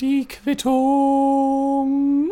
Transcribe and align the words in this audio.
Die 0.00 0.26
Quittung. 0.26 2.30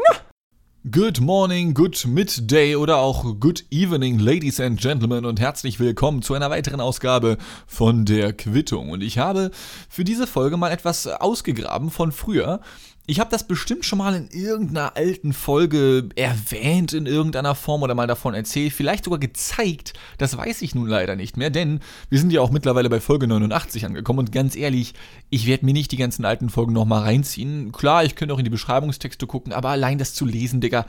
Good 0.91 1.21
morning, 1.21 1.75
good 1.75 2.07
midday 2.07 2.77
oder 2.77 2.97
auch 2.97 3.39
good 3.39 3.63
evening, 3.71 4.19
ladies 4.19 4.59
and 4.59 4.81
gentlemen 4.81 5.27
und 5.27 5.39
herzlich 5.39 5.79
willkommen 5.79 6.23
zu 6.23 6.33
einer 6.33 6.49
weiteren 6.49 6.81
Ausgabe 6.81 7.37
von 7.67 8.07
der 8.07 8.33
Quittung. 8.33 8.89
Und 8.89 9.03
ich 9.03 9.19
habe 9.19 9.51
für 9.91 10.05
diese 10.05 10.27
Folge 10.27 10.57
mal 10.57 10.71
etwas 10.71 11.07
ausgegraben 11.07 11.91
von 11.91 12.11
früher, 12.11 12.63
ich 13.09 13.21
habe 13.21 13.31
das 13.31 13.47
bestimmt 13.47 13.85
schon 13.85 13.99
mal 13.99 14.15
in 14.15 14.29
irgendeiner 14.29 14.97
alten 14.97 15.33
Folge 15.33 16.09
erwähnt 16.17 16.93
in 16.93 17.07
irgendeiner 17.07 17.55
Form 17.55 17.83
oder 17.83 17.95
mal 17.95 18.09
davon 18.09 18.35
erzählt, 18.35 18.73
vielleicht 18.73 19.05
sogar 19.05 19.21
gezeigt. 19.21 19.93
Das 20.19 20.37
weiß 20.37 20.63
ich 20.63 20.75
nun 20.75 20.89
leider 20.89 21.15
nicht 21.15 21.37
mehr, 21.37 21.51
denn 21.51 21.81
wir 22.11 22.19
sind 22.19 22.33
ja 22.33 22.41
auch 22.41 22.51
mittlerweile 22.51 22.91
bei 22.91 23.01
Folge 23.01 23.29
89 23.29 23.87
angekommen 23.87 24.21
und 24.21 24.33
ganz 24.33 24.57
ehrlich, 24.57 24.95
ich 25.31 25.47
werde 25.47 25.65
mir 25.65 25.73
nicht 25.73 25.93
die 25.93 25.97
ganzen 25.97 26.25
alten 26.25 26.51
Folgen 26.51 26.73
nochmal 26.73 27.03
reinziehen. 27.03 27.71
Klar, 27.71 28.05
ich 28.05 28.17
könnte 28.17 28.35
auch 28.35 28.39
in 28.39 28.45
die 28.45 28.51
Beschreibungstexte 28.51 29.27
gucken, 29.29 29.53
aber 29.53 29.69
allein 29.69 29.99
das 29.99 30.15
zu 30.15 30.25
lesen, 30.25 30.61
Digga, 30.61 30.85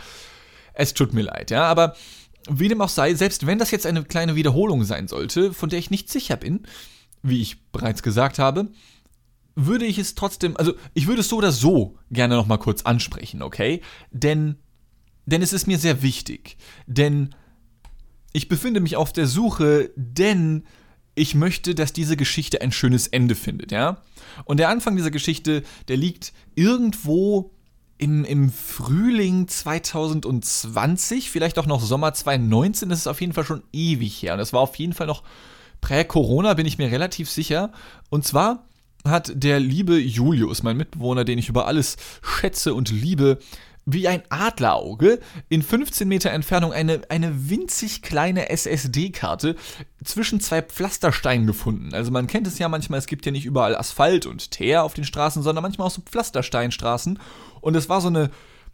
es 0.73 0.95
tut 0.95 1.13
mir 1.13 1.23
leid, 1.23 1.51
ja, 1.51 1.63
aber 1.63 1.95
wie 2.49 2.67
dem 2.67 2.81
auch 2.81 2.89
sei, 2.89 3.13
selbst 3.13 3.45
wenn 3.45 3.59
das 3.59 3.71
jetzt 3.71 3.85
eine 3.85 4.03
kleine 4.03 4.35
Wiederholung 4.35 4.83
sein 4.85 5.07
sollte, 5.07 5.53
von 5.53 5.69
der 5.69 5.79
ich 5.79 5.91
nicht 5.91 6.09
sicher 6.09 6.37
bin, 6.37 6.65
wie 7.21 7.41
ich 7.41 7.61
bereits 7.71 8.01
gesagt 8.01 8.39
habe, 8.39 8.67
würde 9.57 9.85
ich 9.85 9.97
es 9.97 10.13
trotzdem, 10.13 10.55
also 10.55 10.73
ich 10.93 11.07
würde 11.07 11.21
es 11.21 11.29
so 11.29 11.37
oder 11.37 11.51
so 11.51 11.97
gerne 12.11 12.35
nochmal 12.35 12.59
kurz 12.59 12.83
ansprechen, 12.83 13.41
okay? 13.41 13.81
Denn, 14.11 14.57
denn 15.25 15.41
es 15.41 15.51
ist 15.51 15.65
mir 15.65 15.79
sehr 15.79 16.03
wichtig. 16.03 16.57
Denn 16.85 17.33
ich 18.33 18.49
befinde 18.49 18.79
mich 18.81 18.95
auf 18.95 19.11
der 19.11 19.25
Suche, 19.25 19.89
denn 19.95 20.63
ich 21.15 21.33
möchte, 21.33 21.73
dass 21.73 21.91
diese 21.91 22.15
Geschichte 22.15 22.61
ein 22.61 22.71
schönes 22.71 23.07
Ende 23.07 23.33
findet, 23.33 23.71
ja? 23.71 24.03
Und 24.45 24.57
der 24.57 24.69
Anfang 24.69 24.95
dieser 24.95 25.09
Geschichte, 25.09 25.63
der 25.87 25.97
liegt 25.97 26.33
irgendwo 26.53 27.51
im, 27.97 28.25
im 28.25 28.51
Frühling 28.51 29.47
2020, 29.47 31.31
vielleicht 31.31 31.57
auch 31.57 31.65
noch 31.65 31.81
Sommer 31.81 32.13
2019, 32.13 32.89
das 32.89 32.99
ist 32.99 33.07
auf 33.07 33.21
jeden 33.21 33.33
Fall 33.33 33.43
schon 33.45 33.63
ewig 33.73 34.21
her. 34.21 34.33
Und 34.33 34.39
das 34.39 34.53
war 34.53 34.61
auf 34.61 34.75
jeden 34.75 34.93
Fall 34.93 35.07
noch 35.07 35.23
prä-Corona, 35.81 36.53
bin 36.53 36.67
ich 36.67 36.77
mir 36.77 36.91
relativ 36.91 37.27
sicher. 37.31 37.71
Und 38.11 38.23
zwar 38.23 38.67
hat 39.09 39.31
der 39.35 39.59
liebe 39.59 39.97
Julius, 39.97 40.63
mein 40.63 40.77
Mitbewohner, 40.77 41.25
den 41.25 41.37
ich 41.37 41.49
über 41.49 41.67
alles 41.67 41.97
schätze 42.21 42.73
und 42.73 42.89
liebe, 42.89 43.39
wie 43.89 44.09
ein 44.09 44.21
Adlerauge 44.29 45.19
in 45.47 45.63
15 45.63 46.05
Meter 46.07 46.31
Entfernung 46.31 46.73
eine, 46.73 47.03
eine 47.07 47.49
winzig 47.49 48.01
kleine 48.01 48.49
SSD-Karte 48.49 49.55
zwischen 50.03 50.41
zwei 50.41 50.61
Pflastersteinen 50.61 51.47
gefunden. 51.47 51.93
Also 51.93 52.11
man 52.11 52.27
kennt 52.27 52.47
es 52.47 52.59
ja 52.59 52.67
manchmal, 52.67 52.99
es 52.99 53.07
gibt 53.07 53.25
ja 53.25 53.31
nicht 53.31 53.45
überall 53.45 53.77
Asphalt 53.77 54.25
und 54.25 54.51
Teer 54.51 54.83
auf 54.83 54.93
den 54.93 55.05
Straßen, 55.05 55.41
sondern 55.41 55.61
manchmal 55.61 55.87
auch 55.87 55.91
so 55.91 56.01
Pflastersteinstraßen. 56.01 57.17
Und 57.61 57.75
es 57.77 57.87
war 57.87 58.01
so 58.01 58.09
eine, 58.09 58.29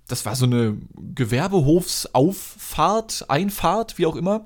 das 0.07 0.25
war 0.25 0.35
so 0.35 0.45
eine 0.45 0.77
Gewerbehofsauffahrt, 1.13 3.29
Einfahrt, 3.29 3.99
wie 3.99 4.07
auch 4.07 4.15
immer. 4.15 4.45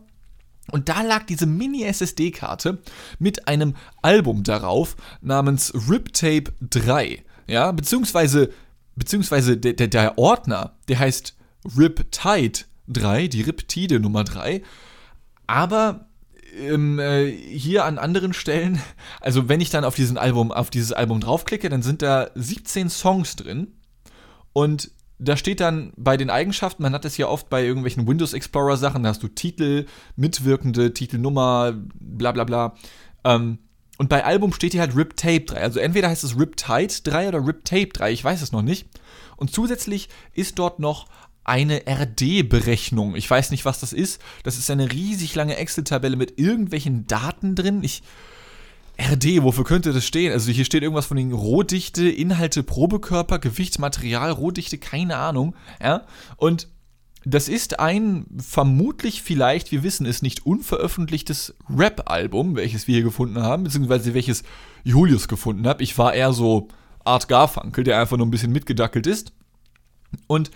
Und 0.72 0.90
da 0.90 1.02
lag 1.02 1.26
diese 1.26 1.46
Mini-SSD-Karte 1.46 2.80
mit 3.20 3.48
einem 3.48 3.76
Album 4.02 4.44
darauf 4.44 4.96
namens 5.22 5.74
Riptape 5.90 6.52
3. 6.62 7.24
Ja, 7.48 7.72
beziehungsweise, 7.72 8.50
beziehungsweise 8.96 9.58
der, 9.58 9.74
der, 9.74 9.88
der 9.88 10.18
Ordner, 10.18 10.76
der 10.90 11.00
heißt 11.00 11.36
Riptide 11.78 12.60
3, 12.88 13.28
die 13.28 13.42
Riptide 13.42 14.00
Nummer 14.00 14.24
3. 14.24 14.62
Aber 15.48 16.08
ähm, 16.58 17.00
äh, 17.00 17.32
hier 17.32 17.86
an 17.86 17.98
anderen 17.98 18.34
Stellen, 18.34 18.82
also 19.22 19.48
wenn 19.48 19.62
ich 19.62 19.70
dann 19.70 19.86
auf 19.86 19.96
diesen 19.96 20.18
Album, 20.18 20.52
auf 20.52 20.70
dieses 20.70 20.92
Album 20.92 21.22
draufklicke, 21.22 21.70
dann 21.70 21.82
sind 21.82 22.02
da 22.02 22.30
17 22.36 22.90
Songs 22.90 23.36
drin. 23.36 23.74
Und 24.54 24.92
da 25.20 25.36
steht 25.36 25.60
dann 25.60 25.94
bei 25.96 26.18
den 26.18 26.30
Eigenschaften, 26.30 26.84
man 26.84 26.94
hat 26.94 27.06
es 27.06 27.18
ja 27.18 27.28
oft 27.28 27.50
bei 27.50 27.64
irgendwelchen 27.64 28.08
Windows 28.08 28.34
Explorer 28.34 28.78
Sachen, 28.78 29.04
da 29.04 29.10
hast 29.10 29.24
du 29.24 29.28
Titel, 29.28 29.86
mitwirkende 30.16 30.94
Titelnummer, 30.94 31.74
bla 32.00 32.32
bla 32.32 32.44
bla. 32.44 32.76
Ähm, 33.24 33.60
und 33.98 34.10
bei 34.10 34.24
Album 34.24 34.54
steht 34.54 34.74
hier 34.74 34.82
halt 34.82 34.96
Rip 34.96 35.18
Tape 35.18 35.42
3. 35.42 35.60
Also 35.60 35.80
entweder 35.80 36.10
heißt 36.10 36.24
es 36.24 36.38
Rip 36.38 36.56
Tide 36.56 36.94
3 37.04 37.30
oder 37.30 37.46
Rip 37.46 37.66
Tape 37.66 37.88
3, 37.88 38.12
ich 38.12 38.24
weiß 38.24 38.42
es 38.42 38.52
noch 38.52 38.62
nicht. 38.62 38.88
Und 39.38 39.52
zusätzlich 39.52 40.10
ist 40.34 40.60
dort 40.60 40.80
noch 40.80 41.08
eine 41.44 41.84
RD-Berechnung. 41.88 43.16
Ich 43.16 43.30
weiß 43.30 43.52
nicht, 43.52 43.66
was 43.66 43.80
das 43.80 43.94
ist. 43.94 44.22
Das 44.44 44.58
ist 44.58 44.70
eine 44.70 44.92
riesig 44.92 45.34
lange 45.34 45.56
Excel-Tabelle 45.56 46.18
mit 46.18 46.40
irgendwelchen 46.40 47.08
Daten 47.08 47.56
drin. 47.56 47.84
Ich 47.84 48.04
RD, 49.00 49.44
wofür 49.44 49.64
könnte 49.64 49.94
das 49.94 50.06
stehen? 50.06 50.32
Also 50.32 50.52
hier 50.52 50.66
steht 50.66 50.82
irgendwas 50.82 51.06
von 51.06 51.18
den 51.18 51.32
Rohdichte, 51.32 52.10
Inhalte, 52.10 52.64
Probekörper, 52.64 53.40
Gewicht, 53.40 53.78
Material, 53.80 54.32
Rohdichte, 54.32 54.78
keine 54.78 55.18
Ahnung. 55.18 55.56
Ja? 55.82 56.06
Und 56.36 56.68
das 57.24 57.50
ist 57.50 57.80
ein 57.80 58.26
vermutlich 58.38 59.22
vielleicht, 59.22 59.72
wir 59.72 59.84
wissen 59.84 60.06
es 60.06 60.22
nicht, 60.22 60.46
unveröffentlichtes 60.46 61.56
Rap-Album, 61.70 62.56
welches 62.56 62.88
wir 62.88 62.96
hier 62.96 63.04
gefunden 63.04 63.42
haben, 63.42 63.66
beziehungsweise 63.66 64.14
welches 64.14 64.44
Julius 64.84 65.28
gefunden 65.28 65.68
hat. 65.68 65.82
Ich 65.82 65.98
war 65.98 66.14
eher 66.14 66.34
so 66.34 66.70
Art 67.04 67.28
Garfunkel, 67.28 67.84
der 67.84 68.00
einfach 68.00 68.18
nur 68.18 68.26
ein 68.26 68.32
bisschen 68.32 68.52
mitgedackelt 68.52 69.06
ist. 69.06 69.34
Und 70.28 70.52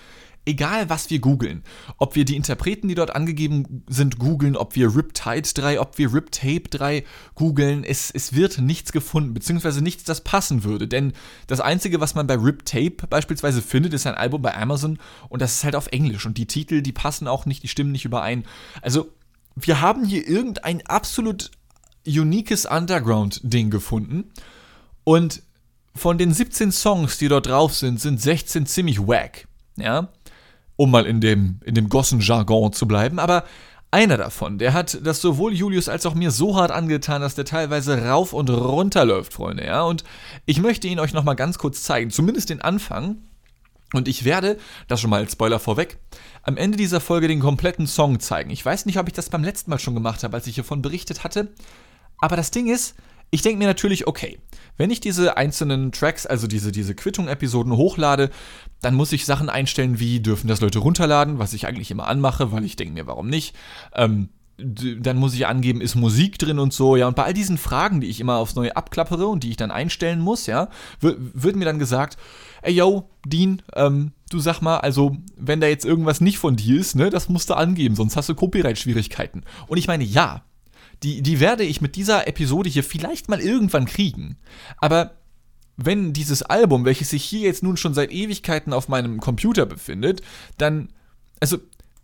egal 0.46 0.90
was 0.90 1.10
wir 1.10 1.20
googeln, 1.20 1.64
ob 1.98 2.16
wir 2.16 2.26
die 2.26 2.36
Interpreten, 2.36 2.88
die 2.88 2.96
dort 2.96 3.16
angegeben 3.16 3.84
sind, 3.88 4.18
googeln, 4.18 4.56
ob 4.56 4.76
wir 4.76 4.96
Riptide 4.96 5.48
3, 5.54 5.80
ob 5.80 5.98
wir 5.98 6.14
Riptape 6.14 6.68
3 6.70 7.04
googeln, 7.36 7.84
es, 7.84 8.10
es 8.12 8.34
wird 8.34 8.58
nichts 8.58 8.92
gefunden, 8.92 9.34
beziehungsweise 9.34 9.82
nichts, 9.82 10.04
das 10.04 10.22
passen 10.22 10.64
würde. 10.64 10.88
Denn 10.88 11.14
das 11.48 11.60
Einzige, 11.60 12.00
was 12.00 12.16
man 12.16 12.28
bei 12.28 12.36
Riptape 12.36 13.08
beispielsweise 13.08 13.62
findet, 13.62 13.94
ist 13.94 14.08
ein 14.08 14.16
Album 14.16 14.42
bei 14.42 14.56
Amazon 14.56 15.00
und 15.30 15.42
das 15.42 15.56
ist 15.56 15.64
halt 15.64 15.76
auf 15.76 15.88
Englisch 15.88 16.26
und 16.26 16.38
die 16.38 16.48
Titel, 16.48 16.82
die 16.82 16.92
passen 16.94 17.28
auch 17.28 17.46
nicht, 17.46 17.64
die 17.64 17.68
stimmen 17.68 17.92
nicht 17.92 18.06
überein. 18.06 18.46
Also, 18.82 19.12
wir 19.56 19.82
haben 19.82 20.06
hier 20.06 20.28
irgendein 20.28 20.86
absolut 20.88 21.52
uniques 22.08 22.66
Underground-Ding 22.66 23.70
gefunden 23.70 24.32
und 25.04 25.44
von 25.94 26.18
den 26.18 26.34
17 26.34 26.72
Songs, 26.72 27.18
die 27.18 27.28
dort 27.28 27.48
drauf 27.48 27.76
sind, 27.76 28.00
sind 28.00 28.20
16 28.20 28.66
ziemlich 28.66 29.00
wack. 29.00 29.48
Ja 29.76 30.10
um 30.82 30.90
mal 30.90 31.06
in 31.06 31.22
dem, 31.22 31.60
in 31.64 31.76
dem 31.76 31.90
Gossen-Jargon 31.90 32.74
zu 32.74 32.88
bleiben, 32.88 33.20
aber 33.20 33.44
einer 33.92 34.18
davon, 34.18 34.58
der 34.58 34.74
hat 34.74 34.98
das 35.06 35.22
sowohl 35.22 35.54
Julius 35.54 35.88
als 35.88 36.08
auch 36.08 36.16
mir 36.16 36.32
so 36.32 36.56
hart 36.56 36.72
angetan, 36.72 37.22
dass 37.22 37.36
der 37.36 37.46
teilweise 37.46 38.04
rauf 38.04 38.34
und 38.34 38.50
runter 38.50 39.06
läuft, 39.06 39.32
Freunde, 39.32 39.64
ja. 39.64 39.84
Und 39.84 40.04
ich 40.48 40.60
möchte 40.60 40.88
ihn 40.88 41.00
euch 41.00 41.14
nochmal 41.14 41.36
ganz 41.36 41.60
kurz 41.60 41.84
zeigen, 41.84 42.10
zumindest 42.10 42.50
den 42.50 42.62
Anfang. 42.62 43.18
Und 43.94 44.08
ich 44.08 44.26
werde, 44.26 44.58
das 44.88 45.02
schon 45.02 45.12
mal 45.12 45.20
als 45.20 45.34
Spoiler 45.34 45.60
vorweg, 45.60 46.00
am 46.42 46.58
Ende 46.58 46.80
dieser 46.80 47.00
Folge 47.00 47.28
den 47.28 47.42
kompletten 47.42 47.86
Song 47.86 48.20
zeigen. 48.20 48.50
Ich 48.50 48.66
weiß 48.66 48.88
nicht, 48.88 48.98
ob 48.98 49.08
ich 49.08 49.14
das 49.14 49.30
beim 49.30 49.44
letzten 49.44 49.70
Mal 49.70 49.78
schon 49.78 49.94
gemacht 49.94 50.24
habe, 50.24 50.36
als 50.36 50.48
ich 50.48 50.56
hiervon 50.56 50.82
berichtet 50.82 51.24
hatte. 51.24 51.50
Aber 52.22 52.38
das 52.38 52.50
Ding 52.50 52.74
ist, 52.74 52.96
ich 53.32 53.42
denke 53.42 53.58
mir 53.58 53.68
natürlich, 53.68 54.08
okay, 54.08 54.40
wenn 54.78 54.92
ich 54.92 55.00
diese 55.00 55.38
einzelnen 55.38 55.92
Tracks, 55.92 56.26
also 56.26 56.48
diese, 56.48 56.72
diese 56.72 56.96
Quittung-Episoden 56.96 57.76
hochlade, 57.76 58.30
dann 58.82 58.94
muss 58.94 59.12
ich 59.14 59.26
Sachen 59.26 59.50
einstellen, 59.50 60.00
wie 60.00 60.20
dürfen 60.20 60.48
das 60.48 60.62
Leute 60.62 60.80
runterladen, 60.80 61.40
was 61.40 61.54
ich 61.54 61.68
eigentlich 61.68 61.92
immer 61.92 62.08
anmache, 62.08 62.52
weil 62.52 62.66
ich 62.66 62.76
denke 62.76 62.94
mir, 62.94 63.08
warum 63.08 63.28
nicht. 63.28 63.56
Ähm, 63.96 64.30
dann 64.58 65.18
muss 65.18 65.34
ich 65.34 65.48
angeben, 65.48 65.82
ist 65.82 65.96
Musik 65.96 66.38
drin 66.38 66.60
und 66.60 66.74
so, 66.74 66.96
ja. 66.96 67.08
Und 67.08 67.16
bei 67.16 67.24
all 67.24 67.34
diesen 67.34 67.58
Fragen, 67.58 68.02
die 68.02 68.08
ich 68.08 68.20
immer 68.20 68.36
aufs 68.36 68.56
Neue 68.56 68.76
abklappere 68.76 69.28
und 69.28 69.44
die 69.44 69.50
ich 69.50 69.58
dann 69.58 69.72
einstellen 69.72 70.20
muss, 70.20 70.46
ja, 70.46 70.70
wird 71.00 71.56
mir 71.56 71.66
dann 71.66 71.80
gesagt, 71.80 72.18
ey 72.62 72.74
yo, 72.74 73.10
Dean, 73.26 73.62
ähm, 73.76 74.12
du 74.30 74.40
sag 74.40 74.62
mal, 74.62 74.78
also, 74.78 75.18
wenn 75.36 75.62
da 75.62 75.68
jetzt 75.68 75.86
irgendwas 75.86 76.22
nicht 76.22 76.38
von 76.38 76.56
dir 76.56 76.80
ist, 76.80 76.96
ne, 76.96 77.10
das 77.10 77.30
musst 77.30 77.50
du 77.50 77.56
angeben, 77.56 77.96
sonst 77.96 78.16
hast 78.16 78.30
du 78.30 78.36
Copyright-Schwierigkeiten. 78.36 79.44
Und 79.68 79.78
ich 79.78 79.88
meine, 79.88 80.04
ja, 80.04 80.44
die, 81.04 81.22
die 81.22 81.40
werde 81.40 81.64
ich 81.64 81.82
mit 81.82 81.96
dieser 81.96 82.28
Episode 82.28 82.70
hier 82.70 82.84
vielleicht 82.84 83.30
mal 83.30 83.40
irgendwann 83.40 83.86
kriegen. 83.86 84.38
Aber 84.78 85.18
wenn 85.78 86.14
dieses 86.14 86.44
Album, 86.44 86.86
welches 86.86 87.10
sich 87.10 87.24
hier 87.24 87.42
jetzt 87.42 87.64
nun 87.64 87.78
schon 87.78 87.94
seit 87.94 88.12
Ewigkeiten 88.12 88.74
auf 88.74 88.88
meinem 88.88 89.20
Computer 89.20 89.66
befindet, 89.66 90.22
dann, 90.58 90.90
also 91.40 91.58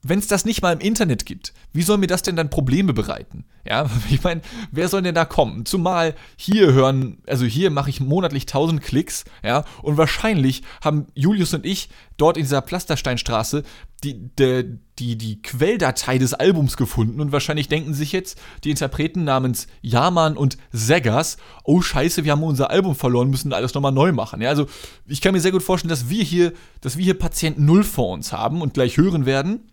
wenn 0.03 0.19
es 0.19 0.27
das 0.27 0.45
nicht 0.45 0.61
mal 0.61 0.73
im 0.73 0.79
Internet 0.79 1.25
gibt, 1.25 1.53
wie 1.73 1.81
soll 1.81 1.97
mir 1.97 2.07
das 2.07 2.21
denn 2.21 2.35
dann 2.35 2.49
Probleme 2.49 2.93
bereiten? 2.93 3.45
Ja, 3.67 3.89
ich 4.09 4.23
meine, 4.23 4.41
wer 4.71 4.87
soll 4.89 5.01
denn 5.01 5.15
da 5.15 5.25
kommen? 5.25 5.65
Zumal 5.65 6.15
hier 6.37 6.73
hören, 6.73 7.19
also 7.27 7.45
hier 7.45 7.69
mache 7.69 7.89
ich 7.89 7.99
monatlich 7.99 8.43
1000 8.43 8.81
Klicks, 8.81 9.25
ja, 9.43 9.65
und 9.81 9.97
wahrscheinlich 9.97 10.63
haben 10.83 11.07
Julius 11.13 11.53
und 11.53 11.65
ich 11.65 11.89
dort 12.17 12.37
in 12.37 12.43
dieser 12.43 12.61
Pflastersteinstraße 12.61 13.63
die, 14.03 14.29
die, 14.37 14.79
die, 14.99 15.17
die 15.17 15.41
Quelldatei 15.41 16.17
des 16.17 16.33
Albums 16.33 16.77
gefunden 16.77 17.19
und 17.19 17.31
wahrscheinlich 17.31 17.67
denken 17.67 17.93
sich 17.93 18.11
jetzt 18.11 18.39
die 18.63 18.69
Interpreten 18.69 19.23
namens 19.23 19.67
Yaman 19.81 20.37
und 20.37 20.57
Seggers, 20.71 21.37
oh 21.63 21.81
scheiße, 21.81 22.23
wir 22.23 22.31
haben 22.31 22.43
unser 22.43 22.69
Album 22.69 22.95
verloren, 22.95 23.29
müssen 23.29 23.53
alles 23.53 23.73
nochmal 23.73 23.91
neu 23.91 24.11
machen. 24.11 24.41
Ja, 24.41 24.49
also 24.49 24.67
ich 25.07 25.21
kann 25.21 25.33
mir 25.33 25.41
sehr 25.41 25.51
gut 25.51 25.63
vorstellen, 25.63 25.89
dass 25.89 26.09
wir 26.09 26.23
hier, 26.23 26.53
dass 26.81 26.97
wir 26.97 27.03
hier 27.03 27.17
Patient 27.17 27.59
Null 27.59 27.83
vor 27.83 28.13
uns 28.13 28.31
haben 28.31 28.61
und 28.61 28.73
gleich 28.73 28.97
hören 28.97 29.25
werden 29.25 29.71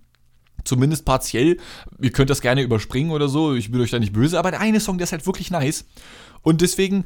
Zumindest 0.64 1.04
partiell. 1.04 1.58
Ihr 2.00 2.10
könnt 2.10 2.30
das 2.30 2.40
gerne 2.40 2.62
überspringen 2.62 3.10
oder 3.10 3.28
so. 3.28 3.54
Ich 3.54 3.70
bin 3.70 3.80
euch 3.80 3.90
da 3.90 3.98
nicht 3.98 4.12
böse. 4.12 4.38
Aber 4.38 4.50
der 4.50 4.60
eine 4.60 4.80
Song, 4.80 4.98
der 4.98 5.04
ist 5.04 5.12
halt 5.12 5.26
wirklich 5.26 5.50
nice. 5.50 5.84
Und 6.42 6.62
deswegen, 6.62 7.04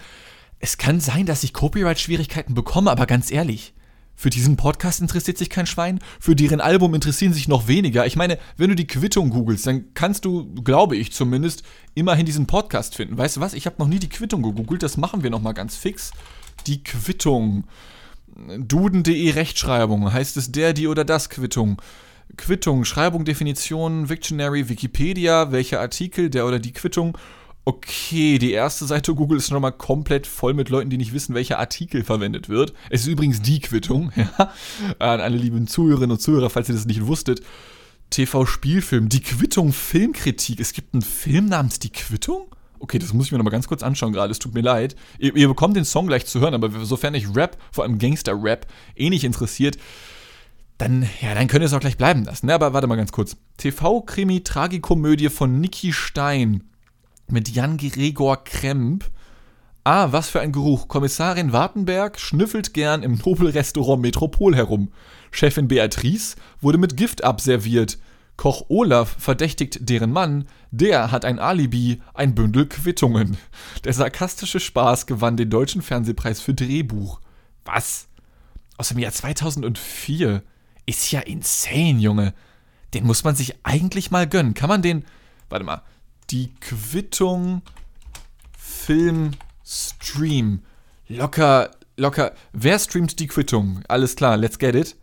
es 0.60 0.78
kann 0.78 1.00
sein, 1.00 1.26
dass 1.26 1.44
ich 1.44 1.52
Copyright-Schwierigkeiten 1.52 2.54
bekomme, 2.54 2.90
aber 2.90 3.06
ganz 3.06 3.30
ehrlich, 3.30 3.74
für 4.18 4.30
diesen 4.30 4.56
Podcast 4.56 5.00
interessiert 5.00 5.38
sich 5.38 5.48
kein 5.48 5.66
Schwein, 5.66 6.00
für 6.18 6.34
deren 6.34 6.60
Album 6.60 6.92
interessieren 6.92 7.32
sich 7.32 7.46
noch 7.46 7.68
weniger. 7.68 8.04
Ich 8.04 8.16
meine, 8.16 8.36
wenn 8.56 8.68
du 8.68 8.74
die 8.74 8.88
Quittung 8.88 9.30
googelst, 9.30 9.64
dann 9.64 9.94
kannst 9.94 10.24
du, 10.24 10.52
glaube 10.64 10.96
ich 10.96 11.12
zumindest, 11.12 11.62
immerhin 11.94 12.26
diesen 12.26 12.48
Podcast 12.48 12.96
finden. 12.96 13.16
Weißt 13.16 13.36
du 13.36 13.40
was? 13.40 13.54
Ich 13.54 13.64
habe 13.66 13.76
noch 13.78 13.86
nie 13.86 14.00
die 14.00 14.08
Quittung 14.08 14.42
gegoogelt, 14.42 14.82
das 14.82 14.96
machen 14.96 15.22
wir 15.22 15.30
nochmal 15.30 15.54
ganz 15.54 15.76
fix. 15.76 16.10
Die 16.66 16.82
Quittung. 16.82 17.62
Duden.de 18.58 19.30
Rechtschreibung. 19.30 20.12
Heißt 20.12 20.36
es 20.36 20.50
der, 20.50 20.72
die 20.72 20.88
oder 20.88 21.04
das 21.04 21.30
Quittung? 21.30 21.80
Quittung, 22.36 22.84
Schreibung, 22.84 23.24
Definition, 23.24 24.08
Victionary, 24.08 24.68
Wikipedia, 24.68 25.52
welcher 25.52 25.78
Artikel, 25.78 26.28
der 26.28 26.44
oder 26.44 26.58
die 26.58 26.72
Quittung 26.72 27.16
Okay, 27.68 28.38
die 28.38 28.52
erste 28.52 28.86
Seite 28.86 29.14
Google 29.14 29.36
ist 29.36 29.50
schon 29.50 29.60
mal 29.60 29.72
komplett 29.72 30.26
voll 30.26 30.54
mit 30.54 30.70
Leuten, 30.70 30.88
die 30.88 30.96
nicht 30.96 31.12
wissen, 31.12 31.34
welcher 31.34 31.58
Artikel 31.58 32.02
verwendet 32.02 32.48
wird. 32.48 32.72
Es 32.88 33.02
ist 33.02 33.08
übrigens 33.08 33.42
die 33.42 33.60
Quittung, 33.60 34.10
ja. 34.16 34.54
An 34.98 35.20
alle 35.20 35.36
lieben 35.36 35.66
Zuhörerinnen 35.66 36.12
und 36.12 36.18
Zuhörer, 36.18 36.48
falls 36.48 36.70
ihr 36.70 36.74
das 36.74 36.86
nicht 36.86 37.06
wusstet. 37.06 37.42
TV-Spielfilm, 38.08 39.10
die 39.10 39.20
Quittung 39.20 39.74
Filmkritik. 39.74 40.60
Es 40.60 40.72
gibt 40.72 40.94
einen 40.94 41.02
Film 41.02 41.44
namens 41.44 41.78
Die 41.78 41.90
Quittung? 41.90 42.46
Okay, 42.78 42.98
das 42.98 43.12
muss 43.12 43.26
ich 43.26 43.32
mir 43.32 43.36
nochmal 43.36 43.52
ganz 43.52 43.68
kurz 43.68 43.82
anschauen 43.82 44.14
gerade, 44.14 44.32
es 44.32 44.38
tut 44.38 44.54
mir 44.54 44.62
leid. 44.62 44.96
Ihr, 45.18 45.36
ihr, 45.36 45.48
bekommt 45.48 45.76
den 45.76 45.84
Song 45.84 46.06
gleich 46.06 46.24
zu 46.24 46.40
hören, 46.40 46.54
aber 46.54 46.70
sofern 46.86 47.14
euch 47.14 47.36
Rap, 47.36 47.58
vor 47.70 47.84
allem 47.84 47.98
Gangster-Rap, 47.98 48.66
eh 48.96 49.10
nicht 49.10 49.24
interessiert, 49.24 49.76
dann, 50.78 51.06
ja, 51.20 51.34
dann 51.34 51.48
könnt 51.48 51.60
ihr 51.60 51.66
es 51.66 51.74
auch 51.74 51.80
gleich 51.80 51.98
bleiben 51.98 52.24
lassen. 52.24 52.46
Ne? 52.46 52.54
Aber 52.54 52.72
warte 52.72 52.86
mal 52.86 52.96
ganz 52.96 53.12
kurz. 53.12 53.36
TV-Krimi-Tragikomödie 53.58 55.28
von 55.28 55.60
Niki 55.60 55.92
Stein 55.92 56.64
mit 57.32 57.48
Jan 57.48 57.76
Gregor 57.76 58.44
Kremp. 58.44 59.10
Ah, 59.84 60.12
was 60.12 60.28
für 60.28 60.40
ein 60.40 60.52
Geruch. 60.52 60.88
Kommissarin 60.88 61.52
Wartenberg 61.52 62.18
schnüffelt 62.18 62.74
gern 62.74 63.02
im 63.02 63.14
Nobelrestaurant 63.24 64.02
Metropol 64.02 64.54
herum. 64.54 64.90
Chefin 65.30 65.68
Beatrice 65.68 66.36
wurde 66.60 66.78
mit 66.78 66.96
Gift 66.96 67.24
abserviert. 67.24 67.98
Koch 68.36 68.66
Olaf 68.68 69.16
verdächtigt 69.18 69.88
deren 69.88 70.12
Mann, 70.12 70.46
der 70.70 71.10
hat 71.10 71.24
ein 71.24 71.38
Alibi, 71.38 72.02
ein 72.14 72.34
Bündel 72.34 72.66
Quittungen. 72.66 73.36
Der 73.84 73.92
sarkastische 73.92 74.60
Spaß 74.60 75.06
gewann 75.06 75.36
den 75.36 75.50
Deutschen 75.50 75.82
Fernsehpreis 75.82 76.40
für 76.40 76.54
Drehbuch. 76.54 77.20
Was? 77.64 78.08
Aus 78.76 78.90
dem 78.90 78.98
Jahr 78.98 79.12
2004? 79.12 80.42
Ist 80.86 81.10
ja 81.10 81.20
insane, 81.20 81.98
Junge. 81.98 82.34
Den 82.94 83.06
muss 83.06 83.24
man 83.24 83.34
sich 83.34 83.54
eigentlich 83.64 84.10
mal 84.10 84.28
gönnen. 84.28 84.54
Kann 84.54 84.68
man 84.68 84.82
den. 84.82 85.04
Warte 85.48 85.64
mal 85.64 85.82
die 86.30 86.54
Quittung 86.60 87.62
Film 88.58 89.32
Stream. 89.64 90.60
Locker, 91.08 91.70
locker. 91.96 92.32
Wer 92.52 92.78
streamt 92.78 93.18
die 93.18 93.26
Quittung? 93.26 93.82
Alles 93.88 94.16
klar, 94.16 94.36
let's 94.36 94.58
get 94.58 94.74
it. 94.74 94.96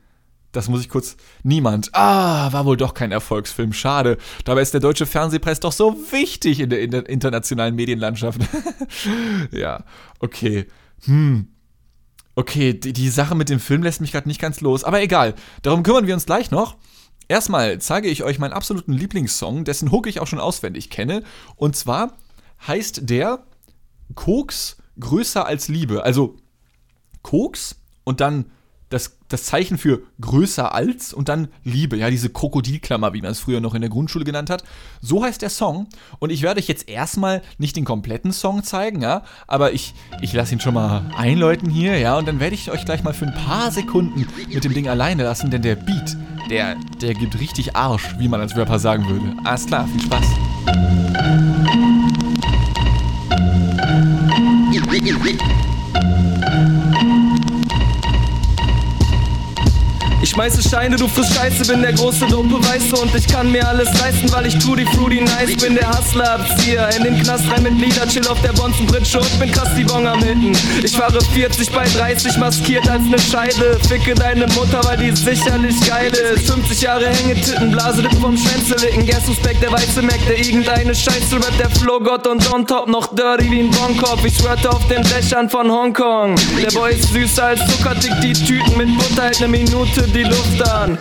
Das 0.52 0.70
muss 0.70 0.82
ich 0.82 0.90
kurz. 0.90 1.18
Niemand. 1.44 1.90
Ah, 1.94 2.52
war 2.54 2.66
wohl 2.66 2.78
doch 2.78 2.94
kein 2.94 3.12
Erfolgsfilm. 3.12 3.74
Schade. 3.74 4.18
Dabei 4.46 4.62
ist 4.62 4.74
der 4.74 4.80
deutsche 4.80 5.06
Fernsehpreis 5.06 5.60
doch 5.60 5.74
so 5.74 5.98
wichtig 6.12 6.62
in 6.62 6.70
der, 6.70 6.82
in 6.82 6.92
der 6.92 7.10
internationalen 7.10 7.76
Medienlandschaft. 7.76 8.40
ja, 9.52 9.84
okay. 10.20 10.66
Hm. 11.04 11.50
Okay, 12.36 12.74
die, 12.74 12.94
die 12.94 13.10
Sache 13.10 13.36
mit 13.36 13.50
dem 13.50 13.60
Film 13.60 13.84
lässt 13.84 14.00
mich 14.00 14.14
gerade 14.14 14.28
nicht 14.28 14.40
ganz 14.40 14.62
los. 14.62 14.84
Aber 14.86 15.02
egal. 15.02 15.36
Darum 15.62 15.84
kümmern 15.84 16.08
wir 16.08 16.14
uns 16.14 16.26
gleich 16.26 16.52
noch. 16.52 16.78
Erstmal 17.28 17.80
zeige 17.80 18.08
ich 18.08 18.24
euch 18.24 18.40
meinen 18.40 18.54
absoluten 18.54 18.94
Lieblingssong, 18.94 19.64
dessen 19.64 19.92
Hook 19.92 20.08
ich 20.08 20.20
auch 20.20 20.28
schon 20.28 20.40
auswendig 20.40 20.90
kenne. 20.90 21.24
Und 21.56 21.76
zwar 21.76 22.18
heißt 22.68 23.10
der 23.10 23.44
Koks 24.14 24.78
größer 25.00 25.46
als 25.46 25.68
Liebe. 25.68 26.04
Also 26.04 26.36
Koks 27.22 27.82
und 28.04 28.22
dann 28.22 28.52
das, 29.30 29.46
Zeichen 29.46 29.78
für 29.78 30.02
größer 30.22 30.74
als 30.74 31.14
und 31.14 31.30
dann 31.30 31.50
Liebe, 31.64 31.98
ja, 31.98 32.10
diese 32.10 32.30
Krokodilklammer, 32.30 33.14
wie 33.14 33.22
man 33.22 33.32
es 33.32 33.40
früher 33.40 33.62
noch 33.62 33.76
in 33.76 33.82
der 33.82 33.90
Grundschule 33.90 34.26
genannt 34.26 34.50
hat. 34.50 34.64
So 35.02 35.24
heißt 35.24 35.42
der 35.42 35.50
Song. 35.50 35.88
Und 36.20 36.32
ich 36.32 36.42
werde 36.42 36.60
euch 36.60 36.68
jetzt 36.68 36.90
erstmal 36.90 37.42
nicht 37.58 37.76
den 37.76 37.86
kompletten 37.86 38.32
Song 38.32 38.64
zeigen, 38.64 39.02
ja, 39.02 39.24
aber 39.48 39.74
ich, 39.74 39.94
ich 40.22 40.34
lasse 40.34 40.54
ihn 40.54 40.60
schon 40.60 40.74
mal 40.74 41.12
einläuten 41.16 41.70
hier, 41.70 41.98
ja, 41.98 42.18
und 42.18 42.28
dann 42.28 42.40
werde 42.40 42.56
ich 42.56 42.72
euch 42.72 42.86
gleich 42.86 43.04
mal 43.04 43.14
für 43.14 43.28
ein 43.28 43.34
paar 43.34 43.72
Sekunden 43.72 44.26
mit 44.52 44.64
dem 44.64 44.74
Ding 44.74 44.88
alleine 44.88 45.24
lassen, 45.24 45.52
denn 45.52 45.62
der 45.62 45.76
Beat, 45.76 46.18
der, 46.50 46.76
der 47.02 47.14
gibt 47.14 47.40
richtig 47.40 47.76
Arsch, 47.76 48.16
wie 48.18 48.28
man 48.28 48.42
als 48.42 48.56
Rapper 48.56 48.80
sagen 48.80 49.08
würde. 49.08 49.36
Alles 49.44 49.66
klar, 49.66 49.88
viel 49.88 50.02
Spaß. 50.02 50.26
Schmeiße 60.36 60.70
Scheine, 60.70 60.98
du 60.98 61.08
frisst 61.08 61.34
Scheiße, 61.34 61.66
bin 61.72 61.82
der 61.82 61.94
große 61.94 62.26
Dope, 62.28 62.62
weißt 62.68 62.92
du, 62.92 63.02
und 63.02 63.16
ich 63.16 63.26
kann 63.26 63.50
mir 63.52 63.66
alles 63.66 63.88
leisten, 64.02 64.30
weil 64.34 64.46
ich 64.48 64.58
Tutti 64.58 64.86
Fruity 64.86 65.22
Nice 65.22 65.56
bin, 65.56 65.76
der 65.76 65.90
Hustler-Abzieher. 65.90 66.90
In 66.98 67.06
den 67.06 67.24
Knast 67.24 67.50
rein 67.50 67.64
mit 67.64 67.80
Lieder, 67.80 68.06
chill 68.06 68.28
auf 68.28 68.42
der 68.42 68.52
Bonzenbritsche 68.52 69.20
und 69.20 69.40
bin 69.40 69.50
krass 69.52 69.70
die 69.78 69.86
Bon 69.86 70.06
am 70.06 70.22
Hitten. 70.22 70.52
Ich 70.84 70.92
fahre 70.92 71.22
40 71.22 71.72
bei 71.72 71.86
30, 71.86 72.38
maskiert 72.38 72.88
als 72.90 73.04
ne 73.04 73.18
Scheide. 73.18 73.80
Ficke 73.88 74.14
deine 74.14 74.46
Mutter, 74.48 74.82
weil 74.84 74.98
die 74.98 75.16
sicherlich 75.16 75.80
geil 75.88 76.12
ist. 76.12 76.52
50 76.52 76.82
Jahre 76.82 77.08
Hängetitten, 77.08 77.72
Blase 77.72 78.02
Lippen 78.02 78.20
vom 78.20 78.38
Schwänzelicken. 78.38 79.06
Gerstenspect, 79.06 79.64
der 79.64 79.72
weiße 79.72 80.02
Mac, 80.02 80.20
der 80.28 80.38
irgendeine 80.38 80.94
Scheiße 80.94 81.38
rappt, 81.38 81.60
der 81.60 81.70
Flow-Gott 81.70 82.28
und 82.28 82.54
on 82.54 82.68
top 82.68 82.90
noch 82.90 83.08
dirty 83.16 83.50
wie 83.50 83.62
ein 83.62 83.72
Bonkopf. 83.72 84.26
Ich 84.26 84.38
schwörte 84.38 84.70
auf 84.70 84.86
den 84.90 85.02
Dächern 85.04 85.50
von 85.50 85.72
Hongkong. 85.72 86.36
Der 86.62 86.72
Boy 86.72 86.94
ist 86.94 87.14
süßer 87.14 87.46
als 87.46 87.62
Zucker, 87.68 87.96
dick 87.96 88.14
die 88.22 88.34
Tüten 88.34 88.78
mit 88.78 88.94
Butter, 88.98 89.24
halt 89.24 89.40
ne 89.40 89.48
Minute, 89.48 90.02
die 90.10 90.25
Luft 90.30 90.70
an. 90.70 90.98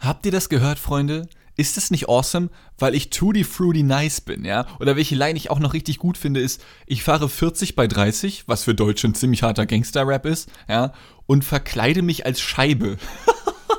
Habt 0.00 0.26
ihr 0.26 0.32
das 0.32 0.48
gehört, 0.48 0.78
Freunde? 0.78 1.28
Ist 1.56 1.76
das 1.76 1.90
nicht 1.90 2.08
awesome, 2.08 2.50
weil 2.78 2.94
ich 2.94 3.08
Tutti 3.10 3.44
Fruity 3.44 3.82
Nice 3.82 4.20
bin, 4.20 4.44
ja? 4.44 4.66
Oder 4.78 4.96
welche 4.96 5.14
Line 5.14 5.38
ich 5.38 5.50
auch 5.50 5.58
noch 5.58 5.72
richtig 5.72 5.98
gut 5.98 6.18
finde, 6.18 6.40
ist, 6.40 6.62
ich 6.86 7.02
fahre 7.02 7.28
40 7.28 7.74
bei 7.74 7.86
30, 7.86 8.44
was 8.46 8.64
für 8.64 8.74
Deutsche 8.74 9.08
ein 9.08 9.14
ziemlich 9.14 9.42
harter 9.42 9.64
Gangster-Rap 9.64 10.26
ist, 10.26 10.50
ja? 10.68 10.92
Und 11.26 11.44
verkleide 11.44 12.02
mich 12.02 12.26
als 12.26 12.40
Scheibe. 12.40 12.98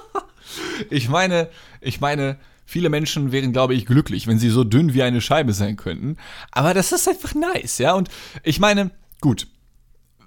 ich 0.89 1.07
meine, 1.07 1.49
ich 1.79 2.01
meine, 2.01 2.37
viele 2.65 2.89
Menschen 2.89 3.31
wären, 3.31 3.53
glaube 3.53 3.75
ich, 3.75 3.85
glücklich, 3.85 4.27
wenn 4.27 4.39
sie 4.39 4.49
so 4.49 4.63
dünn 4.63 4.93
wie 4.93 5.03
eine 5.03 5.21
Scheibe 5.21 5.53
sein 5.53 5.75
könnten. 5.75 6.17
Aber 6.51 6.73
das 6.73 6.91
ist 6.91 7.07
einfach 7.07 7.35
nice, 7.35 7.77
ja? 7.77 7.93
Und 7.93 8.09
ich 8.43 8.59
meine, 8.59 8.91
gut. 9.21 9.47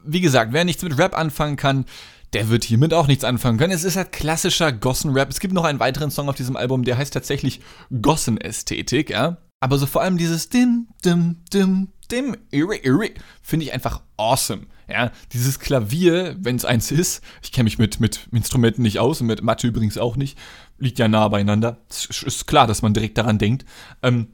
Wie 0.02 0.22
gesagt, 0.22 0.52
wer 0.52 0.64
nichts 0.64 0.82
mit 0.82 0.96
Rap 0.96 1.18
anfangen 1.18 1.56
kann, 1.56 1.84
der 2.32 2.48
wird 2.48 2.64
hiermit 2.64 2.94
auch 2.94 3.06
nichts 3.06 3.24
anfangen 3.24 3.58
können. 3.58 3.72
Es 3.72 3.84
ist 3.84 3.96
halt 3.96 4.12
klassischer 4.12 4.72
Gossen-Rap. 4.72 5.30
Es 5.30 5.40
gibt 5.40 5.54
noch 5.54 5.64
einen 5.64 5.80
weiteren 5.80 6.10
Song 6.10 6.28
auf 6.28 6.36
diesem 6.36 6.56
Album, 6.56 6.84
der 6.84 6.96
heißt 6.96 7.12
tatsächlich 7.12 7.60
Gossen-Ästhetik, 8.00 9.10
ja. 9.10 9.38
Aber 9.60 9.78
so 9.78 9.86
vor 9.86 10.02
allem 10.02 10.16
dieses 10.16 10.48
Dim, 10.48 10.88
Dim, 11.04 11.42
Dim, 11.52 11.88
Dim, 12.10 12.36
Irri, 12.50 12.78
Irri, 12.82 13.14
finde 13.42 13.66
ich 13.66 13.72
einfach 13.72 14.00
awesome. 14.16 14.62
Ja, 14.88 15.12
dieses 15.32 15.60
Klavier, 15.60 16.34
wenn 16.40 16.56
es 16.56 16.64
eins 16.64 16.90
ist, 16.90 17.22
ich 17.42 17.52
kenne 17.52 17.64
mich 17.64 17.78
mit, 17.78 18.00
mit 18.00 18.26
Instrumenten 18.32 18.82
nicht 18.82 18.98
aus 18.98 19.20
und 19.20 19.28
mit 19.28 19.40
Mathe 19.40 19.68
übrigens 19.68 19.98
auch 19.98 20.16
nicht, 20.16 20.36
liegt 20.78 20.98
ja 20.98 21.06
nah 21.06 21.28
beieinander. 21.28 21.78
Es 21.88 22.06
ist 22.22 22.46
klar, 22.48 22.66
dass 22.66 22.82
man 22.82 22.92
direkt 22.92 23.16
daran 23.16 23.38
denkt. 23.38 23.64
Ähm, 24.02 24.28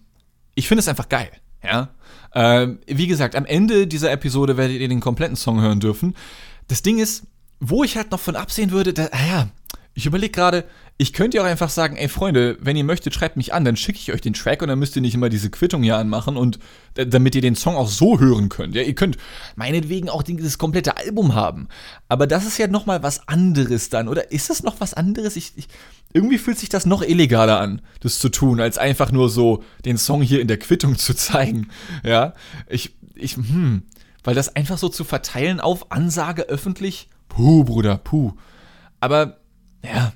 ich 0.54 0.66
finde 0.66 0.80
es 0.80 0.88
einfach 0.88 1.10
geil, 1.10 1.30
ja. 1.62 1.90
Ähm, 2.34 2.78
wie 2.86 3.06
gesagt, 3.06 3.36
am 3.36 3.44
Ende 3.44 3.86
dieser 3.86 4.10
Episode 4.10 4.56
werdet 4.56 4.80
ihr 4.80 4.88
den 4.88 5.00
kompletten 5.00 5.36
Song 5.36 5.60
hören 5.60 5.80
dürfen. 5.80 6.14
Das 6.68 6.80
Ding 6.80 6.98
ist, 6.98 7.26
wo 7.60 7.84
ich 7.84 7.96
halt 7.96 8.10
noch 8.10 8.20
von 8.20 8.36
absehen 8.36 8.70
würde, 8.70 8.92
da, 8.92 9.08
ah 9.12 9.26
ja, 9.26 9.48
ich 9.96 10.04
überlege 10.04 10.32
gerade, 10.32 10.64
ich 10.98 11.14
könnte 11.14 11.38
ja 11.38 11.42
auch 11.42 11.46
einfach 11.46 11.70
sagen, 11.70 11.96
ey 11.96 12.08
Freunde, 12.08 12.58
wenn 12.60 12.76
ihr 12.76 12.84
möchtet, 12.84 13.14
schreibt 13.14 13.38
mich 13.38 13.54
an, 13.54 13.64
dann 13.64 13.76
schicke 13.76 13.98
ich 13.98 14.12
euch 14.12 14.20
den 14.20 14.34
Track 14.34 14.60
und 14.60 14.68
dann 14.68 14.78
müsst 14.78 14.94
ihr 14.94 15.00
nicht 15.00 15.14
immer 15.14 15.30
diese 15.30 15.48
Quittung 15.48 15.82
hier 15.82 15.96
anmachen 15.96 16.36
und 16.36 16.58
damit 16.94 17.34
ihr 17.34 17.40
den 17.40 17.54
Song 17.54 17.76
auch 17.76 17.88
so 17.88 18.20
hören 18.20 18.50
könnt. 18.50 18.74
Ja, 18.74 18.82
ihr 18.82 18.94
könnt 18.94 19.16
meinetwegen 19.56 20.10
auch 20.10 20.22
dieses 20.22 20.58
komplette 20.58 20.98
Album 20.98 21.34
haben. 21.34 21.68
Aber 22.08 22.26
das 22.26 22.46
ist 22.46 22.58
ja 22.58 22.66
nochmal 22.66 23.02
was 23.02 23.26
anderes 23.26 23.88
dann, 23.88 24.08
oder 24.08 24.30
ist 24.32 24.50
das 24.50 24.62
noch 24.62 24.80
was 24.80 24.92
anderes? 24.92 25.34
Ich, 25.36 25.52
ich, 25.56 25.68
irgendwie 26.12 26.38
fühlt 26.38 26.58
sich 26.58 26.68
das 26.68 26.84
noch 26.84 27.02
illegaler 27.02 27.58
an, 27.58 27.80
das 28.00 28.18
zu 28.18 28.28
tun, 28.28 28.60
als 28.60 28.76
einfach 28.76 29.12
nur 29.12 29.30
so 29.30 29.64
den 29.86 29.96
Song 29.96 30.20
hier 30.20 30.42
in 30.42 30.48
der 30.48 30.58
Quittung 30.58 30.98
zu 30.98 31.14
zeigen. 31.14 31.68
Ja, 32.04 32.34
ich, 32.68 32.94
ich, 33.14 33.36
hm, 33.36 33.82
weil 34.24 34.34
das 34.34 34.54
einfach 34.54 34.76
so 34.76 34.90
zu 34.90 35.04
verteilen 35.04 35.60
auf 35.60 35.90
Ansage 35.90 36.42
öffentlich 36.42 37.08
Puh, 37.28 37.64
Bruder, 37.64 37.98
puh. 37.98 38.32
Aber, 39.00 39.38
ja, 39.84 40.12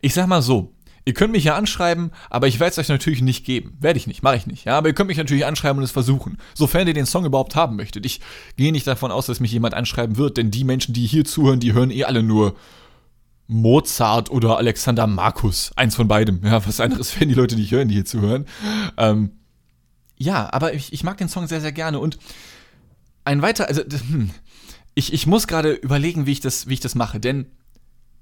ich 0.00 0.14
sag 0.14 0.26
mal 0.26 0.42
so, 0.42 0.74
ihr 1.04 1.14
könnt 1.14 1.32
mich 1.32 1.44
ja 1.44 1.56
anschreiben, 1.56 2.10
aber 2.28 2.46
ich 2.46 2.60
werde 2.60 2.72
es 2.72 2.78
euch 2.78 2.88
natürlich 2.88 3.22
nicht 3.22 3.44
geben. 3.44 3.76
Werde 3.80 3.98
ich 3.98 4.06
nicht, 4.06 4.22
mache 4.22 4.36
ich 4.36 4.46
nicht. 4.46 4.64
Ja, 4.64 4.78
aber 4.78 4.88
ihr 4.88 4.94
könnt 4.94 5.08
mich 5.08 5.18
natürlich 5.18 5.46
anschreiben 5.46 5.78
und 5.78 5.84
es 5.84 5.90
versuchen. 5.90 6.38
Sofern 6.54 6.86
ihr 6.86 6.94
den 6.94 7.06
Song 7.06 7.24
überhaupt 7.24 7.56
haben 7.56 7.76
möchtet. 7.76 8.06
Ich 8.06 8.20
gehe 8.56 8.72
nicht 8.72 8.86
davon 8.86 9.10
aus, 9.10 9.26
dass 9.26 9.40
mich 9.40 9.52
jemand 9.52 9.74
anschreiben 9.74 10.16
wird, 10.16 10.36
denn 10.36 10.50
die 10.50 10.64
Menschen, 10.64 10.94
die 10.94 11.06
hier 11.06 11.24
zuhören, 11.24 11.60
die 11.60 11.72
hören 11.72 11.90
eh 11.90 12.04
alle 12.04 12.22
nur 12.22 12.56
Mozart 13.46 14.30
oder 14.30 14.58
Alexander 14.58 15.08
Markus. 15.08 15.72
Eins 15.74 15.96
von 15.96 16.06
beidem. 16.06 16.40
Ja, 16.44 16.64
was 16.64 16.80
anderes 16.80 17.14
werden 17.16 17.30
die 17.30 17.34
Leute 17.34 17.56
nicht 17.56 17.72
hören, 17.72 17.88
die 17.88 17.94
hier 17.94 18.04
zuhören. 18.04 18.46
Ähm, 18.96 19.32
ja, 20.16 20.52
aber 20.52 20.74
ich, 20.74 20.92
ich 20.92 21.02
mag 21.02 21.16
den 21.16 21.28
Song 21.28 21.48
sehr, 21.48 21.60
sehr 21.60 21.72
gerne 21.72 21.98
und 21.98 22.18
ein 23.24 23.42
weiter, 23.42 23.68
also 23.68 23.82
hm, 23.82 24.30
ich, 24.94 25.12
ich 25.12 25.26
muss 25.26 25.46
gerade 25.46 25.72
überlegen, 25.72 26.26
wie 26.26 26.32
ich, 26.32 26.40
das, 26.40 26.68
wie 26.68 26.74
ich 26.74 26.80
das 26.80 26.94
mache, 26.94 27.20
denn 27.20 27.46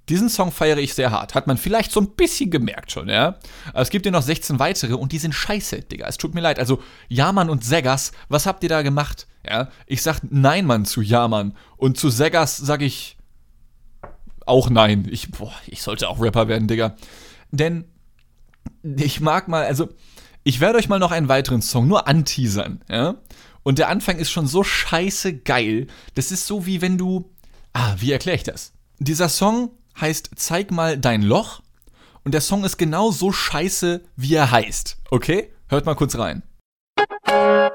diesen 0.08 0.28
Song 0.28 0.52
feiere 0.52 0.78
ich 0.78 0.94
sehr 0.94 1.10
hart. 1.10 1.34
Hat 1.34 1.46
man 1.46 1.58
vielleicht 1.58 1.92
so 1.92 2.00
ein 2.00 2.10
bisschen 2.10 2.50
gemerkt 2.50 2.92
schon, 2.92 3.08
ja? 3.08 3.36
Aber 3.68 3.82
es 3.82 3.90
gibt 3.90 4.06
ja 4.06 4.12
noch 4.12 4.22
16 4.22 4.58
weitere 4.58 4.94
und 4.94 5.12
die 5.12 5.18
sind 5.18 5.34
scheiße, 5.34 5.82
Digga. 5.82 6.06
Es 6.06 6.16
tut 6.16 6.34
mir 6.34 6.40
leid. 6.40 6.58
Also, 6.58 6.82
Jaman 7.08 7.50
und 7.50 7.64
Segas, 7.64 8.12
was 8.28 8.46
habt 8.46 8.62
ihr 8.62 8.68
da 8.70 8.82
gemacht? 8.82 9.26
Ja? 9.46 9.68
Ich 9.86 10.02
sag 10.02 10.20
Nein, 10.30 10.64
Mann, 10.64 10.86
zu 10.86 11.02
Jaman. 11.02 11.54
Und 11.76 11.98
zu 11.98 12.08
Segas 12.08 12.56
sag 12.56 12.80
ich 12.80 13.18
auch 14.46 14.70
Nein. 14.70 15.06
Ich, 15.10 15.30
boah, 15.30 15.52
ich 15.66 15.82
sollte 15.82 16.08
auch 16.08 16.20
Rapper 16.20 16.48
werden, 16.48 16.68
Digga. 16.68 16.96
Denn 17.50 17.84
ich 18.82 19.20
mag 19.20 19.48
mal, 19.48 19.64
also, 19.64 19.90
ich 20.42 20.60
werde 20.60 20.78
euch 20.78 20.88
mal 20.88 20.98
noch 20.98 21.12
einen 21.12 21.28
weiteren 21.28 21.60
Song 21.60 21.86
nur 21.86 22.08
anteasern, 22.08 22.82
ja? 22.88 23.16
Und 23.68 23.78
der 23.78 23.90
Anfang 23.90 24.16
ist 24.16 24.30
schon 24.30 24.46
so 24.46 24.64
scheiße 24.64 25.40
geil. 25.40 25.88
Das 26.14 26.32
ist 26.32 26.46
so 26.46 26.64
wie 26.64 26.80
wenn 26.80 26.96
du. 26.96 27.30
Ah, 27.74 27.96
wie 27.98 28.12
erkläre 28.12 28.38
ich 28.38 28.42
das? 28.42 28.72
Dieser 28.98 29.28
Song 29.28 29.72
heißt 30.00 30.30
Zeig 30.36 30.70
mal 30.70 30.96
dein 30.96 31.20
Loch. 31.20 31.60
Und 32.24 32.32
der 32.32 32.40
Song 32.40 32.64
ist 32.64 32.78
genau 32.78 33.10
so 33.10 33.30
scheiße, 33.30 34.00
wie 34.16 34.34
er 34.34 34.50
heißt. 34.50 34.96
Okay? 35.10 35.50
Hört 35.68 35.84
mal 35.84 35.96
kurz 35.96 36.16
rein. 36.16 36.44
Uh, 36.98 37.70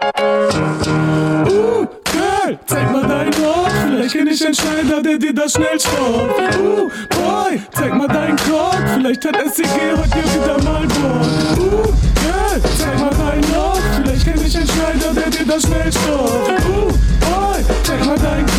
Girl, 2.12 2.60
zeig 2.66 2.92
mal 2.92 3.08
dein 3.08 3.32
Loch. 3.34 3.70
Vielleicht 3.86 4.16
kenn 4.16 4.26
ich 4.26 4.44
einen 4.44 4.56
Schneider, 4.56 5.04
der 5.04 5.20
dir 5.20 5.36
das 5.36 5.54
schnell 5.54 5.80
stoppt. 5.80 6.58
Uh, 6.58 6.90
Boy, 7.10 7.62
zeig 7.72 7.94
mal 7.94 8.08
deinen 8.08 8.38
Cock. 8.38 8.82
Vielleicht 8.96 9.24
hat 9.26 9.36
SCG 9.36 9.92
heute 9.96 10.24
wieder 10.34 10.64
mal 10.64 10.88
Bock. 10.88 11.22
Uh, 11.60 11.94
Girl, 12.20 12.62
zeig 12.80 13.00
mal 13.00 13.12
dein 13.12 13.42
Loch. 13.44 13.53
Vielleicht 15.14 15.38
kenn 15.38 15.46
ich 15.46 15.54
einen 15.54 15.54
Schneider, 15.54 15.54
der 15.54 15.54
dir 15.54 15.54
das 15.54 15.64
schnell 15.64 15.92
stoppt. 15.92 16.66
Uh, 16.66 16.88
Boy, 17.20 17.66
zeig 17.84 18.06
mal 18.06 18.18
deinen 18.18 18.53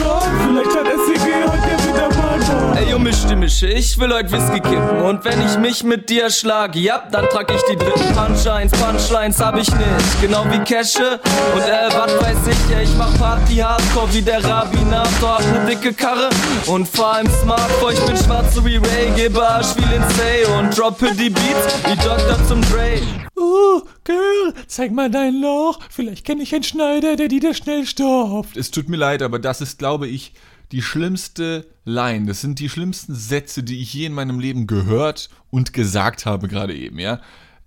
Mische, 3.54 3.68
ich 3.68 3.96
will 3.98 4.12
heute 4.12 4.32
Whisky 4.32 4.58
kippen. 4.58 5.00
Und 5.02 5.24
wenn 5.24 5.40
ich 5.46 5.56
mich 5.58 5.84
mit 5.84 6.10
dir 6.10 6.28
schlag, 6.28 6.74
ja, 6.74 7.06
dann 7.12 7.26
trag 7.26 7.52
ich 7.54 7.60
die 7.70 7.76
dritten 7.76 8.12
Punchlines. 8.12 8.72
Punchlines 8.72 9.38
hab 9.38 9.56
ich 9.56 9.70
nicht, 9.70 10.20
genau 10.20 10.44
wie 10.50 10.58
Cashe. 10.58 11.20
Und 11.54 11.62
äh, 11.62 11.88
was 11.90 12.20
weiß 12.20 12.48
ich, 12.50 12.70
ja, 12.72 12.80
ich 12.80 12.92
mach 12.96 13.16
Party 13.16 13.56
Hardcore 13.56 14.12
wie 14.12 14.22
der 14.22 14.42
Rabinator. 14.42 15.38
Hab 15.38 15.52
ne 15.52 15.66
dicke 15.70 15.92
Karre 15.92 16.30
und 16.66 16.88
fahr 16.88 17.20
im 17.20 17.28
Smartphone. 17.30 17.94
Ich 17.94 18.00
bin 18.00 18.16
schwarz 18.16 18.54
so 18.54 18.64
wie 18.64 18.76
Ray, 18.76 19.12
gebe 19.14 19.46
Arsch 19.46 19.76
wie 19.76 19.84
Lindsay 19.84 20.44
und 20.58 20.76
droppe 20.76 21.14
die 21.14 21.30
Beats 21.30 21.78
wie 21.86 21.96
Dr. 21.96 22.36
zum 22.48 22.60
Dre. 22.62 22.98
Uh, 23.36 23.82
Girl, 24.02 24.54
zeig 24.66 24.90
mal 24.90 25.10
dein 25.10 25.40
Loch. 25.40 25.78
Vielleicht 25.90 26.24
kenn 26.24 26.40
ich 26.40 26.52
einen 26.54 26.64
Schneider, 26.64 27.14
der 27.14 27.28
dir 27.28 27.40
das 27.40 27.58
schnell 27.58 27.86
stopft. 27.86 28.56
Es 28.56 28.72
tut 28.72 28.88
mir 28.88 28.96
leid, 28.96 29.22
aber 29.22 29.38
das 29.38 29.60
ist, 29.60 29.78
glaube 29.78 30.08
ich, 30.08 30.32
die 30.72 30.82
schlimmste 30.82 31.66
Line. 31.84 32.26
Das 32.26 32.40
sind 32.40 32.58
die 32.58 32.68
schlimmsten 32.68 33.14
Sätze, 33.14 33.62
die 33.62 33.80
ich 33.80 33.92
je 33.94 34.06
in 34.06 34.12
meinem 34.12 34.40
Leben 34.40 34.66
gehört 34.66 35.28
und 35.50 35.72
gesagt 35.72 36.26
habe, 36.26 36.48
gerade 36.48 36.74
eben, 36.74 36.98
ja. 36.98 37.20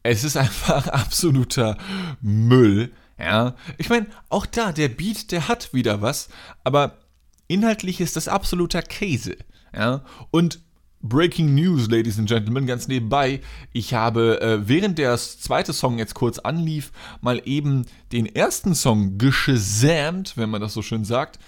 Es 0.03 0.23
ist 0.23 0.37
einfach 0.37 0.87
absoluter 0.87 1.77
Müll, 2.21 2.91
ja. 3.19 3.55
Ich 3.77 3.89
meine, 3.89 4.07
auch 4.29 4.45
da, 4.45 4.71
der 4.71 4.89
Beat, 4.89 5.31
der 5.31 5.47
hat 5.47 5.73
wieder 5.73 6.01
was, 6.01 6.29
aber 6.63 6.97
inhaltlich 7.47 8.01
ist 8.01 8.15
das 8.15 8.27
absoluter 8.27 8.81
Käse, 8.81 9.37
ja. 9.73 10.03
Und 10.31 10.59
Breaking 11.01 11.53
News, 11.53 11.89
Ladies 11.89 12.17
and 12.17 12.27
Gentlemen, 12.27 12.65
ganz 12.65 12.87
nebenbei. 12.87 13.41
Ich 13.71 13.93
habe, 13.93 14.41
äh, 14.41 14.67
während 14.67 14.97
der 14.97 15.15
zweite 15.17 15.71
Song 15.71 15.99
jetzt 15.99 16.15
kurz 16.15 16.39
anlief, 16.39 16.91
mal 17.21 17.41
eben 17.45 17.85
den 18.11 18.25
ersten 18.25 18.73
Song 18.73 19.17
geschasamt, 19.17 20.37
wenn 20.37 20.49
man 20.49 20.61
das 20.61 20.73
so 20.73 20.81
schön 20.81 21.05
sagt. 21.05 21.39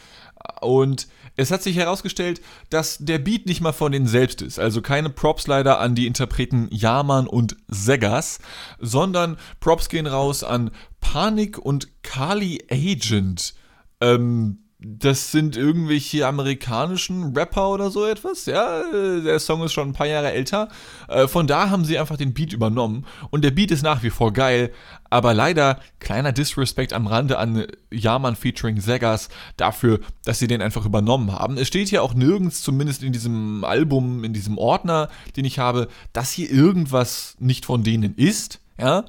Und 0.61 1.07
es 1.39 1.51
hat 1.51 1.63
sich 1.63 1.77
herausgestellt, 1.77 2.41
dass 2.69 2.97
der 2.97 3.17
Beat 3.17 3.45
nicht 3.45 3.61
mal 3.61 3.71
von 3.71 3.93
denen 3.93 4.07
selbst 4.07 4.41
ist. 4.41 4.59
Also 4.59 4.81
keine 4.81 5.09
Props 5.09 5.47
leider 5.47 5.79
an 5.79 5.95
die 5.95 6.05
Interpreten 6.05 6.67
Yaman 6.69 7.27
und 7.27 7.55
Segas, 7.69 8.39
sondern 8.79 9.37
Props 9.61 9.87
gehen 9.87 10.05
raus 10.05 10.43
an 10.43 10.71
Panik 10.99 11.57
und 11.57 12.03
Kali 12.03 12.65
Agent. 12.69 13.53
Ähm, 14.01 14.65
das 14.81 15.33
sind 15.33 15.57
irgendwelche 15.57 16.25
amerikanischen 16.25 17.35
Rapper 17.35 17.69
oder 17.69 17.91
so 17.91 18.05
etwas. 18.05 18.45
Ja, 18.45 18.81
der 18.91 19.39
Song 19.39 19.61
ist 19.63 19.73
schon 19.73 19.89
ein 19.89 19.93
paar 19.93 20.07
Jahre 20.07 20.31
älter. 20.31 20.69
Äh, 21.09 21.27
von 21.27 21.47
da 21.47 21.69
haben 21.69 21.83
sie 21.83 21.99
einfach 21.99 22.15
den 22.15 22.33
Beat 22.33 22.53
übernommen. 22.53 23.05
Und 23.29 23.43
der 23.43 23.51
Beat 23.51 23.71
ist 23.71 23.83
nach 23.83 24.03
wie 24.03 24.09
vor 24.09 24.31
geil. 24.31 24.71
Aber 25.09 25.33
leider 25.33 25.79
kleiner 25.99 26.31
Disrespect 26.31 26.93
am 26.93 27.07
Rande 27.07 27.37
an 27.37 27.67
Yaman 27.91 28.37
featuring 28.37 28.79
Segas 28.79 29.27
dafür, 29.57 29.99
dass 30.23 30.39
sie 30.39 30.47
den 30.47 30.61
einfach 30.61 30.85
übernommen 30.85 31.33
haben. 31.33 31.57
Es 31.57 31.67
steht 31.67 31.89
hier 31.89 32.01
auch 32.01 32.13
nirgends, 32.13 32.61
zumindest 32.61 33.03
in 33.03 33.11
diesem 33.11 33.65
Album, 33.65 34.23
in 34.23 34.31
diesem 34.31 34.57
Ordner, 34.57 35.09
den 35.35 35.43
ich 35.43 35.59
habe, 35.59 35.89
dass 36.13 36.31
hier 36.31 36.49
irgendwas 36.49 37.35
nicht 37.39 37.65
von 37.65 37.83
denen 37.83 38.15
ist. 38.15 38.61
Ja. 38.79 39.03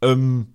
Ähm, 0.00 0.54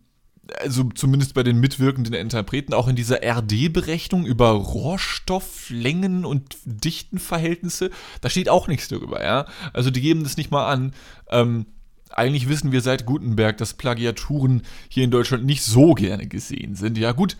also 0.60 0.84
zumindest 0.96 1.34
bei 1.34 1.44
den 1.44 1.60
mitwirkenden 1.60 2.14
Interpreten, 2.14 2.74
auch 2.74 2.88
in 2.88 2.96
dieser 2.96 3.22
RD-Berechnung 3.24 4.26
über 4.26 4.50
Rohstofflängen 4.50 6.26
und 6.26 6.58
Dichtenverhältnisse, 6.66 7.92
da 8.22 8.30
steht 8.30 8.50
auch 8.50 8.68
nichts 8.68 8.90
darüber, 8.90 9.24
ja. 9.24 9.46
Also 9.72 9.90
die 9.90 10.02
geben 10.02 10.24
das 10.24 10.38
nicht 10.38 10.52
mal 10.52 10.68
an. 10.68 10.94
Ähm, 11.30 11.66
eigentlich 12.10 12.50
wissen 12.50 12.72
wir 12.72 12.82
seit 12.82 13.06
Gutenberg, 13.06 13.58
dass 13.58 13.74
Plagiaturen 13.74 14.64
hier 14.90 15.04
in 15.04 15.12
Deutschland 15.12 15.46
nicht 15.46 15.64
so 15.64 15.94
gerne 15.94 16.28
gesehen 16.28 16.76
sind. 16.76 16.98
Ja, 16.98 17.14
gut, 17.14 17.38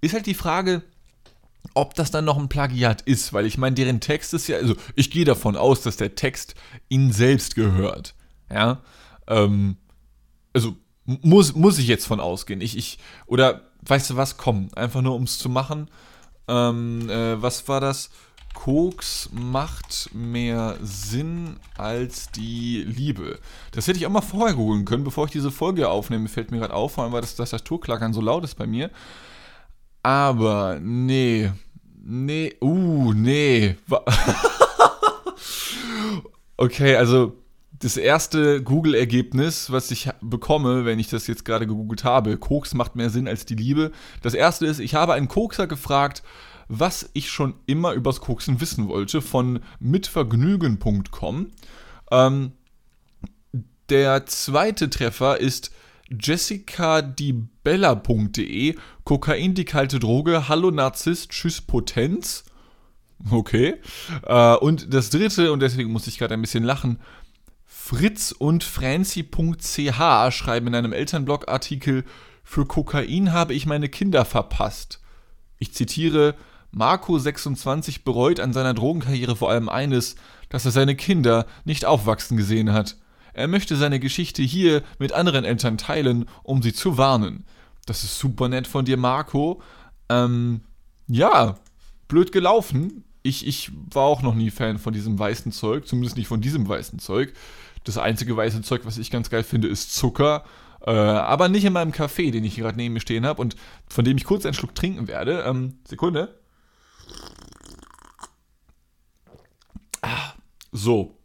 ist 0.00 0.14
halt 0.14 0.26
die 0.26 0.34
Frage, 0.34 0.82
ob 1.74 1.94
das 1.94 2.10
dann 2.10 2.24
noch 2.24 2.38
ein 2.38 2.48
Plagiat 2.48 3.02
ist, 3.02 3.32
weil 3.32 3.46
ich 3.46 3.58
meine, 3.58 3.74
deren 3.74 4.00
Text 4.00 4.34
ist 4.34 4.48
ja, 4.48 4.56
also 4.56 4.74
ich 4.96 5.10
gehe 5.10 5.24
davon 5.24 5.56
aus, 5.56 5.82
dass 5.82 5.96
der 5.96 6.14
Text 6.14 6.54
ihnen 6.88 7.12
selbst 7.12 7.54
gehört. 7.54 8.14
Ja, 8.50 8.82
ähm, 9.28 9.76
also 10.52 10.76
muss, 11.22 11.54
muss 11.54 11.78
ich 11.78 11.86
jetzt 11.86 12.06
von 12.06 12.20
ausgehen. 12.20 12.60
Ich, 12.60 12.76
ich, 12.76 12.98
oder 13.26 13.62
weißt 13.82 14.10
du 14.10 14.16
was, 14.16 14.36
komm, 14.36 14.68
einfach 14.74 15.00
nur 15.00 15.14
um 15.14 15.22
es 15.22 15.38
zu 15.38 15.48
machen. 15.48 15.88
Ähm, 16.46 17.08
äh, 17.08 17.40
was 17.40 17.68
war 17.68 17.80
das? 17.80 18.10
Koks 18.54 19.30
macht 19.32 20.10
mehr 20.12 20.76
Sinn 20.82 21.56
als 21.76 22.30
die 22.32 22.82
Liebe. 22.82 23.38
Das 23.72 23.86
hätte 23.86 23.98
ich 23.98 24.06
auch 24.06 24.10
mal 24.10 24.20
vorher 24.20 24.56
googeln 24.56 24.84
können, 24.84 25.04
bevor 25.04 25.26
ich 25.26 25.30
diese 25.30 25.50
Folge 25.50 25.88
aufnehme. 25.88 26.28
Fällt 26.28 26.50
mir 26.50 26.58
gerade 26.58 26.74
auf, 26.74 26.92
vor 26.92 27.04
allem 27.04 27.12
weil 27.12 27.20
das 27.20 27.36
Tastaturklackern 27.36 28.12
so 28.12 28.20
laut 28.20 28.44
ist 28.44 28.56
bei 28.56 28.66
mir. 28.66 28.90
Aber 30.02 30.78
nee. 30.80 31.52
Nee. 32.02 32.56
Uh, 32.60 33.12
nee. 33.12 33.76
okay, 36.56 36.96
also 36.96 37.34
das 37.80 37.96
erste 37.96 38.62
Google-Ergebnis, 38.62 39.70
was 39.70 39.90
ich 39.90 40.10
bekomme, 40.20 40.84
wenn 40.84 40.98
ich 40.98 41.08
das 41.08 41.26
jetzt 41.26 41.44
gerade 41.44 41.66
gegoogelt 41.66 42.04
habe, 42.04 42.36
Koks 42.36 42.74
macht 42.74 42.96
mehr 42.96 43.10
Sinn 43.10 43.28
als 43.28 43.46
die 43.46 43.54
Liebe. 43.54 43.92
Das 44.22 44.34
erste 44.34 44.66
ist, 44.66 44.80
ich 44.80 44.94
habe 44.94 45.14
einen 45.14 45.28
Kokser 45.28 45.66
gefragt, 45.66 46.22
was 46.68 47.08
ich 47.12 47.30
schon 47.30 47.54
immer 47.66 47.92
übers 47.92 48.20
Koksen 48.20 48.60
wissen 48.60 48.88
wollte, 48.88 49.22
von 49.22 49.60
mitvergnügen.com. 49.78 51.50
Ähm, 52.10 52.52
der 53.88 54.26
zweite 54.26 54.90
Treffer 54.90 55.40
ist 55.40 55.70
jessicadibella.de, 56.10 58.74
Kokain 59.04 59.54
die 59.54 59.64
kalte 59.64 59.98
Droge, 59.98 60.48
Hallo 60.48 60.70
Narzisst, 60.70 61.30
Tschüss 61.30 61.60
Potenz. 61.60 62.44
Okay. 63.30 63.74
Äh, 64.26 64.54
und 64.56 64.94
das 64.94 65.10
dritte, 65.10 65.52
und 65.52 65.60
deswegen 65.60 65.90
muss 65.90 66.06
ich 66.06 66.18
gerade 66.18 66.34
ein 66.34 66.40
bisschen 66.40 66.64
lachen, 66.64 66.98
Fritz 67.88 68.32
und 68.32 68.64
Franzi.ch 68.64 69.96
schreiben 70.30 70.66
in 70.66 70.74
einem 70.74 70.92
Elternblog-Artikel, 70.92 72.04
für 72.44 72.66
Kokain 72.66 73.32
habe 73.32 73.54
ich 73.54 73.64
meine 73.64 73.88
Kinder 73.88 74.26
verpasst. 74.26 75.00
Ich 75.58 75.72
zitiere, 75.72 76.34
Marco 76.70 77.18
26 77.18 78.04
bereut 78.04 78.40
an 78.40 78.52
seiner 78.52 78.74
Drogenkarriere 78.74 79.36
vor 79.36 79.48
allem 79.48 79.70
eines, 79.70 80.16
dass 80.50 80.66
er 80.66 80.70
seine 80.70 80.96
Kinder 80.96 81.46
nicht 81.64 81.86
aufwachsen 81.86 82.36
gesehen 82.36 82.74
hat. 82.74 82.98
Er 83.32 83.48
möchte 83.48 83.74
seine 83.74 84.00
Geschichte 84.00 84.42
hier 84.42 84.82
mit 84.98 85.12
anderen 85.12 85.46
Eltern 85.46 85.78
teilen, 85.78 86.26
um 86.42 86.60
sie 86.60 86.74
zu 86.74 86.98
warnen. 86.98 87.46
Das 87.86 88.04
ist 88.04 88.18
super 88.18 88.50
nett 88.50 88.66
von 88.66 88.84
dir, 88.84 88.98
Marco. 88.98 89.62
Ähm, 90.10 90.60
ja, 91.06 91.56
blöd 92.06 92.32
gelaufen. 92.32 93.04
Ich, 93.22 93.46
ich 93.46 93.72
war 93.94 94.04
auch 94.04 94.20
noch 94.20 94.34
nie 94.34 94.50
Fan 94.50 94.78
von 94.78 94.92
diesem 94.92 95.18
weißen 95.18 95.52
Zeug, 95.52 95.86
zumindest 95.86 96.18
nicht 96.18 96.28
von 96.28 96.42
diesem 96.42 96.68
weißen 96.68 96.98
Zeug. 96.98 97.32
Das 97.88 97.96
einzige 97.96 98.36
weiße 98.36 98.60
Zeug, 98.60 98.82
was 98.84 98.98
ich 98.98 99.10
ganz 99.10 99.30
geil 99.30 99.42
finde, 99.42 99.66
ist 99.66 99.94
Zucker. 99.94 100.44
Äh, 100.82 100.90
aber 100.90 101.48
nicht 101.48 101.64
in 101.64 101.72
meinem 101.72 101.90
Kaffee, 101.90 102.30
den 102.30 102.44
ich 102.44 102.56
gerade 102.56 102.76
neben 102.76 102.92
mir 102.92 103.00
stehen 103.00 103.24
habe 103.24 103.40
und 103.40 103.56
von 103.88 104.04
dem 104.04 104.18
ich 104.18 104.24
kurz 104.24 104.44
einen 104.44 104.52
Schluck 104.52 104.74
trinken 104.74 105.08
werde. 105.08 105.42
Ähm, 105.46 105.78
Sekunde. 105.88 106.38
Ah, 110.02 110.34
so. 110.70 111.18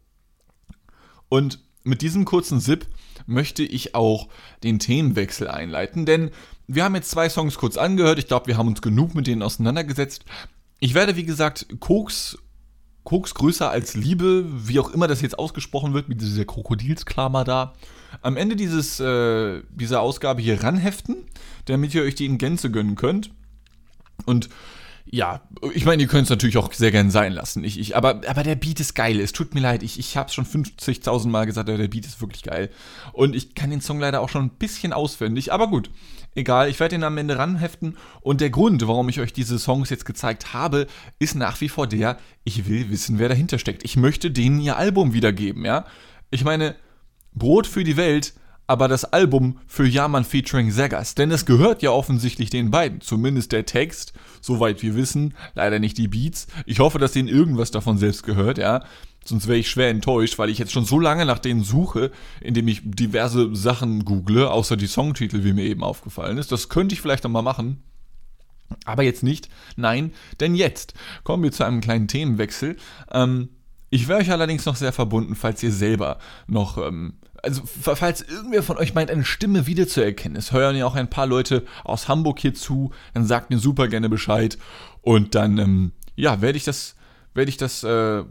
Und 1.28 1.58
mit 1.82 2.00
diesem 2.00 2.24
kurzen 2.24 2.60
Sip 2.60 2.86
möchte 3.26 3.62
ich 3.62 3.94
auch 3.94 4.28
den 4.62 4.78
Themenwechsel 4.78 5.48
einleiten, 5.48 6.06
denn 6.06 6.30
wir 6.66 6.84
haben 6.84 6.94
jetzt 6.94 7.10
zwei 7.10 7.28
Songs 7.28 7.58
kurz 7.58 7.76
angehört. 7.76 8.18
Ich 8.18 8.26
glaube, 8.26 8.46
wir 8.46 8.56
haben 8.56 8.68
uns 8.68 8.80
genug 8.80 9.14
mit 9.14 9.26
denen 9.26 9.42
auseinandergesetzt. 9.42 10.24
Ich 10.80 10.94
werde, 10.94 11.14
wie 11.16 11.26
gesagt, 11.26 11.66
Koks, 11.78 12.38
Koks 13.04 13.34
größer 13.34 13.70
als 13.70 13.94
Liebe, 13.94 14.44
wie 14.48 14.80
auch 14.80 14.90
immer 14.90 15.06
das 15.06 15.20
jetzt 15.20 15.38
ausgesprochen 15.38 15.92
wird, 15.92 16.08
mit 16.08 16.20
dieser 16.20 16.44
Krokodilsklammer 16.44 17.44
da, 17.44 17.74
am 18.22 18.36
Ende 18.36 18.56
dieses, 18.56 18.98
äh, 18.98 19.62
dieser 19.70 20.00
Ausgabe 20.00 20.40
hier 20.40 20.62
ranheften, 20.62 21.16
damit 21.66 21.94
ihr 21.94 22.02
euch 22.02 22.14
die 22.14 22.26
in 22.26 22.38
Gänze 22.38 22.70
gönnen 22.70 22.96
könnt. 22.96 23.30
Und 24.24 24.48
ja, 25.14 25.42
ich 25.72 25.84
meine, 25.84 26.02
ihr 26.02 26.08
könnt 26.08 26.24
es 26.24 26.30
natürlich 26.30 26.56
auch 26.56 26.72
sehr 26.72 26.90
gern 26.90 27.08
sein 27.08 27.32
lassen. 27.32 27.62
Ich, 27.62 27.78
ich, 27.78 27.96
aber, 27.96 28.22
aber 28.26 28.42
der 28.42 28.56
Beat 28.56 28.80
ist 28.80 28.94
geil. 28.94 29.20
Es 29.20 29.30
tut 29.30 29.54
mir 29.54 29.60
leid, 29.60 29.84
ich, 29.84 29.96
ich 29.96 30.16
habe 30.16 30.26
es 30.26 30.34
schon 30.34 30.44
50.000 30.44 31.28
Mal 31.28 31.46
gesagt, 31.46 31.68
aber 31.68 31.78
der 31.78 31.86
Beat 31.86 32.04
ist 32.04 32.20
wirklich 32.20 32.42
geil. 32.42 32.68
Und 33.12 33.36
ich 33.36 33.54
kann 33.54 33.70
den 33.70 33.80
Song 33.80 34.00
leider 34.00 34.20
auch 34.20 34.28
schon 34.28 34.44
ein 34.44 34.50
bisschen 34.50 34.92
auswendig. 34.92 35.52
Aber 35.52 35.68
gut, 35.68 35.88
egal, 36.34 36.68
ich 36.68 36.80
werde 36.80 36.96
ihn 36.96 37.04
am 37.04 37.16
Ende 37.16 37.38
ranheften. 37.38 37.96
Und 38.22 38.40
der 38.40 38.50
Grund, 38.50 38.84
warum 38.88 39.08
ich 39.08 39.20
euch 39.20 39.32
diese 39.32 39.60
Songs 39.60 39.88
jetzt 39.88 40.04
gezeigt 40.04 40.52
habe, 40.52 40.88
ist 41.20 41.36
nach 41.36 41.60
wie 41.60 41.68
vor 41.68 41.86
der, 41.86 42.18
ich 42.42 42.68
will 42.68 42.90
wissen, 42.90 43.20
wer 43.20 43.28
dahinter 43.28 43.60
steckt. 43.60 43.84
Ich 43.84 43.96
möchte 43.96 44.32
denen 44.32 44.58
ihr 44.58 44.76
Album 44.76 45.12
wiedergeben, 45.12 45.64
ja. 45.64 45.86
Ich 46.32 46.42
meine, 46.42 46.74
Brot 47.34 47.68
für 47.68 47.84
die 47.84 47.96
Welt 47.96 48.34
aber 48.66 48.88
das 48.88 49.04
Album 49.04 49.58
für 49.66 49.86
Yaman 49.86 50.24
featuring 50.24 50.70
Sagas. 50.70 51.14
Denn 51.14 51.30
es 51.30 51.46
gehört 51.46 51.82
ja 51.82 51.90
offensichtlich 51.90 52.50
den 52.50 52.70
beiden. 52.70 53.00
Zumindest 53.00 53.52
der 53.52 53.66
Text, 53.66 54.12
soweit 54.40 54.82
wir 54.82 54.94
wissen. 54.94 55.34
Leider 55.54 55.78
nicht 55.78 55.98
die 55.98 56.08
Beats. 56.08 56.46
Ich 56.66 56.80
hoffe, 56.80 56.98
dass 56.98 57.12
denen 57.12 57.28
irgendwas 57.28 57.70
davon 57.70 57.98
selbst 57.98 58.22
gehört, 58.22 58.58
ja. 58.58 58.82
Sonst 59.24 59.48
wäre 59.48 59.58
ich 59.58 59.70
schwer 59.70 59.88
enttäuscht, 59.88 60.38
weil 60.38 60.50
ich 60.50 60.58
jetzt 60.58 60.72
schon 60.72 60.84
so 60.84 61.00
lange 61.00 61.24
nach 61.24 61.38
denen 61.38 61.64
suche, 61.64 62.10
indem 62.40 62.68
ich 62.68 62.82
diverse 62.84 63.54
Sachen 63.54 64.04
google, 64.04 64.46
außer 64.46 64.76
die 64.76 64.86
Songtitel, 64.86 65.44
wie 65.44 65.54
mir 65.54 65.64
eben 65.64 65.82
aufgefallen 65.82 66.36
ist. 66.36 66.52
Das 66.52 66.68
könnte 66.68 66.94
ich 66.94 67.00
vielleicht 67.00 67.24
nochmal 67.24 67.42
machen. 67.42 67.82
Aber 68.84 69.02
jetzt 69.02 69.22
nicht. 69.22 69.48
Nein, 69.76 70.12
denn 70.40 70.54
jetzt 70.54 70.94
kommen 71.22 71.42
wir 71.42 71.52
zu 71.52 71.64
einem 71.64 71.80
kleinen 71.80 72.08
Themenwechsel. 72.08 72.76
Ähm, 73.10 73.48
ich 73.90 74.08
wäre 74.08 74.20
euch 74.20 74.30
allerdings 74.30 74.66
noch 74.66 74.76
sehr 74.76 74.92
verbunden, 74.92 75.36
falls 75.36 75.62
ihr 75.62 75.72
selber 75.72 76.18
noch 76.46 76.78
ähm, 76.78 77.14
also 77.44 77.62
falls 77.64 78.22
irgendwer 78.22 78.62
von 78.62 78.76
euch 78.76 78.94
meint, 78.94 79.10
eine 79.10 79.24
Stimme 79.24 79.66
wiederzuerkennen, 79.66 80.36
es 80.36 80.52
hören 80.52 80.76
ja 80.76 80.86
auch 80.86 80.94
ein 80.94 81.10
paar 81.10 81.26
Leute 81.26 81.64
aus 81.84 82.08
Hamburg 82.08 82.40
hier 82.40 82.54
zu, 82.54 82.90
dann 83.12 83.26
sagt 83.26 83.50
mir 83.50 83.58
super 83.58 83.88
gerne 83.88 84.08
Bescheid 84.08 84.58
und 85.02 85.34
dann, 85.34 85.58
ähm, 85.58 85.92
ja, 86.16 86.40
werde 86.40 86.56
ich 86.56 86.64
das, 86.64 86.96
werde 87.34 87.50
ich 87.50 87.56
das, 87.56 87.84
äh, 87.84 88.24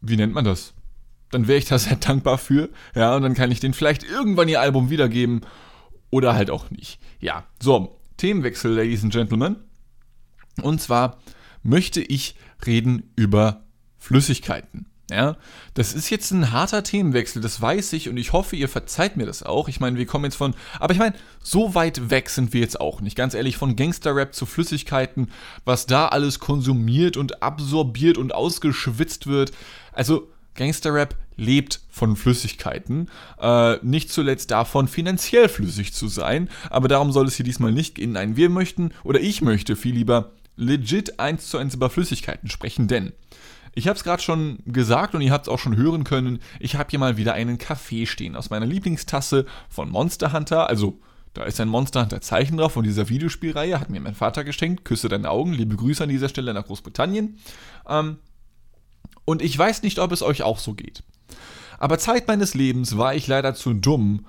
wie 0.00 0.16
nennt 0.16 0.34
man 0.34 0.44
das? 0.44 0.74
Dann 1.30 1.46
wäre 1.46 1.58
ich 1.58 1.66
da 1.66 1.78
sehr 1.78 1.96
dankbar 2.00 2.38
für, 2.38 2.70
ja, 2.94 3.14
und 3.14 3.22
dann 3.22 3.34
kann 3.34 3.50
ich 3.50 3.60
denen 3.60 3.74
vielleicht 3.74 4.02
irgendwann 4.04 4.48
ihr 4.48 4.60
Album 4.60 4.90
wiedergeben 4.90 5.42
oder 6.10 6.34
halt 6.34 6.50
auch 6.50 6.70
nicht. 6.70 6.98
Ja, 7.20 7.44
so, 7.60 8.00
Themenwechsel, 8.16 8.72
Ladies 8.72 9.04
and 9.04 9.12
Gentlemen. 9.12 9.56
Und 10.62 10.80
zwar 10.80 11.18
möchte 11.62 12.00
ich 12.00 12.34
reden 12.66 13.12
über 13.14 13.64
Flüssigkeiten. 13.98 14.86
Ja, 15.10 15.36
das 15.72 15.94
ist 15.94 16.10
jetzt 16.10 16.32
ein 16.32 16.52
harter 16.52 16.82
Themenwechsel, 16.82 17.40
das 17.40 17.62
weiß 17.62 17.94
ich 17.94 18.10
und 18.10 18.18
ich 18.18 18.34
hoffe, 18.34 18.56
ihr 18.56 18.68
verzeiht 18.68 19.16
mir 19.16 19.24
das 19.24 19.42
auch. 19.42 19.68
Ich 19.68 19.80
meine, 19.80 19.96
wir 19.96 20.04
kommen 20.04 20.26
jetzt 20.26 20.36
von, 20.36 20.54
aber 20.78 20.92
ich 20.92 20.98
meine, 20.98 21.14
so 21.42 21.74
weit 21.74 22.10
weg 22.10 22.28
sind 22.28 22.52
wir 22.52 22.60
jetzt 22.60 22.78
auch 22.78 23.00
nicht. 23.00 23.16
Ganz 23.16 23.32
ehrlich, 23.32 23.56
von 23.56 23.74
Gangsterrap 23.74 24.34
zu 24.34 24.44
Flüssigkeiten, 24.44 25.30
was 25.64 25.86
da 25.86 26.08
alles 26.08 26.40
konsumiert 26.40 27.16
und 27.16 27.42
absorbiert 27.42 28.18
und 28.18 28.34
ausgeschwitzt 28.34 29.26
wird. 29.26 29.52
Also, 29.92 30.28
Gangsterrap 30.54 31.14
lebt 31.36 31.80
von 31.88 32.16
Flüssigkeiten. 32.16 33.08
Äh, 33.40 33.76
nicht 33.82 34.10
zuletzt 34.10 34.50
davon, 34.50 34.88
finanziell 34.88 35.48
flüssig 35.48 35.94
zu 35.94 36.08
sein. 36.08 36.50
Aber 36.68 36.88
darum 36.88 37.12
soll 37.12 37.26
es 37.26 37.36
hier 37.36 37.44
diesmal 37.44 37.72
nicht 37.72 37.94
gehen. 37.94 38.12
Nein, 38.12 38.36
wir 38.36 38.50
möchten, 38.50 38.90
oder 39.04 39.20
ich 39.20 39.40
möchte 39.40 39.76
viel 39.76 39.94
lieber 39.94 40.32
legit 40.56 41.20
eins 41.20 41.48
zu 41.48 41.56
eins 41.56 41.74
über 41.74 41.88
Flüssigkeiten 41.88 42.50
sprechen, 42.50 42.88
denn 42.88 43.12
ich 43.74 43.88
habe 43.88 43.96
es 43.96 44.04
gerade 44.04 44.22
schon 44.22 44.58
gesagt 44.66 45.14
und 45.14 45.20
ihr 45.20 45.32
habt 45.32 45.46
es 45.46 45.52
auch 45.52 45.58
schon 45.58 45.76
hören 45.76 46.04
können. 46.04 46.40
Ich 46.60 46.76
habe 46.76 46.90
hier 46.90 46.98
mal 46.98 47.16
wieder 47.16 47.34
einen 47.34 47.58
Kaffee 47.58 48.06
stehen 48.06 48.36
aus 48.36 48.50
meiner 48.50 48.66
Lieblingstasse 48.66 49.46
von 49.68 49.90
Monster 49.90 50.32
Hunter. 50.32 50.68
Also, 50.68 51.00
da 51.34 51.44
ist 51.44 51.60
ein 51.60 51.68
Monster 51.68 52.02
Hunter 52.02 52.20
Zeichen 52.20 52.56
drauf 52.56 52.72
von 52.72 52.84
dieser 52.84 53.08
Videospielreihe. 53.08 53.78
Hat 53.78 53.90
mir 53.90 54.00
mein 54.00 54.14
Vater 54.14 54.44
geschenkt. 54.44 54.84
Küsse 54.84 55.08
deine 55.08 55.30
Augen. 55.30 55.52
Liebe 55.52 55.76
Grüße 55.76 56.02
an 56.02 56.08
dieser 56.08 56.28
Stelle 56.28 56.54
nach 56.54 56.66
Großbritannien. 56.66 57.38
Ähm, 57.88 58.18
und 59.24 59.42
ich 59.42 59.56
weiß 59.56 59.82
nicht, 59.82 59.98
ob 59.98 60.12
es 60.12 60.22
euch 60.22 60.42
auch 60.42 60.58
so 60.58 60.74
geht. 60.74 61.02
Aber 61.78 61.98
Zeit 61.98 62.26
meines 62.26 62.54
Lebens 62.54 62.96
war 62.96 63.14
ich 63.14 63.26
leider 63.26 63.54
zu 63.54 63.74
dumm, 63.74 64.26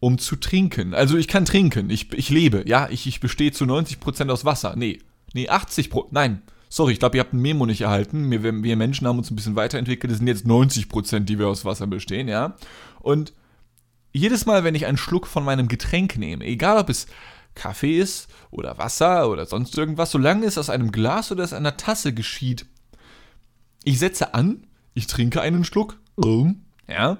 um 0.00 0.18
zu 0.18 0.36
trinken. 0.36 0.94
Also 0.94 1.16
ich 1.16 1.28
kann 1.28 1.44
trinken, 1.44 1.90
ich, 1.90 2.12
ich 2.12 2.30
lebe, 2.30 2.64
ja, 2.66 2.88
ich, 2.90 3.06
ich 3.06 3.20
bestehe 3.20 3.52
zu 3.52 3.64
90% 3.64 4.30
aus 4.30 4.44
Wasser. 4.44 4.74
Nee, 4.76 5.00
nee, 5.32 5.48
80%, 5.48 6.08
nein, 6.10 6.42
Sorry, 6.68 6.92
ich 6.92 6.98
glaube, 6.98 7.16
ihr 7.16 7.20
habt 7.20 7.32
ein 7.32 7.40
Memo 7.40 7.66
nicht 7.66 7.80
erhalten. 7.80 8.30
Wir, 8.30 8.42
wir 8.42 8.76
Menschen 8.76 9.06
haben 9.06 9.18
uns 9.18 9.30
ein 9.30 9.36
bisschen 9.36 9.56
weiterentwickelt. 9.56 10.12
Es 10.12 10.18
sind 10.18 10.26
jetzt 10.26 10.46
90 10.46 10.88
Prozent, 10.88 11.28
die 11.28 11.38
wir 11.38 11.48
aus 11.48 11.64
Wasser 11.64 11.86
bestehen, 11.86 12.28
ja. 12.28 12.56
Und 13.00 13.32
jedes 14.12 14.46
Mal, 14.46 14.64
wenn 14.64 14.74
ich 14.74 14.86
einen 14.86 14.96
Schluck 14.96 15.26
von 15.26 15.44
meinem 15.44 15.68
Getränk 15.68 16.16
nehme, 16.16 16.44
egal 16.44 16.78
ob 16.78 16.88
es 16.88 17.06
Kaffee 17.54 17.98
ist 17.98 18.28
oder 18.50 18.78
Wasser 18.78 19.30
oder 19.30 19.46
sonst 19.46 19.76
irgendwas, 19.76 20.10
solange 20.10 20.46
es 20.46 20.58
aus 20.58 20.70
einem 20.70 20.92
Glas 20.92 21.30
oder 21.32 21.44
aus 21.44 21.52
einer 21.52 21.76
Tasse 21.76 22.12
geschieht, 22.12 22.66
ich 23.84 23.98
setze 23.98 24.34
an, 24.34 24.66
ich 24.94 25.06
trinke 25.06 25.40
einen 25.40 25.64
Schluck, 25.64 25.98
ja, 26.88 27.18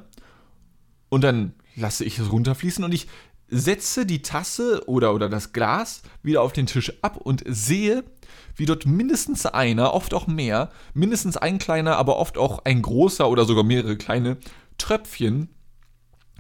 und 1.09 1.23
dann 1.23 1.55
lasse 1.77 2.05
ich 2.05 2.19
es 2.19 2.33
runterfließen 2.33 2.85
und 2.85 2.93
ich 2.93 3.07
setze 3.49 4.07
die 4.07 4.23
Tasse 4.23 4.83
oder, 4.87 5.15
oder 5.15 5.29
das 5.29 5.53
Glas 5.53 6.03
wieder 6.23 6.43
auf 6.43 6.53
den 6.53 6.67
Tisch 6.67 6.93
ab 7.03 7.17
und 7.17 7.43
sehe, 7.47 8.05
wie 8.57 8.67
dort 8.67 8.87
mindestens 8.87 9.47
einer, 9.47 9.95
oft 9.95 10.15
auch 10.15 10.27
mehr, 10.27 10.71
mindestens 10.95 11.37
ein 11.37 11.59
kleiner, 11.59 11.97
aber 11.97 12.17
oft 12.17 12.39
auch 12.39 12.65
ein 12.65 12.83
großer 12.83 13.29
oder 13.29 13.45
sogar 13.45 13.65
mehrere 13.65 13.97
kleine 13.97 14.39
Tröpfchen 14.79 15.49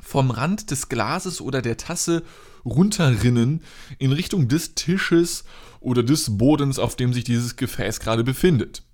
vom 0.00 0.30
Rand 0.30 0.70
des 0.70 0.88
Glases 0.88 1.40
oder 1.40 1.62
der 1.62 1.76
Tasse 1.76 2.22
runterrinnen 2.64 3.62
in 3.98 4.12
Richtung 4.12 4.48
des 4.48 4.74
Tisches 4.74 5.44
oder 5.80 6.02
des 6.02 6.36
Bodens, 6.38 6.78
auf 6.78 6.96
dem 6.96 7.12
sich 7.12 7.24
dieses 7.24 7.56
Gefäß 7.56 8.00
gerade 8.00 8.24
befindet. 8.24 8.85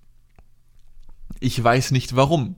Ich 1.43 1.63
weiß 1.63 1.91
nicht 1.91 2.15
warum. 2.15 2.55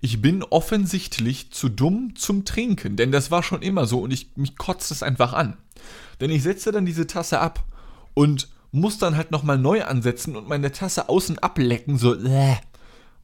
Ich 0.00 0.22
bin 0.22 0.42
offensichtlich 0.42 1.52
zu 1.52 1.68
dumm 1.68 2.14
zum 2.16 2.44
Trinken, 2.46 2.96
denn 2.96 3.12
das 3.12 3.30
war 3.30 3.42
schon 3.42 3.60
immer 3.60 3.86
so 3.86 4.00
und 4.00 4.10
ich, 4.10 4.36
mich 4.36 4.56
kotzt 4.56 4.90
es 4.90 5.02
einfach 5.02 5.34
an. 5.34 5.58
Denn 6.20 6.30
ich 6.30 6.42
setze 6.42 6.72
dann 6.72 6.86
diese 6.86 7.06
Tasse 7.06 7.40
ab 7.40 7.64
und 8.14 8.48
muss 8.70 8.96
dann 8.96 9.16
halt 9.16 9.30
nochmal 9.30 9.58
neu 9.58 9.84
ansetzen 9.84 10.34
und 10.34 10.48
meine 10.48 10.72
Tasse 10.72 11.10
außen 11.10 11.40
ablecken, 11.40 11.98
so, 11.98 12.14
äh, 12.14 12.56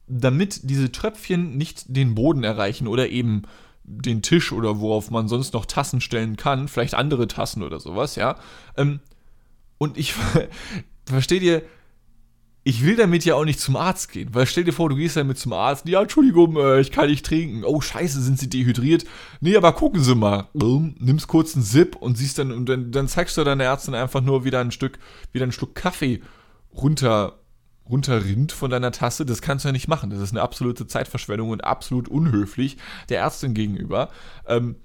damit 0.06 0.68
diese 0.70 0.92
Tröpfchen 0.92 1.56
nicht 1.56 1.84
den 1.88 2.14
Boden 2.14 2.44
erreichen 2.44 2.86
oder 2.86 3.08
eben 3.08 3.42
den 3.84 4.20
Tisch 4.20 4.52
oder 4.52 4.78
worauf 4.80 5.10
man 5.10 5.26
sonst 5.28 5.54
noch 5.54 5.64
Tassen 5.64 6.02
stellen 6.02 6.36
kann, 6.36 6.68
vielleicht 6.68 6.94
andere 6.94 7.28
Tassen 7.28 7.62
oder 7.62 7.80
sowas, 7.80 8.16
ja. 8.16 8.36
Ähm, 8.76 9.00
und 9.78 9.96
ich, 9.96 10.12
versteht 11.06 11.42
ihr, 11.42 11.62
ich 12.68 12.84
will 12.84 12.96
damit 12.96 13.24
ja 13.24 13.34
auch 13.34 13.46
nicht 13.46 13.60
zum 13.60 13.76
Arzt 13.76 14.12
gehen, 14.12 14.28
weil 14.34 14.44
stell 14.44 14.62
dir 14.62 14.74
vor, 14.74 14.90
du 14.90 14.96
gehst 14.96 15.16
damit 15.16 15.38
zum 15.38 15.54
Arzt, 15.54 15.88
ja, 15.88 16.02
Entschuldigung, 16.02 16.54
äh, 16.58 16.80
ich 16.80 16.92
kann 16.92 17.08
nicht 17.08 17.24
trinken. 17.24 17.64
Oh, 17.64 17.80
scheiße, 17.80 18.20
sind 18.20 18.38
sie 18.38 18.50
dehydriert? 18.50 19.06
Nee, 19.40 19.56
aber 19.56 19.72
gucken 19.72 20.02
Sie 20.02 20.14
mal. 20.14 20.48
Ähm, 20.54 20.94
nimmst 20.98 21.28
kurz 21.28 21.54
einen 21.54 21.64
Sip 21.64 21.96
und 21.96 22.18
siehst 22.18 22.38
dann, 22.38 22.52
und 22.52 22.68
dann, 22.68 22.92
dann 22.92 23.08
zeigst 23.08 23.38
du 23.38 23.44
deiner 23.44 23.64
Ärztin 23.64 23.94
einfach 23.94 24.20
nur 24.20 24.44
wieder 24.44 24.60
ein 24.60 24.70
Stück, 24.70 24.98
wieder 25.32 25.46
ein 25.46 25.52
Stück 25.52 25.74
Kaffee 25.76 26.20
runter, 26.74 27.38
runterrinnt 27.88 28.52
von 28.52 28.70
deiner 28.70 28.92
Tasse. 28.92 29.24
Das 29.24 29.40
kannst 29.40 29.64
du 29.64 29.70
ja 29.70 29.72
nicht 29.72 29.88
machen. 29.88 30.10
Das 30.10 30.20
ist 30.20 30.32
eine 30.32 30.42
absolute 30.42 30.86
Zeitverschwendung 30.86 31.48
und 31.48 31.64
absolut 31.64 32.06
unhöflich 32.06 32.76
der 33.08 33.20
Ärztin 33.20 33.54
gegenüber. 33.54 34.10
Ähm, 34.46 34.76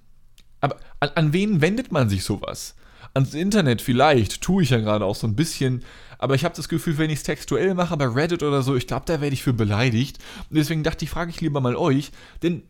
aber 0.62 0.78
an, 1.02 1.10
an 1.16 1.34
wen 1.34 1.60
wendet 1.60 1.92
man 1.92 2.08
sich 2.08 2.24
sowas? 2.24 2.76
Ans 3.14 3.34
Internet 3.34 3.82
vielleicht, 3.82 4.42
tue 4.42 4.64
ich 4.64 4.72
ja 4.72 4.80
gerade 4.80 5.06
auch 5.06 5.16
so 5.16 5.28
ein 5.28 5.36
bisschen, 5.36 5.84
aber 6.18 6.36
ich 6.36 6.46
habe 6.46 6.56
das 6.56 6.70
Gefühl, 6.70 6.98
wenn 6.98 7.10
ich 7.10 7.20
es 7.20 7.24
textuell 7.24 7.74
mache, 7.74 7.98
bei 7.98 8.08
Reddit 8.08 8.44
oder 8.44 8.62
so, 8.62 8.76
ich 8.76 8.88
glaube, 8.88 9.06
da 9.06 9.22
werde 9.22 9.34
ich 9.34 9.44
für 9.44 9.54
beleidigt. 9.54 10.20
Und 10.50 10.56
deswegen 10.58 10.84
dachte 10.84 11.06
ich, 11.06 11.12
frage 11.12 11.30
ich 11.32 11.42
lieber 11.42 11.62
mal 11.62 11.76
euch, 11.76 12.12
denn, 12.42 12.64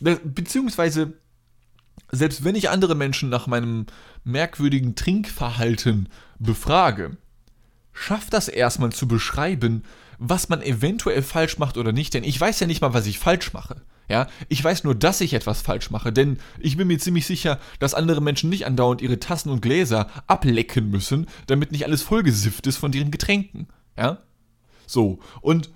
beziehungsweise, 0.00 1.12
selbst 2.10 2.44
wenn 2.44 2.54
ich 2.54 2.70
andere 2.70 2.94
Menschen 2.94 3.28
nach 3.28 3.46
meinem 3.46 3.86
merkwürdigen 4.24 4.94
Trinkverhalten 4.94 6.08
befrage, 6.38 7.16
schafft 7.92 8.32
das 8.32 8.48
erstmal 8.48 8.90
zu 8.90 9.06
beschreiben, 9.06 9.84
was 10.18 10.48
man 10.48 10.62
eventuell 10.62 11.22
falsch 11.22 11.58
macht 11.58 11.76
oder 11.76 11.92
nicht, 11.92 12.14
denn 12.14 12.24
ich 12.24 12.40
weiß 12.40 12.58
ja 12.60 12.66
nicht 12.66 12.80
mal, 12.80 12.94
was 12.94 13.06
ich 13.06 13.18
falsch 13.18 13.52
mache. 13.52 13.82
Ja, 14.08 14.26
ich 14.48 14.62
weiß 14.62 14.84
nur, 14.84 14.94
dass 14.94 15.20
ich 15.22 15.32
etwas 15.32 15.62
falsch 15.62 15.90
mache, 15.90 16.12
denn 16.12 16.38
ich 16.58 16.76
bin 16.76 16.88
mir 16.88 16.98
ziemlich 16.98 17.26
sicher, 17.26 17.58
dass 17.78 17.94
andere 17.94 18.20
Menschen 18.20 18.50
nicht 18.50 18.66
andauernd 18.66 19.00
ihre 19.00 19.18
Tassen 19.18 19.50
und 19.50 19.62
Gläser 19.62 20.10
ablecken 20.26 20.90
müssen, 20.90 21.26
damit 21.46 21.72
nicht 21.72 21.84
alles 21.84 22.02
vollgesifft 22.02 22.66
ist 22.66 22.76
von 22.76 22.92
ihren 22.92 23.10
Getränken. 23.10 23.66
Ja? 23.96 24.18
So, 24.86 25.20
und 25.40 25.70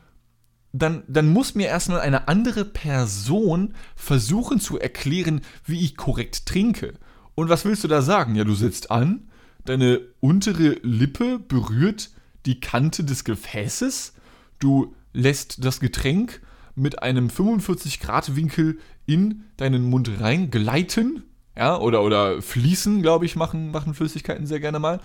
dann, 0.73 1.05
dann 1.09 1.33
muss 1.33 1.55
mir 1.55 1.69
erstmal 1.69 2.01
eine 2.01 2.29
andere 2.29 2.65
Person 2.67 3.75
versuchen 3.97 4.61
zu 4.61 4.79
erklären, 4.79 5.41
wie 5.65 5.83
ich 5.83 5.97
korrekt 5.97 6.45
trinke. 6.45 6.95
Und 7.35 7.49
was 7.49 7.65
willst 7.65 7.85
du 7.85 7.89
da 7.89 8.03
sagen? 8.03 8.35
Ja, 8.35 8.45
du 8.45 8.55
sitzt 8.55 8.91
an, 8.91 9.31
deine 9.65 10.01
untere 10.21 10.77
Lippe 10.83 11.39
berührt 11.39 12.11
die 12.47 12.61
Kante 12.61 13.05
des 13.05 13.25
Gefäßes, 13.25 14.15
du 14.59 14.95
lässt 15.13 15.65
das 15.65 15.81
Getränk 15.81 16.43
mit 16.79 17.03
einem 17.03 17.31
45 17.31 18.01
Grad 18.01 18.37
Winkel 18.37 18.79
in 19.07 19.45
deinen 19.57 19.85
Mund 19.85 20.21
reingleiten, 20.21 21.25
ja, 21.57 21.77
oder, 21.77 22.03
oder 22.03 22.41
fließen, 22.41 23.03
glaube 23.03 23.27
ich, 23.27 23.35
machen, 23.35 23.71
machen 23.73 23.95
Flüssigkeiten 23.95 24.47
sehr 24.47 24.61
gerne 24.61 24.79
mal. 24.79 25.01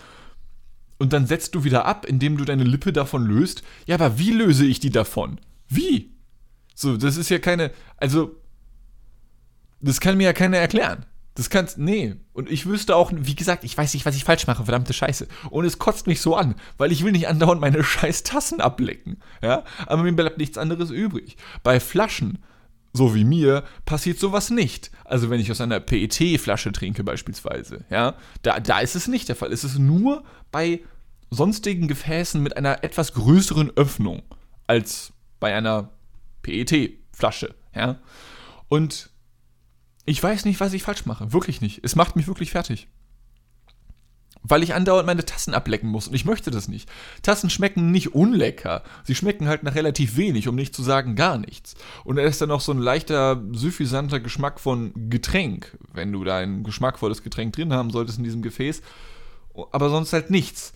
Und 0.99 1.11
dann 1.11 1.25
setzt 1.25 1.55
du 1.55 1.63
wieder 1.63 1.85
ab, 1.85 2.05
indem 2.05 2.37
du 2.37 2.45
deine 2.45 2.63
Lippe 2.63 2.93
davon 2.93 3.25
löst. 3.25 3.63
Ja, 3.87 3.95
aber 3.95 4.19
wie 4.19 4.31
löse 4.31 4.65
ich 4.65 4.79
die 4.79 4.91
davon? 4.91 5.39
Wie? 5.67 6.11
So, 6.75 6.97
das 6.97 7.17
ist 7.17 7.29
ja 7.29 7.39
keine, 7.39 7.71
also, 7.97 8.35
das 9.81 9.99
kann 9.99 10.17
mir 10.17 10.25
ja 10.25 10.33
keiner 10.33 10.57
erklären. 10.57 11.05
Das 11.35 11.49
kannst, 11.49 11.79
nee. 11.79 12.15
Und 12.33 12.49
ich 12.51 12.65
wüsste 12.67 12.95
auch, 12.95 13.11
wie 13.13 13.35
gesagt, 13.35 13.63
ich 13.63 13.75
weiß 13.75 13.93
nicht, 13.93 14.05
was 14.05 14.15
ich 14.15 14.23
falsch 14.23 14.45
mache, 14.45 14.65
verdammte 14.65 14.93
Scheiße. 14.93 15.27
Und 15.49 15.65
es 15.65 15.79
kotzt 15.79 16.05
mich 16.05 16.21
so 16.21 16.35
an, 16.35 16.55
weil 16.77 16.91
ich 16.91 17.03
will 17.03 17.11
nicht 17.11 17.27
andauernd 17.27 17.59
meine 17.59 17.83
scheiß 17.83 18.23
Tassen 18.23 18.61
ablecken. 18.61 19.17
Ja, 19.41 19.63
aber 19.87 20.03
mir 20.03 20.15
bleibt 20.15 20.37
nichts 20.37 20.57
anderes 20.57 20.91
übrig. 20.91 21.37
Bei 21.63 21.79
Flaschen, 21.79 22.39
so 22.93 23.15
wie 23.15 23.23
mir, 23.23 23.63
passiert 23.85 24.19
sowas 24.19 24.51
nicht. 24.51 24.91
Also 25.05 25.31
wenn 25.31 25.39
ich 25.39 25.49
aus 25.49 25.61
einer 25.61 25.79
PET-Flasche 25.79 26.71
trinke 26.71 27.03
beispielsweise, 27.03 27.83
ja, 27.89 28.15
da, 28.43 28.59
da 28.59 28.79
ist 28.79 28.95
es 28.95 29.07
nicht 29.07 29.27
der 29.27 29.35
Fall. 29.35 29.51
Es 29.51 29.63
ist 29.63 29.79
nur 29.79 30.23
bei 30.51 30.81
sonstigen 31.31 31.87
Gefäßen 31.87 32.41
mit 32.43 32.57
einer 32.57 32.83
etwas 32.83 33.13
größeren 33.13 33.71
Öffnung 33.75 34.21
als 34.67 35.13
bei 35.39 35.55
einer 35.55 35.89
PET-Flasche, 36.43 37.55
ja. 37.73 37.97
Und 38.69 39.09
ich 40.05 40.21
weiß 40.21 40.45
nicht, 40.45 40.59
was 40.59 40.73
ich 40.73 40.83
falsch 40.83 41.05
mache. 41.05 41.33
Wirklich 41.33 41.61
nicht. 41.61 41.79
Es 41.83 41.95
macht 41.95 42.15
mich 42.15 42.27
wirklich 42.27 42.51
fertig. 42.51 42.87
Weil 44.45 44.61
ich 44.61 44.73
andauernd 44.73 45.07
meine 45.07 45.23
Tassen 45.23 45.53
ablecken 45.53 45.89
muss 45.89 46.09
und 46.09 46.15
ich 46.15 46.25
möchte 46.25 46.51
das 46.51 46.67
nicht. 46.67 46.89
Tassen 47.21 47.49
schmecken 47.49 47.91
nicht 47.91 48.13
unlecker. 48.13 48.83
Sie 49.05 49.15
schmecken 49.15 49.47
halt 49.47 49.63
nach 49.63 49.75
relativ 49.75 50.17
wenig, 50.17 50.49
um 50.49 50.55
nicht 50.55 50.75
zu 50.75 50.83
sagen 50.83 51.15
gar 51.15 51.37
nichts. 51.37 51.75
Und 52.03 52.17
da 52.17 52.23
ist 52.23 52.41
dann 52.41 52.49
noch 52.49 52.59
so 52.59 52.73
ein 52.73 52.79
leichter, 52.79 53.41
suffisanter 53.53 54.19
Geschmack 54.19 54.59
von 54.59 54.91
Getränk, 55.09 55.77
wenn 55.93 56.11
du 56.11 56.25
da 56.25 56.39
ein 56.39 56.63
geschmackvolles 56.63 57.23
Getränk 57.23 57.53
drin 57.53 57.71
haben 57.71 57.89
solltest 57.89 58.17
in 58.17 58.25
diesem 58.25 58.41
Gefäß. 58.41 58.81
Aber 59.71 59.89
sonst 59.89 60.11
halt 60.11 60.29
nichts. 60.29 60.73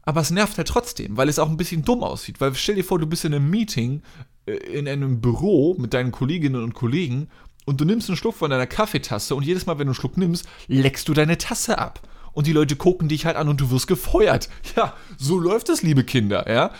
Aber 0.00 0.22
es 0.22 0.30
nervt 0.30 0.56
halt 0.56 0.68
trotzdem, 0.68 1.18
weil 1.18 1.28
es 1.28 1.38
auch 1.38 1.50
ein 1.50 1.58
bisschen 1.58 1.84
dumm 1.84 2.02
aussieht. 2.02 2.40
Weil 2.40 2.54
stell 2.54 2.76
dir 2.76 2.84
vor, 2.84 2.98
du 2.98 3.06
bist 3.06 3.26
in 3.26 3.34
einem 3.34 3.50
Meeting, 3.50 4.02
äh, 4.46 4.52
in 4.52 4.88
einem 4.88 5.20
Büro 5.20 5.76
mit 5.78 5.92
deinen 5.92 6.12
Kolleginnen 6.12 6.62
und 6.62 6.72
Kollegen 6.72 7.28
und 7.64 7.80
du 7.80 7.84
nimmst 7.84 8.08
einen 8.08 8.16
Schluck 8.16 8.34
von 8.34 8.50
deiner 8.50 8.66
Kaffeetasse 8.66 9.34
und 9.34 9.44
jedes 9.44 9.66
Mal, 9.66 9.78
wenn 9.78 9.86
du 9.86 9.90
einen 9.90 9.94
Schluck 9.94 10.16
nimmst, 10.16 10.46
leckst 10.68 11.08
du 11.08 11.14
deine 11.14 11.38
Tasse 11.38 11.78
ab. 11.78 12.00
Und 12.32 12.46
die 12.46 12.52
Leute 12.52 12.76
gucken 12.76 13.08
dich 13.08 13.26
halt 13.26 13.36
an 13.36 13.48
und 13.48 13.60
du 13.60 13.70
wirst 13.70 13.86
gefeuert. 13.86 14.48
Ja, 14.76 14.94
so 15.18 15.38
läuft 15.38 15.68
es, 15.68 15.82
liebe 15.82 16.02
Kinder, 16.02 16.50
ja. 16.50 16.72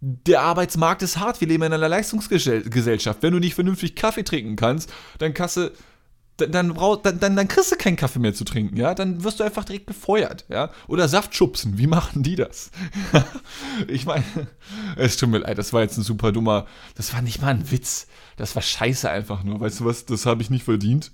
Der 0.00 0.42
Arbeitsmarkt 0.42 1.02
ist 1.02 1.18
hart, 1.18 1.40
wir 1.40 1.48
leben 1.48 1.62
in 1.62 1.72
einer 1.72 1.88
Leistungsgesellschaft. 1.88 3.22
Wenn 3.22 3.32
du 3.32 3.38
nicht 3.38 3.54
vernünftig 3.54 3.94
Kaffee 3.94 4.22
trinken 4.22 4.54
kannst, 4.56 4.92
dann 5.18 5.32
Kasse, 5.32 5.72
dann, 6.36 6.52
dann, 6.52 6.74
brauch, 6.74 6.96
dann, 7.00 7.18
dann, 7.18 7.34
dann 7.34 7.48
kriegst 7.48 7.72
du 7.72 7.76
keinen 7.76 7.96
Kaffee 7.96 8.18
mehr 8.18 8.34
zu 8.34 8.44
trinken, 8.44 8.76
ja? 8.76 8.94
Dann 8.94 9.24
wirst 9.24 9.40
du 9.40 9.44
einfach 9.44 9.64
direkt 9.64 9.86
gefeuert, 9.86 10.44
ja? 10.50 10.70
Oder 10.86 11.08
Saft 11.08 11.34
schubsen, 11.34 11.78
wie 11.78 11.86
machen 11.86 12.22
die 12.22 12.36
das? 12.36 12.70
ich 13.88 14.04
meine, 14.04 14.24
es 14.96 15.16
tut 15.16 15.30
mir 15.30 15.38
leid, 15.38 15.56
das 15.56 15.72
war 15.72 15.80
jetzt 15.80 15.96
ein 15.96 16.02
super 16.02 16.32
dummer, 16.32 16.66
das 16.94 17.14
war 17.14 17.22
nicht 17.22 17.40
mal 17.40 17.48
ein 17.48 17.70
Witz. 17.70 18.06
Das 18.36 18.54
war 18.54 18.62
scheiße 18.62 19.10
einfach 19.10 19.42
nur, 19.42 19.60
weißt 19.60 19.80
du 19.80 19.84
was, 19.86 20.04
das 20.04 20.26
habe 20.26 20.42
ich 20.42 20.50
nicht 20.50 20.64
verdient. 20.64 21.12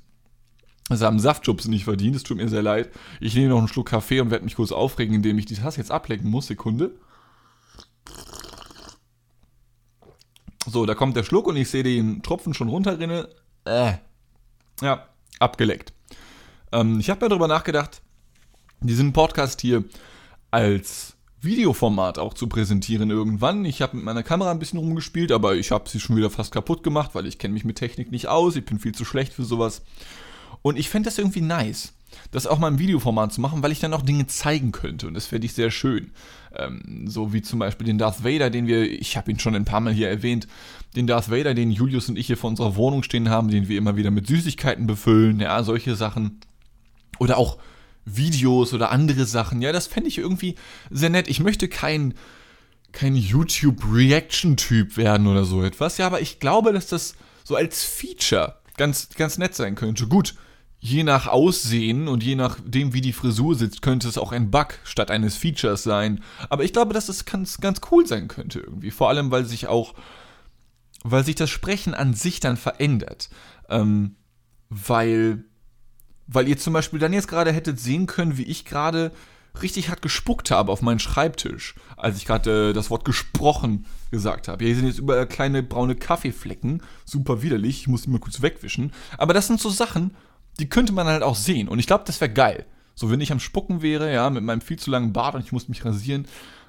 Das 0.88 1.00
haben 1.00 1.20
Saftschubsen 1.20 1.70
nicht 1.70 1.84
verdient, 1.84 2.16
es 2.16 2.24
tut 2.24 2.36
mir 2.36 2.48
sehr 2.48 2.62
leid. 2.62 2.90
Ich 3.20 3.34
nehme 3.34 3.48
noch 3.48 3.58
einen 3.58 3.68
Schluck 3.68 3.90
Kaffee 3.90 4.20
und 4.20 4.30
werde 4.30 4.44
mich 4.44 4.56
kurz 4.56 4.72
aufregen, 4.72 5.14
indem 5.14 5.38
ich 5.38 5.46
die 5.46 5.54
Tasse 5.54 5.78
jetzt 5.78 5.92
ablecken 5.92 6.28
muss. 6.28 6.48
Sekunde. 6.48 6.92
So, 10.66 10.86
da 10.86 10.94
kommt 10.94 11.16
der 11.16 11.24
Schluck 11.24 11.46
und 11.46 11.56
ich 11.56 11.70
sehe 11.70 11.82
den 11.82 12.22
Tropfen 12.22 12.54
schon 12.54 12.68
runterrinnen. 12.68 13.26
Äh. 13.64 13.94
Ja, 14.80 15.08
abgeleckt. 15.38 15.92
Ähm, 16.72 16.98
ich 16.98 17.10
habe 17.10 17.24
mir 17.24 17.28
darüber 17.28 17.48
nachgedacht, 17.48 18.02
diesen 18.80 19.12
Podcast 19.12 19.60
hier 19.60 19.84
als 20.50 21.16
Videoformat 21.42 22.18
auch 22.18 22.34
zu 22.34 22.46
präsentieren 22.46 23.10
irgendwann. 23.10 23.64
Ich 23.64 23.82
habe 23.82 23.96
mit 23.96 24.04
meiner 24.04 24.22
Kamera 24.22 24.50
ein 24.50 24.58
bisschen 24.58 24.78
rumgespielt, 24.78 25.32
aber 25.32 25.56
ich 25.56 25.70
habe 25.70 25.88
sie 25.88 26.00
schon 26.00 26.16
wieder 26.16 26.30
fast 26.30 26.52
kaputt 26.52 26.82
gemacht, 26.82 27.10
weil 27.14 27.26
ich 27.26 27.38
kenne 27.38 27.54
mich 27.54 27.64
mit 27.64 27.76
Technik 27.76 28.12
nicht 28.12 28.28
aus. 28.28 28.56
Ich 28.56 28.64
bin 28.64 28.78
viel 28.78 28.94
zu 28.94 29.04
schlecht 29.04 29.32
für 29.32 29.44
sowas. 29.44 29.82
Und 30.62 30.78
ich 30.78 30.88
fände 30.88 31.08
das 31.08 31.18
irgendwie 31.18 31.40
nice, 31.40 31.92
das 32.30 32.46
auch 32.46 32.58
mal 32.58 32.68
im 32.68 32.78
Videoformat 32.78 33.32
zu 33.32 33.40
machen, 33.40 33.62
weil 33.62 33.72
ich 33.72 33.80
dann 33.80 33.94
auch 33.94 34.02
Dinge 34.02 34.28
zeigen 34.28 34.70
könnte. 34.70 35.08
Und 35.08 35.14
das 35.14 35.26
fände 35.26 35.46
ich 35.46 35.54
sehr 35.54 35.72
schön. 35.72 36.12
Ähm, 36.56 37.08
so 37.08 37.32
wie 37.32 37.42
zum 37.42 37.58
Beispiel 37.58 37.86
den 37.86 37.98
Darth 37.98 38.22
Vader, 38.22 38.48
den 38.48 38.68
wir, 38.68 38.82
ich 38.90 39.16
habe 39.16 39.30
ihn 39.30 39.40
schon 39.40 39.56
ein 39.56 39.64
paar 39.64 39.80
Mal 39.80 39.92
hier 39.92 40.08
erwähnt, 40.08 40.46
den 40.94 41.06
Darth 41.08 41.30
Vader, 41.30 41.54
den 41.54 41.72
Julius 41.72 42.08
und 42.08 42.18
ich 42.18 42.28
hier 42.28 42.36
vor 42.36 42.50
unserer 42.50 42.76
Wohnung 42.76 43.02
stehen 43.02 43.28
haben, 43.28 43.48
den 43.48 43.66
wir 43.68 43.78
immer 43.78 43.96
wieder 43.96 44.12
mit 44.12 44.28
Süßigkeiten 44.28 44.86
befüllen, 44.86 45.40
ja, 45.40 45.62
solche 45.64 45.96
Sachen. 45.96 46.40
Oder 47.18 47.38
auch 47.38 47.58
Videos 48.04 48.72
oder 48.74 48.90
andere 48.90 49.26
Sachen. 49.26 49.62
Ja, 49.62 49.72
das 49.72 49.86
fände 49.86 50.08
ich 50.08 50.18
irgendwie 50.18 50.56
sehr 50.90 51.10
nett. 51.10 51.28
Ich 51.28 51.40
möchte 51.40 51.68
kein, 51.68 52.14
kein 52.92 53.14
YouTube-Reaction-Typ 53.14 54.96
werden 54.96 55.26
oder 55.26 55.44
so 55.44 55.62
etwas. 55.62 55.98
Ja, 55.98 56.06
aber 56.06 56.20
ich 56.20 56.40
glaube, 56.40 56.72
dass 56.72 56.86
das 56.86 57.14
so 57.44 57.56
als 57.56 57.84
Feature 57.84 58.56
ganz, 58.76 59.08
ganz 59.16 59.38
nett 59.38 59.54
sein 59.54 59.74
könnte. 59.74 60.06
Gut, 60.06 60.34
je 60.80 61.04
nach 61.04 61.28
Aussehen 61.28 62.08
und 62.08 62.24
je 62.24 62.34
nachdem, 62.34 62.92
wie 62.92 63.00
die 63.00 63.12
Frisur 63.12 63.54
sitzt, 63.54 63.82
könnte 63.82 64.08
es 64.08 64.18
auch 64.18 64.32
ein 64.32 64.50
Bug 64.50 64.78
statt 64.82 65.10
eines 65.12 65.36
Features 65.36 65.84
sein. 65.84 66.22
Aber 66.48 66.64
ich 66.64 66.72
glaube, 66.72 66.92
dass 66.92 67.06
das 67.06 67.24
ganz, 67.24 67.58
ganz 67.58 67.80
cool 67.90 68.06
sein 68.06 68.26
könnte 68.26 68.58
irgendwie. 68.58 68.90
Vor 68.90 69.08
allem, 69.08 69.30
weil 69.30 69.44
sich 69.44 69.68
auch, 69.68 69.94
weil 71.04 71.24
sich 71.24 71.36
das 71.36 71.50
Sprechen 71.50 71.94
an 71.94 72.14
sich 72.14 72.40
dann 72.40 72.56
verändert. 72.56 73.30
Ähm, 73.68 74.16
weil 74.70 75.44
weil 76.32 76.48
ihr 76.48 76.58
zum 76.58 76.72
Beispiel 76.72 76.98
dann 76.98 77.12
jetzt 77.12 77.28
gerade 77.28 77.52
hättet 77.52 77.78
sehen 77.80 78.06
können, 78.06 78.36
wie 78.36 78.44
ich 78.44 78.64
gerade 78.64 79.12
richtig 79.60 79.90
hart 79.90 80.02
gespuckt 80.02 80.50
habe 80.50 80.72
auf 80.72 80.82
meinen 80.82 80.98
Schreibtisch, 80.98 81.74
als 81.96 82.16
ich 82.16 82.24
gerade 82.24 82.70
äh, 82.70 82.72
das 82.72 82.90
Wort 82.90 83.04
gesprochen 83.04 83.84
gesagt 84.10 84.48
habe. 84.48 84.64
Hier 84.64 84.74
sind 84.74 84.86
jetzt 84.86 84.98
überall 84.98 85.26
kleine 85.26 85.62
braune 85.62 85.94
Kaffeeflecken, 85.94 86.82
super 87.04 87.42
widerlich, 87.42 87.80
ich 87.80 87.88
muss 87.88 88.02
die 88.02 88.10
mal 88.10 88.20
kurz 88.20 88.40
wegwischen. 88.40 88.92
Aber 89.18 89.34
das 89.34 89.46
sind 89.46 89.60
so 89.60 89.68
Sachen, 89.68 90.14
die 90.58 90.68
könnte 90.68 90.92
man 90.92 91.06
halt 91.06 91.22
auch 91.22 91.36
sehen. 91.36 91.68
Und 91.68 91.78
ich 91.78 91.86
glaube, 91.86 92.04
das 92.06 92.20
wäre 92.20 92.32
geil. 92.32 92.66
So, 92.94 93.10
wenn 93.10 93.20
ich 93.20 93.32
am 93.32 93.40
Spucken 93.40 93.82
wäre, 93.82 94.12
ja, 94.12 94.28
mit 94.30 94.44
meinem 94.44 94.60
viel 94.60 94.78
zu 94.78 94.90
langen 94.90 95.12
Bart 95.12 95.34
und 95.34 95.44
ich 95.44 95.52
muss 95.52 95.68
mich 95.68 95.84
rasieren. 95.84 96.26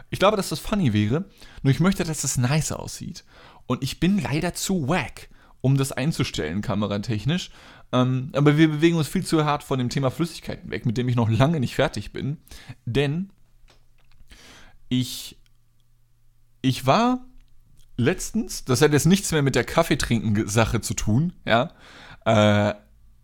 Ich 0.09 0.19
glaube, 0.19 0.37
dass 0.37 0.49
das 0.49 0.59
funny 0.59 0.93
wäre. 0.93 1.25
Nur 1.63 1.71
ich 1.71 1.79
möchte, 1.79 2.03
dass 2.03 2.21
das 2.21 2.37
nice 2.37 2.71
aussieht. 2.71 3.25
Und 3.65 3.83
ich 3.83 3.99
bin 3.99 4.21
leider 4.21 4.53
zu 4.53 4.87
wack, 4.87 5.29
um 5.63 5.77
das 5.77 5.93
einzustellen, 5.93 6.61
kameratechnisch. 6.61 7.49
Ähm, 7.93 8.31
aber 8.33 8.57
wir 8.57 8.69
bewegen 8.69 8.97
uns 8.97 9.07
viel 9.07 9.25
zu 9.25 9.45
hart 9.45 9.63
von 9.63 9.79
dem 9.79 9.89
Thema 9.89 10.11
Flüssigkeiten 10.11 10.69
weg, 10.69 10.85
mit 10.85 10.97
dem 10.97 11.07
ich 11.07 11.15
noch 11.15 11.29
lange 11.29 11.61
nicht 11.61 11.75
fertig 11.75 12.11
bin. 12.11 12.37
Denn 12.85 13.29
ich, 14.89 15.39
ich 16.61 16.85
war 16.85 17.25
letztens, 17.95 18.65
das 18.65 18.81
hat 18.81 18.91
jetzt 18.91 19.05
nichts 19.05 19.31
mehr 19.31 19.41
mit 19.41 19.55
der 19.55 19.63
Kaffeetrinken-Sache 19.63 20.81
zu 20.81 20.95
tun, 20.95 21.31
ja, 21.45 21.71
äh, 22.25 22.73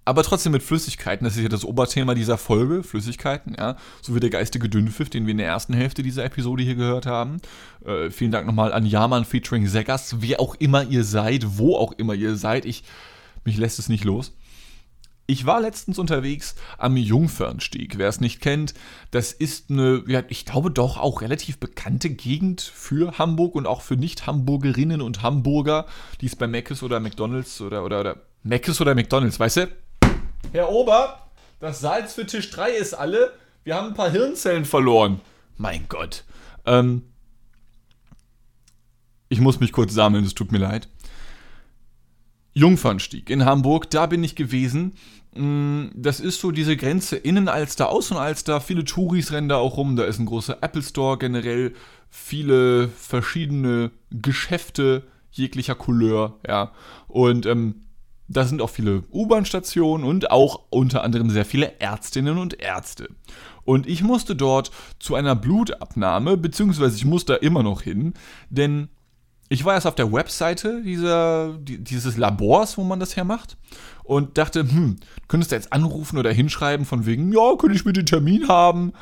aber 0.10 0.24
trotzdem 0.24 0.54
mit 0.54 0.64
Flüssigkeiten. 0.64 1.24
Das 1.24 1.38
ist 1.38 1.44
ja 1.44 1.50
das 1.50 1.64
Oberthema 1.64 2.16
dieser 2.16 2.40
Folge, 2.40 2.82
Flüssigkeiten, 2.82 3.56
ja. 3.58 3.78
So 4.02 4.16
wie 4.16 4.20
der 4.20 4.32
geistige 4.32 4.68
Dünnpfiff, 4.68 5.10
den 5.10 5.28
wir 5.28 5.32
in 5.32 5.38
der 5.38 5.46
ersten 5.46 5.74
Hälfte 5.74 6.02
dieser 6.02 6.26
Episode 6.26 6.64
hier 6.64 6.74
gehört 6.74 7.06
haben. 7.06 7.38
Äh, 7.86 8.10
vielen 8.10 8.32
Dank 8.32 8.48
nochmal 8.48 8.74
an 8.74 8.88
Yaman 8.88 9.24
featuring 9.24 9.68
Segas, 9.68 10.16
wer 10.22 10.40
auch 10.40 10.56
immer 10.56 10.84
ihr 10.84 11.04
seid, 11.04 11.60
wo 11.60 11.78
auch 11.78 11.92
immer 11.94 12.16
ihr 12.16 12.36
seid. 12.36 12.66
Ich, 12.66 12.84
mich 13.46 13.58
lässt 13.58 13.78
es 13.78 13.88
nicht 13.88 14.04
los. 14.04 14.34
Ich 15.28 15.46
war 15.46 15.62
letztens 15.62 16.00
unterwegs 16.00 16.56
am 16.80 16.98
Jungfernstieg. 16.98 18.00
Wer 18.00 18.10
es 18.10 18.20
nicht 18.20 18.42
kennt, 18.42 18.74
das 19.12 19.32
ist 19.32 19.70
eine, 19.70 20.04
ja, 20.08 20.24
ich 20.30 20.44
glaube 20.44 20.72
doch 20.72 20.98
auch 20.98 21.22
relativ 21.22 21.60
bekannte 21.60 22.10
Gegend 22.10 22.62
für 22.62 23.20
Hamburg 23.20 23.54
und 23.54 23.68
auch 23.68 23.82
für 23.84 23.96
Nicht-Hamburgerinnen 23.96 25.04
und 25.04 25.22
Hamburger, 25.22 25.86
die 26.20 26.26
es 26.26 26.36
bei 26.36 26.48
Mc's 26.48 26.82
oder 26.82 27.00
McDonalds 27.00 27.62
oder, 27.62 27.86
oder, 27.86 28.00
oder 28.00 28.16
Mc's 28.42 28.82
oder 28.82 28.96
McDonalds, 28.96 29.40
weißt 29.40 29.58
du? 29.58 29.68
Herr 30.52 30.70
Ober, 30.70 31.30
das 31.60 31.80
Salz 31.80 32.14
für 32.14 32.26
Tisch 32.26 32.50
3 32.50 32.72
ist 32.72 32.94
alle. 32.94 33.34
Wir 33.64 33.76
haben 33.76 33.90
ein 33.90 33.94
paar 33.94 34.10
Hirnzellen 34.10 34.66
verloren. 34.66 35.22
Mein 35.58 35.86
Gott. 35.90 36.24
Ähm, 36.66 37.04
ich 39.28 39.40
muss 39.40 39.60
mich 39.60 39.72
kurz 39.72 39.94
sammeln, 39.94 40.26
es 40.26 40.34
tut 40.34 40.52
mir 40.52 40.58
leid. 40.58 40.88
Jungfernstieg 42.54 43.30
in 43.30 43.46
Hamburg, 43.46 43.90
da 43.90 44.06
bin 44.08 44.24
ich 44.24 44.36
gewesen. 44.36 44.94
Mm, 45.36 45.88
das 45.94 46.20
ist 46.20 46.42
so 46.42 46.52
diese 46.52 46.76
Grenze 46.76 47.16
Innenalster, 47.16 47.90
Außenalster. 47.90 48.60
Viele 48.62 48.84
Touris 48.84 49.32
rennen 49.32 49.50
da 49.50 49.58
auch 49.58 49.78
rum. 49.78 49.96
Da 49.96 50.04
ist 50.06 50.20
ein 50.20 50.26
großer 50.26 50.58
Apple 50.62 50.82
Store 50.82 51.18
generell. 51.18 51.74
Viele 52.10 52.90
verschiedene 52.90 53.92
Geschäfte 54.10 55.04
jeglicher 55.32 55.76
Couleur, 55.76 56.40
ja. 56.48 56.72
Und 57.08 57.46
ähm, 57.46 57.82
da 58.30 58.46
sind 58.46 58.62
auch 58.62 58.70
viele 58.70 59.04
U-Bahn-Stationen 59.12 60.06
und 60.06 60.32
auch 60.32 60.62
unter 60.70 61.04
anderem 61.04 61.30
sehr 61.32 61.46
viele 61.46 61.80
Ärztinnen 61.80 62.38
und 62.38 62.62
Ärzte. 62.62 63.10
Und 63.66 63.88
ich 63.88 64.04
musste 64.04 64.36
dort 64.36 64.72
zu 65.00 65.16
einer 65.16 65.36
Blutabnahme, 65.36 66.38
beziehungsweise 66.38 66.96
ich 66.96 67.06
muss 67.06 67.26
da 67.26 67.36
immer 67.36 67.64
noch 67.64 67.82
hin, 67.82 68.14
denn 68.50 68.90
ich 69.50 69.66
war 69.66 69.74
erst 69.74 69.88
auf 69.88 69.96
der 69.96 70.14
Webseite 70.14 70.84
dieser, 70.84 71.58
dieses 71.58 72.18
Labors, 72.18 72.78
wo 72.78 72.84
man 72.84 73.00
das 73.00 73.16
hermacht 73.16 73.58
und 74.04 74.38
dachte, 74.38 74.62
hm, 74.62 74.98
könntest 75.28 75.52
du 75.52 75.56
jetzt 75.56 75.74
anrufen 75.74 76.20
oder 76.20 76.32
hinschreiben 76.32 76.86
von 76.86 77.08
wegen, 77.08 77.34
ja, 77.34 77.56
könnte 77.58 77.76
ich 77.76 77.84
bitte 77.84 78.04
den 78.04 78.06
Termin 78.06 78.48
haben? 78.48 78.94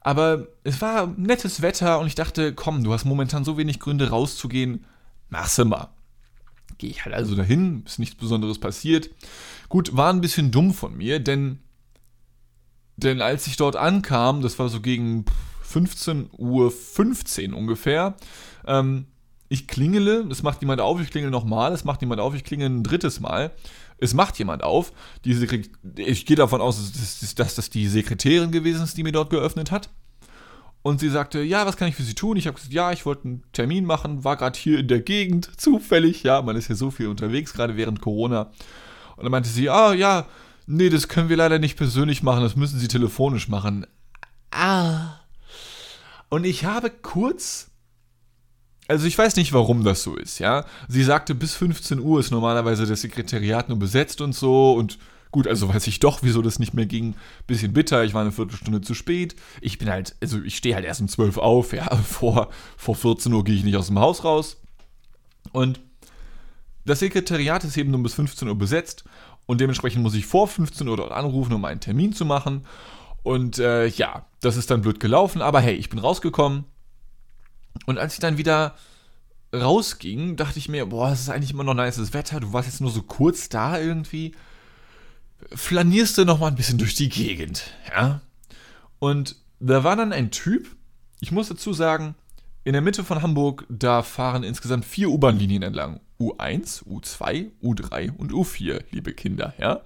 Aber 0.00 0.48
es 0.64 0.80
war 0.80 1.06
nettes 1.16 1.62
Wetter 1.62 2.00
und 2.00 2.08
ich 2.08 2.16
dachte, 2.16 2.54
komm, 2.54 2.82
du 2.82 2.92
hast 2.92 3.04
momentan 3.04 3.44
so 3.44 3.56
wenig 3.56 3.78
Gründe 3.78 4.10
rauszugehen, 4.10 4.84
mach's 5.30 5.58
mal. 5.58 5.93
Gehe 6.78 6.90
ich 6.90 7.04
halt 7.04 7.14
also 7.14 7.34
dahin, 7.34 7.84
ist 7.86 7.98
nichts 7.98 8.16
Besonderes 8.16 8.58
passiert. 8.58 9.10
Gut, 9.68 9.96
war 9.96 10.12
ein 10.12 10.20
bisschen 10.20 10.50
dumm 10.50 10.72
von 10.72 10.96
mir, 10.96 11.20
denn, 11.20 11.58
denn 12.96 13.20
als 13.20 13.46
ich 13.46 13.56
dort 13.56 13.76
ankam, 13.76 14.42
das 14.42 14.58
war 14.58 14.68
so 14.68 14.80
gegen 14.80 15.24
15.15 15.72 16.38
Uhr 16.38 16.70
15 16.70 17.54
ungefähr, 17.54 18.16
ähm, 18.66 19.06
ich 19.48 19.68
klingele, 19.68 20.26
es 20.30 20.42
macht 20.42 20.60
jemand 20.62 20.80
auf, 20.80 21.00
ich 21.00 21.10
klingele 21.10 21.30
nochmal, 21.30 21.72
es 21.72 21.84
macht 21.84 22.00
jemand 22.00 22.20
auf, 22.20 22.34
ich 22.34 22.44
klingele 22.44 22.70
ein 22.70 22.82
drittes 22.82 23.20
Mal. 23.20 23.52
Es 23.98 24.12
macht 24.12 24.38
jemand 24.38 24.64
auf. 24.64 24.92
Diese, 25.24 25.46
ich 25.96 26.26
gehe 26.26 26.36
davon 26.36 26.60
aus, 26.60 26.92
dass, 26.92 27.34
dass 27.34 27.54
das 27.54 27.70
die 27.70 27.86
Sekretärin 27.86 28.50
gewesen 28.50 28.82
ist, 28.82 28.96
die 28.96 29.02
mir 29.04 29.12
dort 29.12 29.30
geöffnet 29.30 29.70
hat. 29.70 29.88
Und 30.84 31.00
sie 31.00 31.08
sagte, 31.08 31.40
ja, 31.42 31.64
was 31.64 31.78
kann 31.78 31.88
ich 31.88 31.94
für 31.94 32.02
Sie 32.02 32.14
tun? 32.14 32.36
Ich 32.36 32.46
habe 32.46 32.56
gesagt, 32.56 32.74
ja, 32.74 32.92
ich 32.92 33.06
wollte 33.06 33.24
einen 33.24 33.42
Termin 33.54 33.86
machen, 33.86 34.22
war 34.22 34.36
gerade 34.36 34.58
hier 34.58 34.78
in 34.78 34.86
der 34.86 35.00
Gegend, 35.00 35.50
zufällig. 35.56 36.22
Ja, 36.24 36.42
man 36.42 36.56
ist 36.56 36.68
ja 36.68 36.74
so 36.74 36.90
viel 36.90 37.08
unterwegs, 37.08 37.54
gerade 37.54 37.78
während 37.78 38.02
Corona. 38.02 38.50
Und 39.16 39.22
dann 39.22 39.30
meinte 39.30 39.48
sie, 39.48 39.70
ah, 39.70 39.94
ja, 39.94 40.26
nee, 40.66 40.90
das 40.90 41.08
können 41.08 41.30
wir 41.30 41.38
leider 41.38 41.58
nicht 41.58 41.78
persönlich 41.78 42.22
machen, 42.22 42.42
das 42.42 42.54
müssen 42.54 42.78
Sie 42.78 42.88
telefonisch 42.88 43.48
machen. 43.48 43.86
Ah. 44.50 45.20
Und 46.28 46.44
ich 46.44 46.66
habe 46.66 46.90
kurz 46.90 47.70
also 48.86 49.06
ich 49.06 49.16
weiß 49.16 49.36
nicht, 49.36 49.54
warum 49.54 49.82
das 49.82 50.02
so 50.02 50.14
ist, 50.14 50.40
ja. 50.40 50.66
Sie 50.88 51.02
sagte, 51.02 51.34
bis 51.34 51.54
15 51.54 52.00
Uhr 52.00 52.20
ist 52.20 52.30
normalerweise 52.30 52.84
das 52.84 53.00
Sekretariat 53.00 53.70
nur 53.70 53.78
besetzt 53.78 54.20
und 54.20 54.34
so 54.34 54.74
und 54.74 54.98
gut, 55.34 55.48
also 55.48 55.68
weiß 55.68 55.88
ich 55.88 55.98
doch, 55.98 56.20
wieso 56.22 56.42
das 56.42 56.60
nicht 56.60 56.74
mehr 56.74 56.86
ging. 56.86 57.16
Bisschen 57.48 57.72
bitter, 57.72 58.04
ich 58.04 58.14
war 58.14 58.20
eine 58.20 58.30
Viertelstunde 58.30 58.82
zu 58.82 58.94
spät. 58.94 59.34
Ich 59.60 59.78
bin 59.78 59.90
halt, 59.90 60.14
also 60.22 60.40
ich 60.40 60.56
stehe 60.56 60.76
halt 60.76 60.84
erst 60.84 61.00
um 61.00 61.08
12 61.08 61.38
auf, 61.38 61.72
ja, 61.72 61.92
vor, 62.08 62.50
vor 62.76 62.94
14 62.94 63.32
Uhr 63.32 63.42
gehe 63.42 63.56
ich 63.56 63.64
nicht 63.64 63.76
aus 63.76 63.88
dem 63.88 63.98
Haus 63.98 64.22
raus. 64.22 64.62
Und 65.50 65.80
das 66.84 67.00
Sekretariat 67.00 67.64
ist 67.64 67.76
eben 67.76 67.90
nur 67.90 68.00
bis 68.04 68.14
15 68.14 68.46
Uhr 68.46 68.56
besetzt 68.56 69.02
und 69.46 69.60
dementsprechend 69.60 70.04
muss 70.04 70.14
ich 70.14 70.24
vor 70.24 70.46
15 70.46 70.86
Uhr 70.86 70.96
dort 70.96 71.10
anrufen, 71.10 71.52
um 71.52 71.64
einen 71.64 71.80
Termin 71.80 72.12
zu 72.12 72.24
machen. 72.24 72.64
Und 73.24 73.58
äh, 73.58 73.86
ja, 73.86 74.26
das 74.40 74.56
ist 74.56 74.70
dann 74.70 74.82
blöd 74.82 75.00
gelaufen, 75.00 75.42
aber 75.42 75.60
hey, 75.60 75.74
ich 75.74 75.90
bin 75.90 75.98
rausgekommen 75.98 76.62
und 77.86 77.98
als 77.98 78.14
ich 78.14 78.20
dann 78.20 78.38
wieder 78.38 78.76
rausging, 79.52 80.36
dachte 80.36 80.60
ich 80.60 80.68
mir, 80.68 80.86
boah, 80.86 81.10
es 81.10 81.22
ist 81.22 81.28
eigentlich 81.28 81.50
immer 81.50 81.64
noch 81.64 81.74
nices 81.74 82.14
Wetter, 82.14 82.38
du 82.38 82.52
warst 82.52 82.68
jetzt 82.68 82.80
nur 82.80 82.92
so 82.92 83.02
kurz 83.02 83.48
da 83.48 83.80
irgendwie. 83.80 84.32
Flanierst 85.52 86.18
du 86.18 86.24
noch 86.24 86.40
mal 86.40 86.48
ein 86.48 86.54
bisschen 86.54 86.78
durch 86.78 86.94
die 86.94 87.08
Gegend, 87.08 87.64
ja? 87.94 88.20
Und 88.98 89.36
da 89.60 89.84
war 89.84 89.96
dann 89.96 90.12
ein 90.12 90.30
Typ, 90.30 90.74
ich 91.20 91.32
muss 91.32 91.48
dazu 91.48 91.72
sagen, 91.72 92.14
in 92.64 92.72
der 92.72 92.82
Mitte 92.82 93.04
von 93.04 93.20
Hamburg, 93.20 93.66
da 93.68 94.02
fahren 94.02 94.42
insgesamt 94.42 94.86
vier 94.86 95.10
U-Bahn-Linien 95.10 95.62
entlang. 95.62 96.00
U1, 96.18 96.84
U2, 96.84 97.50
U3 97.62 98.16
und 98.16 98.32
U4, 98.32 98.82
liebe 98.90 99.12
Kinder, 99.12 99.52
ja. 99.58 99.82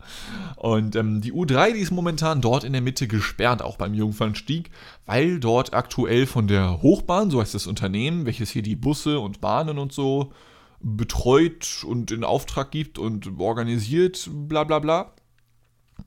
Und 0.57 0.95
ähm, 0.95 1.21
die 1.21 1.33
U3, 1.33 1.73
die 1.73 1.81
ist 1.81 1.91
momentan 1.91 2.41
dort 2.41 2.65
in 2.65 2.73
der 2.73 2.83
Mitte 2.83 3.09
gesperrt, 3.09 3.63
auch 3.63 3.79
beim 3.79 3.95
Jungfernstieg, 3.95 4.71
weil 5.07 5.41
dort 5.41 5.75
aktuell 5.75 6.27
von 6.27 6.47
der 6.47 6.83
Hochbahn, 6.83 7.31
so 7.31 7.41
heißt 7.41 7.55
das 7.55 7.67
Unternehmen, 7.67 8.27
welches 8.27 8.51
hier 8.51 8.63
die 8.63 8.77
Busse 8.77 9.19
und 9.19 9.41
Bahnen 9.41 9.79
und 9.79 9.93
so 9.93 10.33
betreut 10.81 11.85
und 11.85 12.13
in 12.13 12.23
Auftrag 12.23 12.71
gibt 12.71 12.99
und 12.99 13.41
organisiert, 13.41 14.29
bla 14.33 14.63
bla 14.63 14.79
bla, 14.79 15.13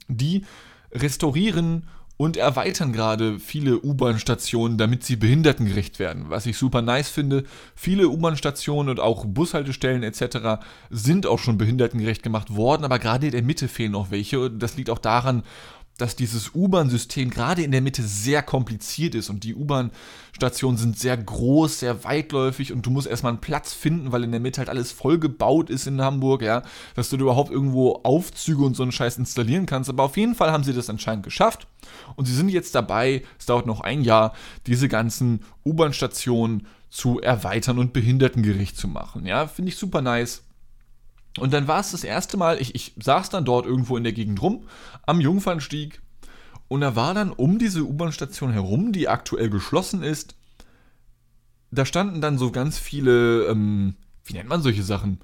die 0.07 0.45
restaurieren 0.91 1.87
und 2.21 2.37
erweitern 2.37 2.93
gerade 2.93 3.39
viele 3.39 3.81
U-Bahn-Stationen, 3.81 4.77
damit 4.77 5.03
sie 5.03 5.15
behindertengerecht 5.15 5.97
werden. 5.97 6.25
Was 6.27 6.45
ich 6.45 6.55
super 6.55 6.83
nice 6.83 7.09
finde. 7.09 7.45
Viele 7.73 8.09
U-Bahn-Stationen 8.09 8.89
und 8.89 8.99
auch 8.99 9.25
Bushaltestellen 9.25 10.03
etc. 10.03 10.61
sind 10.91 11.25
auch 11.25 11.39
schon 11.39 11.57
behindertengerecht 11.57 12.21
gemacht 12.21 12.55
worden, 12.55 12.85
aber 12.85 12.99
gerade 12.99 13.25
in 13.25 13.31
der 13.31 13.41
Mitte 13.41 13.67
fehlen 13.67 13.93
noch 13.93 14.11
welche. 14.11 14.39
Und 14.39 14.59
das 14.59 14.77
liegt 14.77 14.91
auch 14.91 14.99
daran, 14.99 15.41
dass 16.01 16.15
dieses 16.15 16.55
U-Bahn-System 16.55 17.29
gerade 17.29 17.61
in 17.61 17.71
der 17.71 17.81
Mitte 17.81 18.01
sehr 18.01 18.41
kompliziert 18.41 19.13
ist 19.13 19.29
und 19.29 19.43
die 19.43 19.53
U-Bahn-Stationen 19.53 20.77
sind 20.77 20.97
sehr 20.97 21.15
groß, 21.15 21.79
sehr 21.79 22.03
weitläufig 22.03 22.73
und 22.73 22.85
du 22.85 22.89
musst 22.89 23.07
erstmal 23.07 23.33
einen 23.33 23.41
Platz 23.41 23.71
finden, 23.73 24.11
weil 24.11 24.23
in 24.23 24.31
der 24.31 24.39
Mitte 24.39 24.59
halt 24.59 24.69
alles 24.69 24.91
vollgebaut 24.91 25.69
ist 25.69 25.85
in 25.85 26.01
Hamburg, 26.01 26.41
ja, 26.41 26.63
dass 26.95 27.09
du 27.09 27.17
überhaupt 27.17 27.51
irgendwo 27.51 28.01
Aufzüge 28.03 28.63
und 28.63 28.75
so 28.75 28.81
einen 28.81 28.91
Scheiß 28.91 29.19
installieren 29.19 29.67
kannst. 29.67 29.89
Aber 29.91 30.03
auf 30.03 30.17
jeden 30.17 30.33
Fall 30.33 30.51
haben 30.51 30.63
sie 30.63 30.73
das 30.73 30.89
anscheinend 30.89 31.23
geschafft 31.23 31.67
und 32.15 32.25
sie 32.25 32.35
sind 32.35 32.49
jetzt 32.49 32.73
dabei, 32.73 33.23
es 33.37 33.45
dauert 33.45 33.67
noch 33.67 33.81
ein 33.81 34.01
Jahr, 34.01 34.33
diese 34.65 34.87
ganzen 34.87 35.41
U-Bahn-Stationen 35.63 36.65
zu 36.89 37.21
erweitern 37.21 37.77
und 37.77 37.93
behindertengerecht 37.93 38.75
zu 38.75 38.87
machen. 38.87 39.25
Ja, 39.25 39.47
finde 39.47 39.69
ich 39.69 39.77
super 39.77 40.01
nice. 40.01 40.43
Und 41.39 41.53
dann 41.53 41.67
war 41.67 41.79
es 41.79 41.91
das 41.91 42.03
erste 42.03 42.37
Mal, 42.37 42.61
ich, 42.61 42.75
ich 42.75 42.93
saß 43.01 43.29
dann 43.29 43.45
dort 43.45 43.65
irgendwo 43.65 43.97
in 43.97 44.03
der 44.03 44.13
Gegend 44.13 44.41
rum, 44.41 44.67
am 45.05 45.21
Jungfernstieg, 45.21 46.01
und 46.67 46.81
da 46.81 46.95
war 46.95 47.13
dann 47.13 47.31
um 47.31 47.59
diese 47.59 47.83
U-Bahn-Station 47.83 48.53
herum, 48.53 48.93
die 48.93 49.09
aktuell 49.09 49.49
geschlossen 49.49 50.03
ist, 50.03 50.35
da 51.69 51.85
standen 51.85 52.21
dann 52.21 52.37
so 52.37 52.51
ganz 52.51 52.77
viele, 52.77 53.45
ähm, 53.47 53.95
wie 54.23 54.33
nennt 54.33 54.49
man 54.49 54.61
solche 54.61 54.83
Sachen? 54.83 55.19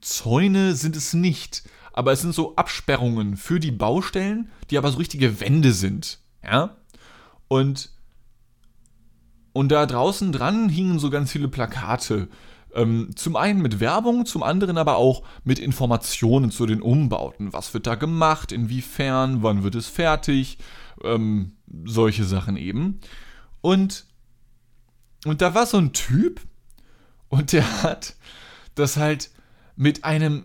Zäune 0.00 0.74
sind 0.74 0.96
es 0.96 1.14
nicht, 1.14 1.62
aber 1.92 2.12
es 2.12 2.22
sind 2.22 2.34
so 2.34 2.56
Absperrungen 2.56 3.36
für 3.36 3.60
die 3.60 3.70
Baustellen, 3.70 4.50
die 4.70 4.78
aber 4.78 4.90
so 4.90 4.98
richtige 4.98 5.40
Wände 5.40 5.72
sind, 5.72 6.20
ja? 6.42 6.76
Und, 7.48 7.90
und 9.52 9.70
da 9.70 9.86
draußen 9.86 10.32
dran 10.32 10.68
hingen 10.68 10.98
so 10.98 11.10
ganz 11.10 11.30
viele 11.30 11.48
Plakate 11.48 12.28
ähm, 12.74 13.10
zum 13.16 13.36
einen 13.36 13.62
mit 13.62 13.80
Werbung, 13.80 14.26
zum 14.26 14.42
anderen 14.42 14.78
aber 14.78 14.96
auch 14.96 15.22
mit 15.44 15.58
Informationen 15.58 16.50
zu 16.50 16.66
den 16.66 16.82
Umbauten. 16.82 17.52
Was 17.52 17.72
wird 17.74 17.86
da 17.86 17.94
gemacht, 17.94 18.52
inwiefern, 18.52 19.42
wann 19.42 19.62
wird 19.62 19.74
es 19.74 19.88
fertig, 19.88 20.58
ähm, 21.02 21.52
solche 21.84 22.24
Sachen 22.24 22.56
eben. 22.56 23.00
Und, 23.60 24.06
und 25.24 25.40
da 25.40 25.54
war 25.54 25.66
so 25.66 25.78
ein 25.78 25.92
Typ 25.92 26.40
und 27.28 27.52
der 27.52 27.82
hat 27.82 28.14
das 28.74 28.96
halt 28.96 29.30
mit 29.76 30.04
einem 30.04 30.44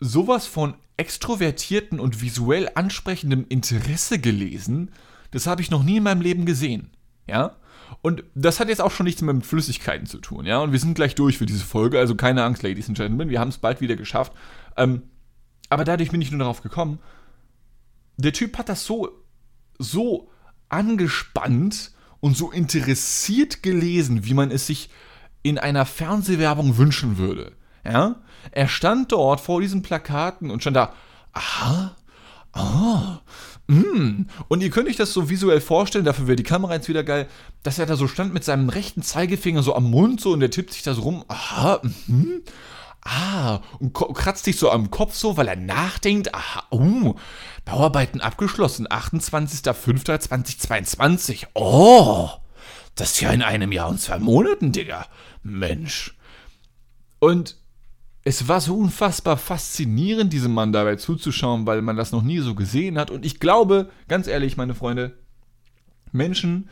sowas 0.00 0.46
von 0.46 0.74
extrovertierten 0.96 2.00
und 2.00 2.20
visuell 2.20 2.70
ansprechendem 2.74 3.46
Interesse 3.48 4.18
gelesen, 4.18 4.90
das 5.30 5.46
habe 5.46 5.62
ich 5.62 5.70
noch 5.70 5.82
nie 5.82 5.98
in 5.98 6.02
meinem 6.02 6.20
Leben 6.20 6.44
gesehen. 6.44 6.90
Ja? 7.28 7.56
Und 8.02 8.24
das 8.34 8.60
hat 8.60 8.68
jetzt 8.68 8.80
auch 8.80 8.90
schon 8.90 9.04
nichts 9.04 9.22
mehr 9.22 9.34
mit 9.34 9.46
Flüssigkeiten 9.46 10.06
zu 10.06 10.18
tun, 10.18 10.44
ja. 10.44 10.58
Und 10.60 10.72
wir 10.72 10.78
sind 10.78 10.94
gleich 10.94 11.14
durch 11.14 11.38
für 11.38 11.46
diese 11.46 11.64
Folge, 11.64 11.98
also 11.98 12.14
keine 12.14 12.44
Angst, 12.44 12.62
Ladies 12.62 12.88
and 12.88 12.96
Gentlemen, 12.96 13.28
wir 13.28 13.40
haben 13.40 13.48
es 13.48 13.58
bald 13.58 13.80
wieder 13.80 13.96
geschafft. 13.96 14.32
Ähm, 14.76 15.02
aber 15.70 15.84
dadurch 15.84 16.10
bin 16.10 16.22
ich 16.22 16.30
nur 16.30 16.40
darauf 16.40 16.62
gekommen. 16.62 16.98
Der 18.16 18.32
Typ 18.32 18.58
hat 18.58 18.68
das 18.68 18.84
so, 18.84 19.10
so 19.78 20.30
angespannt 20.68 21.92
und 22.20 22.36
so 22.36 22.50
interessiert 22.50 23.62
gelesen, 23.62 24.24
wie 24.24 24.34
man 24.34 24.50
es 24.50 24.66
sich 24.66 24.90
in 25.42 25.58
einer 25.58 25.86
Fernsehwerbung 25.86 26.76
wünschen 26.76 27.18
würde. 27.18 27.52
Ja? 27.84 28.16
Er 28.50 28.68
stand 28.68 29.12
dort 29.12 29.40
vor 29.40 29.60
diesen 29.60 29.82
Plakaten 29.82 30.50
und 30.50 30.60
stand 30.60 30.76
da, 30.76 30.92
aha, 31.32 31.96
ah, 32.52 33.20
Mm. 33.68 34.26
Und 34.48 34.62
ihr 34.62 34.70
könnt 34.70 34.88
euch 34.88 34.96
das 34.96 35.12
so 35.12 35.28
visuell 35.28 35.60
vorstellen, 35.60 36.06
dafür 36.06 36.26
wäre 36.26 36.36
die 36.36 36.42
Kamera 36.42 36.74
jetzt 36.74 36.88
wieder 36.88 37.04
geil, 37.04 37.28
dass 37.62 37.78
er 37.78 37.86
da 37.86 37.94
so 37.96 38.08
stand 38.08 38.34
mit 38.34 38.42
seinem 38.42 38.70
rechten 38.70 39.02
Zeigefinger 39.02 39.62
so 39.62 39.74
am 39.74 39.90
Mund 39.90 40.20
so 40.20 40.32
und 40.32 40.40
der 40.40 40.50
tippt 40.50 40.72
sich 40.72 40.82
da 40.82 40.94
so 40.94 41.02
rum. 41.02 41.24
Aha, 41.28 41.80
mhm. 42.06 42.42
Ah, 43.02 43.60
und 43.78 43.92
kratzt 43.92 44.44
sich 44.44 44.56
so 44.56 44.70
am 44.70 44.90
Kopf 44.90 45.14
so, 45.14 45.36
weil 45.36 45.48
er 45.48 45.56
nachdenkt. 45.56 46.34
Aha, 46.34 46.64
oh, 46.70 47.16
Bauarbeiten 47.64 48.20
abgeschlossen, 48.20 48.88
28.05.2022. 48.88 51.46
Oh, 51.54 52.28
das 52.96 53.12
ist 53.12 53.20
ja 53.20 53.30
in 53.30 53.42
einem 53.42 53.70
Jahr 53.72 53.88
und 53.88 54.00
zwei 54.00 54.18
Monaten, 54.18 54.72
Digga. 54.72 55.06
Mensch. 55.42 56.16
Und 57.18 57.56
es 58.28 58.46
war 58.46 58.60
so 58.60 58.76
unfassbar 58.76 59.38
faszinierend, 59.38 60.34
diesem 60.34 60.52
Mann 60.52 60.70
dabei 60.70 60.96
zuzuschauen, 60.96 61.64
weil 61.64 61.80
man 61.80 61.96
das 61.96 62.12
noch 62.12 62.22
nie 62.22 62.40
so 62.40 62.54
gesehen 62.54 62.98
hat. 62.98 63.10
Und 63.10 63.24
ich 63.24 63.40
glaube, 63.40 63.88
ganz 64.06 64.26
ehrlich, 64.26 64.58
meine 64.58 64.74
Freunde, 64.74 65.16
Menschen, 66.12 66.68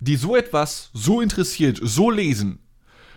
die 0.00 0.16
so 0.16 0.36
etwas 0.36 0.90
so 0.92 1.22
interessiert, 1.22 1.80
so 1.82 2.10
lesen, 2.10 2.58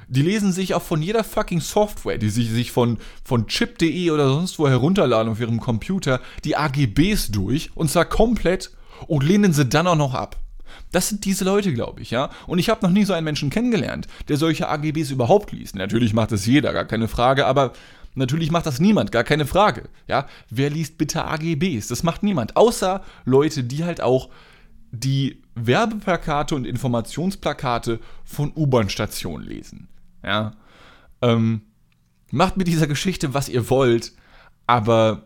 Die 0.08 0.22
lesen 0.22 0.52
sich 0.52 0.74
auch 0.74 0.82
von 0.82 1.02
jeder 1.02 1.24
fucking 1.24 1.62
Software, 1.62 2.18
die 2.18 2.30
sie 2.30 2.44
sich 2.44 2.72
von, 2.72 2.98
von 3.24 3.48
chip.de 3.48 4.12
oder 4.12 4.28
sonst 4.28 4.58
wo 4.60 4.68
herunterladen 4.68 5.32
auf 5.32 5.40
ihrem 5.40 5.60
Computer, 5.60 6.20
die 6.44 6.58
AGBs 6.58 7.32
durch 7.32 7.72
und 7.76 7.90
zwar 7.90 8.06
komplett 8.06 8.72
und 9.08 9.24
lehnen 9.24 9.54
sie 9.54 9.66
dann 9.66 9.88
auch 9.88 9.96
noch 9.96 10.14
ab. 10.14 10.38
Das 10.92 11.10
sind 11.10 11.26
diese 11.26 11.46
Leute, 11.46 11.74
glaube 11.74 12.02
ich, 12.02 12.12
ja. 12.12 12.30
Und 12.48 12.60
ich 12.60 12.70
habe 12.70 12.86
noch 12.86 12.92
nie 12.94 13.06
so 13.06 13.14
einen 13.14 13.26
Menschen 13.26 13.50
kennengelernt, 13.50 14.08
der 14.28 14.38
solche 14.38 14.68
AGBs 14.68 15.12
überhaupt 15.12 15.52
liest. 15.52 15.76
Natürlich 15.76 16.14
macht 16.14 16.32
das 16.32 16.46
jeder, 16.46 16.74
gar 16.74 16.86
keine 16.86 17.08
Frage, 17.08 17.46
aber 17.46 17.74
natürlich 18.16 18.52
macht 18.52 18.66
das 18.66 18.80
niemand, 18.80 19.12
gar 19.12 19.24
keine 19.24 19.46
Frage, 19.46 19.90
ja. 20.08 20.28
Wer 20.50 20.70
liest 20.70 20.98
bitte 20.98 21.26
AGBs? 21.26 21.88
Das 21.88 22.04
macht 22.04 22.24
niemand, 22.24 22.56
außer 22.58 23.02
Leute, 23.26 23.64
die 23.64 23.84
halt 23.84 24.02
auch 24.02 24.30
die 24.92 25.42
Werbeplakate 25.56 26.56
und 26.56 26.66
Informationsplakate 26.66 28.00
von 28.26 28.52
U-Bahn-Stationen 28.56 29.46
lesen, 29.46 29.88
ja. 30.24 30.54
Ähm, 31.22 31.62
macht 32.32 32.58
mit 32.58 32.68
dieser 32.68 32.88
Geschichte, 32.88 33.34
was 33.34 33.50
ihr 33.50 33.70
wollt, 33.70 34.14
aber 34.68 35.24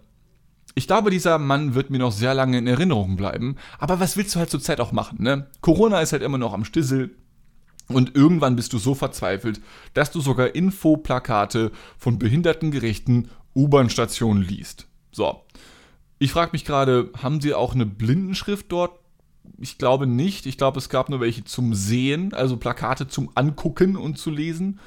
ich 0.76 0.88
glaube, 0.88 1.10
dieser 1.10 1.40
Mann 1.40 1.74
wird 1.74 1.90
mir 1.90 2.00
noch 2.00 2.12
sehr 2.12 2.34
lange 2.34 2.58
in 2.58 2.68
Erinnerung 2.68 3.16
bleiben. 3.16 3.56
Aber 3.80 4.02
was 4.02 4.18
willst 4.18 4.36
du 4.36 4.40
halt 4.40 4.50
zurzeit 4.50 4.82
auch 4.82 4.92
machen, 4.92 5.24
ne? 5.24 5.48
Corona 5.62 6.02
ist 6.02 6.12
halt 6.12 6.22
immer 6.22 6.38
noch 6.38 6.54
am 6.54 6.66
Stissel. 6.66 7.16
Und 7.88 8.16
irgendwann 8.16 8.56
bist 8.56 8.74
du 8.74 8.78
so 8.78 8.94
verzweifelt, 8.94 9.62
dass 9.94 10.12
du 10.12 10.20
sogar 10.20 10.56
Infoplakate 10.56 11.72
von 11.98 12.20
behindertengerechten 12.20 13.30
U-Bahn-Stationen 13.56 14.42
liest. 14.42 14.88
So. 15.12 15.44
Ich 16.18 16.32
frage 16.32 16.52
mich 16.54 16.66
gerade, 16.66 17.12
haben 17.22 17.42
sie 17.42 17.54
auch 17.54 17.74
eine 17.74 17.86
Blindenschrift 17.86 18.72
dort? 18.72 19.00
Ich 19.60 19.78
glaube 19.78 20.08
nicht. 20.08 20.46
Ich 20.46 20.58
glaube, 20.58 20.80
es 20.80 20.90
gab 20.90 21.10
nur 21.10 21.20
welche 21.20 21.46
zum 21.46 21.74
Sehen, 21.74 22.34
also 22.34 22.58
Plakate 22.58 23.08
zum 23.08 23.30
Angucken 23.36 23.96
und 23.96 24.18
zu 24.18 24.32
lesen. 24.32 24.80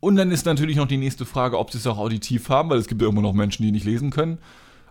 Und 0.00 0.16
dann 0.16 0.30
ist 0.30 0.44
natürlich 0.44 0.76
noch 0.76 0.88
die 0.88 0.96
nächste 0.96 1.24
Frage, 1.24 1.58
ob 1.58 1.70
sie 1.70 1.78
es 1.78 1.86
auch 1.86 1.98
auditiv 1.98 2.48
haben, 2.48 2.68
weil 2.70 2.78
es 2.78 2.88
gibt 2.88 3.00
ja 3.00 3.08
immer 3.08 3.22
noch 3.22 3.32
Menschen, 3.32 3.62
die 3.62 3.72
nicht 3.72 3.86
lesen 3.86 4.10
können. 4.10 4.38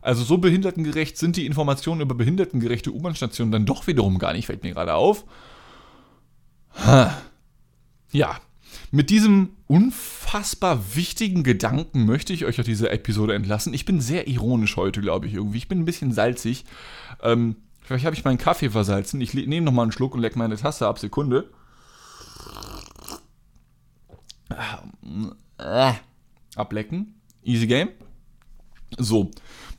Also 0.08 0.24
so 0.24 0.38
behindertengerecht 0.38 1.18
sind 1.18 1.36
die 1.36 1.46
Informationen 1.46 2.00
über 2.00 2.16
behindertengerechte 2.16 2.94
U-Bahn-Stationen 2.94 3.52
dann 3.52 3.66
doch 3.66 3.88
wiederum 3.88 4.20
gar 4.20 4.32
nicht, 4.32 4.46
fällt 4.46 4.64
mir 4.64 4.74
gerade 4.74 4.94
auf. 4.94 5.26
Ja, 8.14 8.40
mit 8.90 9.10
diesem 9.10 9.50
unfassbar 9.68 10.96
wichtigen 10.96 11.44
Gedanken 11.44 12.06
möchte 12.06 12.32
ich 12.32 12.46
euch 12.46 12.58
auf 12.58 12.66
diese 12.66 12.90
Episode 12.90 13.36
entlassen. 13.36 13.74
Ich 13.74 13.84
bin 13.84 14.00
sehr 14.00 14.30
ironisch 14.30 14.78
heute, 14.78 15.02
glaube 15.02 15.28
ich, 15.28 15.34
irgendwie. 15.34 15.58
Ich 15.58 15.68
bin 15.68 15.80
ein 15.80 15.86
bisschen 15.86 16.14
salzig. 16.14 16.64
Ähm, 17.22 17.58
vielleicht 17.82 18.06
habe 18.06 18.16
ich 18.16 18.24
meinen 18.24 18.38
Kaffee 18.38 18.70
versalzen. 18.70 19.20
Ich 19.20 19.34
nehme 19.34 19.66
nochmal 19.66 19.84
einen 19.84 19.92
Schluck 19.92 20.16
und 20.16 20.22
leck 20.22 20.38
meine 20.38 20.56
Tasse 20.56 20.88
ab. 20.88 21.00
Sekunde. 21.00 21.52
Äh, 25.58 25.94
ablecken. 26.56 27.20
Easy 27.44 27.68
Game. 27.68 27.90
So, 28.98 29.32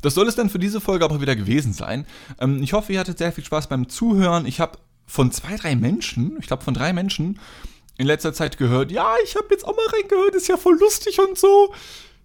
das 0.03 0.15
soll 0.15 0.29
es 0.29 0.37
dann 0.37 0.51
für 0.51 0.59
diese 0.59 0.81
Folge 0.81 1.05
aber 1.05 1.21
wieder 1.21 1.37
gewesen 1.37 1.73
sein. 1.73 2.07
Ähm, 2.41 2.63
ich 2.63 2.73
hoffe, 2.73 2.93
ihr 2.93 3.01
hattet 3.01 3.19
sehr 3.19 3.33
viel 3.33 3.45
Spaß 3.45 3.69
beim 3.69 3.89
Zuhören. 3.89 4.47
Ich 4.47 4.61
habe 4.61 4.79
von 5.07 5.33
zwei, 5.33 5.57
drei 5.57 5.75
Menschen, 5.75 6.37
ich 6.39 6.47
glaube 6.47 6.65
von 6.65 6.75
drei 6.75 6.93
Menschen, 6.93 7.41
in 7.97 8.07
letzter 8.07 8.33
Zeit 8.33 8.59
gehört, 8.59 8.93
ja, 8.93 9.15
ich 9.25 9.35
habe 9.35 9.49
jetzt 9.51 9.65
auch 9.65 9.75
mal 9.75 9.87
reingehört, 9.93 10.35
ist 10.35 10.49
ja 10.49 10.57
voll 10.57 10.79
lustig 10.79 11.19
und 11.19 11.37
so. 11.37 11.75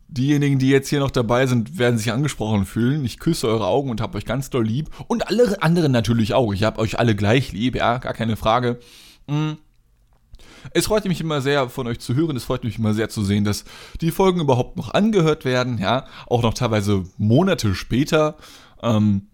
Diejenigen, 0.08 0.60
die 0.60 0.69
jetzt 0.69 0.89
hier 0.89 1.00
noch 1.00 1.10
dabei 1.10 1.48
sind, 1.48 1.80
werden 1.80 1.98
sich 1.98 2.12
angesprochen 2.12 2.65
fühlen. 2.65 3.04
Ich 3.04 3.19
küsse 3.19 3.48
eure 3.48 3.65
Augen 3.65 3.89
und 3.89 4.00
habe 4.00 4.17
euch 4.17 4.26
ganz 4.26 4.52
doll 4.52 4.63
lieb. 4.63 4.91
Und 5.08 5.28
alle 5.28 5.63
anderen 5.63 5.91
natürlich 5.91 6.36
auch. 6.36 6.54
Ich 6.54 6.63
habe 6.63 6.80
euch 6.80 7.00
alle 7.00 7.15
gleich 7.15 7.52
lieb, 7.52 7.76
ja, 7.76 7.98
gar 7.98 8.13
keine 8.13 8.36
Frage. 8.36 8.80
Mhm. 9.26 9.58
Es 10.71 10.86
freut 10.86 11.06
mich 11.06 11.21
immer 11.21 11.41
sehr, 11.41 11.69
von 11.69 11.88
euch 11.88 11.99
zu 11.99 12.15
hören. 12.15 12.36
Es 12.36 12.45
freut 12.45 12.63
mich 12.63 12.78
immer 12.78 12.93
sehr 12.93 13.10
zu 13.10 13.23
sehen, 13.23 13.43
dass 13.43 13.65
die 14.02 14.12
Folgen 14.12 14.41
überhaupt 14.41 14.78
noch 14.78 14.93
angehört 14.93 15.45
werden. 15.45 15.78
Ja, 15.78 16.06
auch 16.28 16.43
noch 16.43 16.54
teilweise 16.54 17.04
Monate 17.17 17.76
später. 17.76 18.38
Ähm, 18.82 19.28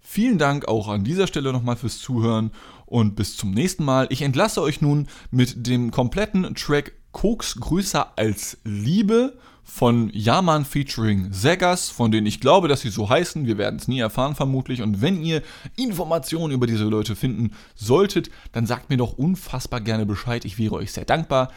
vielen 0.00 0.38
Dank 0.38 0.68
auch 0.68 0.88
an 0.88 1.04
dieser 1.04 1.26
Stelle 1.26 1.52
nochmal 1.52 1.76
fürs 1.76 1.98
Zuhören 1.98 2.50
und 2.86 3.16
bis 3.16 3.36
zum 3.36 3.52
nächsten 3.52 3.84
Mal. 3.84 4.06
Ich 4.10 4.22
entlasse 4.22 4.60
euch 4.62 4.80
nun 4.80 5.08
mit 5.30 5.66
dem 5.66 5.90
kompletten 5.90 6.54
Track 6.54 6.92
Koks 7.12 7.56
größer 7.56 8.12
als 8.16 8.58
Liebe 8.64 9.34
von 9.64 10.10
Yaman 10.12 10.64
featuring 10.64 11.32
Segas, 11.32 11.88
von 11.88 12.10
denen 12.10 12.26
ich 12.26 12.40
glaube, 12.40 12.68
dass 12.68 12.80
sie 12.80 12.90
so 12.90 13.08
heißen. 13.08 13.46
Wir 13.46 13.58
werden 13.58 13.78
es 13.78 13.88
nie 13.88 14.00
erfahren 14.00 14.34
vermutlich. 14.34 14.82
Und 14.82 15.00
wenn 15.00 15.22
ihr 15.22 15.42
Informationen 15.76 16.52
über 16.52 16.66
diese 16.66 16.84
Leute 16.84 17.16
finden 17.16 17.52
solltet, 17.74 18.30
dann 18.52 18.66
sagt 18.66 18.90
mir 18.90 18.96
doch 18.96 19.12
unfassbar 19.12 19.80
gerne 19.80 20.04
Bescheid. 20.04 20.44
Ich 20.44 20.58
wäre 20.58 20.74
euch 20.74 20.92
sehr 20.92 21.04
dankbar. 21.04 21.50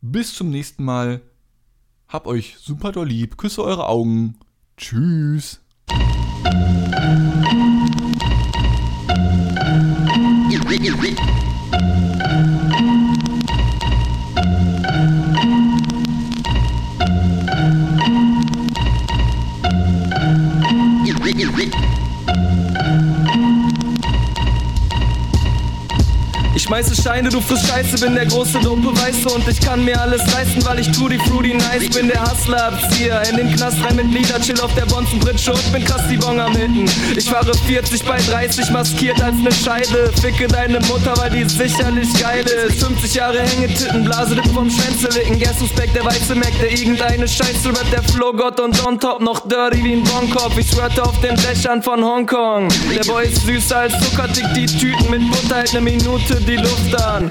Bis 0.00 0.34
zum 0.34 0.50
nächsten 0.50 0.84
Mal. 0.84 1.20
Hab 2.08 2.26
euch 2.26 2.56
super 2.58 2.90
doll 2.90 3.08
lieb. 3.08 3.36
Küsse 3.36 3.62
eure 3.62 3.86
Augen. 3.86 4.38
Tschüss. 4.76 5.60
schmeiße 26.70 26.94
Steine, 26.94 27.28
du 27.28 27.40
frisst 27.40 27.66
Scheiße, 27.66 27.98
bin 27.98 28.14
der 28.14 28.26
große 28.26 28.60
Dope, 28.60 28.96
weißt 29.02 29.24
du, 29.24 29.34
und 29.34 29.48
ich 29.48 29.58
kann 29.60 29.84
mir 29.84 30.00
alles 30.00 30.22
leisten, 30.32 30.64
weil 30.64 30.78
ich 30.78 30.88
Tutti 30.92 31.18
Fruity 31.18 31.54
nice 31.54 31.88
bin, 31.88 32.06
der 32.06 32.22
Hustler-Abzieher. 32.22 33.20
In 33.28 33.38
den 33.38 33.56
Knast 33.56 33.82
rein 33.84 33.96
mit 33.96 34.14
Lieder, 34.14 34.40
chill 34.40 34.60
auf 34.60 34.72
der 34.74 34.86
Bonzenbritsche 34.86 35.50
und 35.52 35.72
bin 35.72 35.84
krass 35.84 36.02
die 36.08 36.16
Bong 36.16 36.38
am 36.38 36.54
Hitten. 36.54 36.88
Ich 37.16 37.28
fahre 37.28 37.52
40 37.66 38.04
bei 38.04 38.18
30, 38.18 38.70
maskiert 38.70 39.20
als 39.20 39.34
ne 39.38 39.50
Scheide. 39.50 40.12
Ficke 40.20 40.46
deine 40.46 40.78
Mutter, 40.82 41.12
weil 41.16 41.30
die 41.30 41.48
sicherlich 41.48 42.08
geil 42.20 42.44
ist. 42.44 42.84
50 42.84 43.14
Jahre 43.14 43.40
Hängetitten, 43.40 44.04
blase 44.04 44.36
Lippen 44.36 44.54
vom 44.54 44.70
Schwänzelicken. 44.70 45.40
Guess 45.40 45.60
who's 45.60 45.70
back, 45.70 45.92
der 45.92 46.04
weiße 46.04 46.36
Mac, 46.36 46.52
der 46.60 46.70
irgendeine 46.70 47.26
Scheiße 47.26 47.70
rappt, 47.70 47.92
der 47.92 48.04
Flow-Gott 48.04 48.60
und 48.60 48.86
on 48.86 49.00
top 49.00 49.20
noch 49.20 49.40
dirty 49.40 49.82
wie 49.82 49.94
ein 49.94 50.04
Bonkopf. 50.04 50.56
Ich 50.56 50.70
schwörte 50.70 51.02
auf 51.02 51.20
den 51.20 51.34
Dächern 51.34 51.82
von 51.82 52.04
Hongkong. 52.04 52.68
Der 52.94 53.04
Boy 53.12 53.26
ist 53.26 53.44
süßer 53.44 53.78
als 53.78 53.94
Zucker, 53.98 54.28
dick 54.28 54.46
die 54.54 54.66
Tüten 54.66 55.10
mit 55.10 55.28
Butter, 55.32 55.56
halt 55.56 55.72
ne 55.74 55.80
Minute 55.80 56.36
die 56.46 56.59
Luft 56.62 56.94
an. 57.00 57.30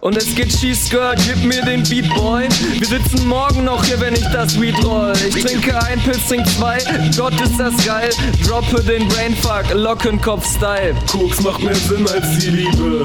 Und 0.00 0.16
es 0.16 0.34
geht 0.34 0.48
Cheese 0.48 0.86
Skirt, 0.86 1.20
gib 1.26 1.44
mir 1.44 1.62
den 1.62 1.82
Beat 1.82 2.08
Boy. 2.14 2.48
Wir 2.78 2.86
sitzen 2.86 3.28
morgen 3.28 3.64
noch 3.64 3.84
hier, 3.84 4.00
wenn 4.00 4.14
ich 4.14 4.24
das 4.32 4.58
Weed 4.58 4.82
roll. 4.82 5.12
Ich 5.28 5.44
trinke 5.44 5.76
ein 5.84 6.00
Pilz, 6.00 6.26
trink 6.26 6.46
zwei, 6.56 6.78
Gott 7.18 7.38
ist 7.38 7.60
das 7.60 7.76
geil. 7.84 8.08
Droppe 8.46 8.82
den 8.82 9.06
Brainfuck, 9.08 9.74
Lockenkopf-Style. 9.74 10.94
Koks 11.06 11.42
macht 11.42 11.62
mehr 11.62 11.74
Sinn 11.74 12.08
als 12.08 12.38
die 12.38 12.48
Liebe. 12.48 13.04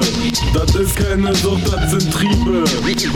Das 0.54 0.74
ist 0.74 0.96
keine 0.96 1.34
Sucht, 1.34 1.70
das 1.70 1.90
sind 1.90 2.10
Triebe. 2.10 2.64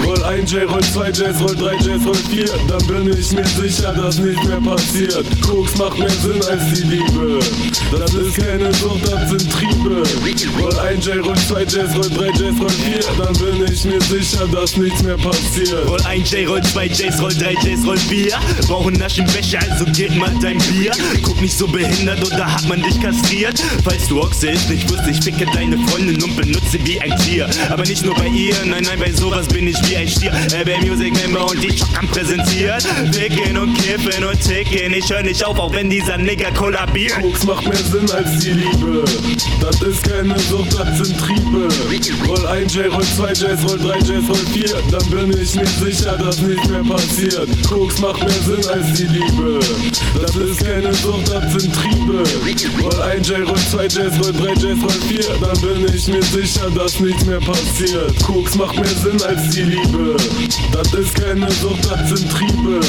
Roll 0.05 0.25
ein 0.25 0.45
J, 0.45 0.71
roll 0.71 0.83
zwei 0.83 1.09
Js, 1.09 1.41
roll 1.41 1.57
drei 1.57 1.77
Js, 1.77 2.05
roll 2.05 2.15
vier. 2.15 2.51
Dann 2.69 2.87
bin 2.87 3.19
ich 3.19 3.33
mir 3.33 3.47
sicher, 3.47 3.95
dass 3.95 4.19
nicht 4.19 4.45
mehr 4.45 4.61
passiert. 4.61 5.25
Koks 5.41 5.75
macht 5.79 5.99
mehr 5.99 6.11
Sinn 6.11 6.43
als 6.51 6.75
die 6.75 6.87
Liebe. 6.87 7.41
Das 7.99 8.13
ist 8.13 8.37
keine 8.37 8.75
Sucht, 8.75 9.11
das 9.11 9.31
sind 9.31 9.51
Triebe. 9.51 10.03
Roll 10.61 10.79
ein 10.81 11.01
J, 11.01 11.25
roll 11.25 11.37
zwei 11.49 11.63
Js, 11.63 11.97
roll 11.97 12.11
drei 12.11 12.29
Js, 12.29 12.61
roll 12.61 12.69
vier. 12.69 13.01
Dann 13.17 13.33
bin 13.39 13.65
ich 13.65 13.70
mir 13.85 14.01
sicher, 14.01 14.49
dass 14.49 14.77
nichts 14.77 15.03
mehr 15.03 15.17
passiert. 15.17 15.87
Roll 15.87 16.01
ein 16.03 16.25
J, 16.25 16.49
roll 16.49 16.61
zwei 16.63 16.87
Js, 16.87 17.21
roll 17.21 17.33
drei 17.33 17.55
Js, 17.55 17.87
roll 17.87 17.97
vier. 17.97 18.33
Brauchen 18.67 19.01
Aschenbecher, 19.01 19.61
also 19.71 19.85
geht 19.93 20.15
mal 20.17 20.33
dein 20.43 20.59
Bier. 20.59 20.93
Guck 21.23 21.41
nicht 21.41 21.57
so 21.57 21.67
behindert 21.69 22.25
oder 22.27 22.53
hat 22.53 22.69
man 22.69 22.83
dich 22.83 23.01
kastriert? 23.01 23.63
Falls 23.85 24.09
du 24.09 24.21
Ochse 24.21 24.51
ist, 24.51 24.71
ich 24.71 24.89
wusste, 24.91 25.11
ich 25.11 25.21
ficke 25.21 25.47
deine 25.55 25.79
Freundin 25.89 26.23
und 26.23 26.37
benutze 26.37 26.79
wie 26.85 27.01
ein 27.01 27.17
Tier. 27.21 27.49
Aber 27.69 27.85
nicht 27.85 28.05
nur 28.05 28.15
bei 28.17 28.27
ihr, 28.27 28.57
nein, 28.65 28.83
nein, 28.85 28.99
bei 28.99 29.13
sowas 29.13 29.47
bin 29.47 29.69
ich 29.69 29.77
wie 29.89 29.97
ein 29.97 30.09
Stier. 30.09 30.33
RB 30.33 30.85
Music 30.85 31.15
Member 31.15 31.49
und 31.49 31.63
die 31.63 31.75
Chockern 31.77 32.09
präsentiert. 32.09 32.83
Ficken 33.13 33.57
und 33.57 33.75
kiffen 33.75 34.25
und 34.25 34.41
ticken, 34.41 34.93
ich 34.93 35.09
hör 35.11 35.23
nicht 35.23 35.45
auf, 35.45 35.59
auch 35.59 35.73
wenn 35.73 35.89
dieser 35.89 36.19
Nigger 36.19 36.51
kollabiert. 36.53 37.21
Koks 37.21 37.45
macht 37.45 37.67
mehr 37.67 37.77
Sinn 37.77 38.11
als 38.11 38.39
die 38.41 38.53
Liebe. 38.53 39.05
Das 39.61 39.81
ist 39.83 40.03
keine 40.03 40.39
Sucht, 40.41 40.75
das 40.79 41.07
sind 41.07 41.19
Triebe. 41.19 41.69
Roll 42.27 42.47
ein 42.47 42.67
J, 42.69 42.93
roll 42.93 43.05
zwei 43.05 43.33
Js, 43.33 43.60
roll 43.69 43.79
drei 43.79 43.99
Js, 43.99 44.29
roll 44.29 44.45
vier. 44.53 44.77
Dann 44.91 45.11
bin 45.11 45.41
ich 45.41 45.55
mir 45.55 45.67
sicher, 45.67 46.17
dass 46.17 46.41
nichts 46.41 46.69
mehr 46.69 46.85
passiert. 46.85 47.49
Koks 47.69 47.99
macht 48.01 48.21
mehr 48.21 48.31
Sinn 48.31 48.71
als 48.71 48.93
die 48.99 49.07
Liebe. 49.07 49.61
Das 50.21 50.37
ist 50.37 50.65
keine 50.65 50.93
Sucht, 50.95 51.29
das 51.29 51.53
sind 51.53 51.75
Triebe. 51.75 52.23
Roll 52.83 53.03
ein 53.03 53.23
J, 53.23 53.49
roll 53.49 53.59
zwei 53.71 53.85
Js, 53.85 54.13
roll 54.23 54.33
drei 54.33 54.53
Js, 54.55 54.83
roll 54.83 55.01
vier. 55.09 55.25
Dann 55.41 55.61
bin 55.61 55.95
ich 55.95 56.09
mir 56.09 56.23
sicher, 56.23 56.71
dass 56.71 57.01
nichts 57.01 57.25
mehr 57.25 57.41
passiert. 57.41 58.23
Koks 58.25 58.55
macht 58.55 58.77
mehr 58.77 58.87
Sinn 58.87 59.21
als 59.23 59.51
die 59.51 59.63
Liebe. 59.63 60.17
Das 60.73 60.93
ist 60.93 61.15
keine 61.15 61.51
Sucht, 61.53 61.85
das 61.91 62.09
sind 62.09 62.31
Triebe. 62.31 62.81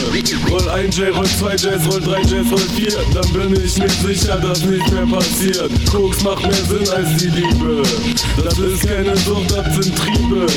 Roll 0.50 0.70
ein 0.70 0.92
J, 0.92 1.16
roll 1.16 1.26
zwei 1.26 1.56
Js, 1.56 1.88
roll 1.90 2.02
drei 2.02 2.22
Js, 2.22 2.52
roll 2.52 2.68
vier. 2.76 2.98
Dann 3.14 3.30
bin 3.34 3.64
ich 3.64 3.78
mir 3.78 3.90
sicher, 3.90 4.38
dass 4.38 4.64
nichts 4.64 4.92
mehr 4.92 5.06
passiert. 5.06 5.72
Koks 5.92 6.22
macht 6.24 6.44
mehr 6.44 6.54
Sinn 6.54 6.90
als 6.90 7.18
die 7.18 7.30
Liebe. 7.30 7.84
Das 8.44 8.58
ist 8.58 8.88
keine 8.88 9.16
Sucht, 9.18 9.52
das 9.52 9.76
sind 9.76 9.96
Triebe. 9.96 10.48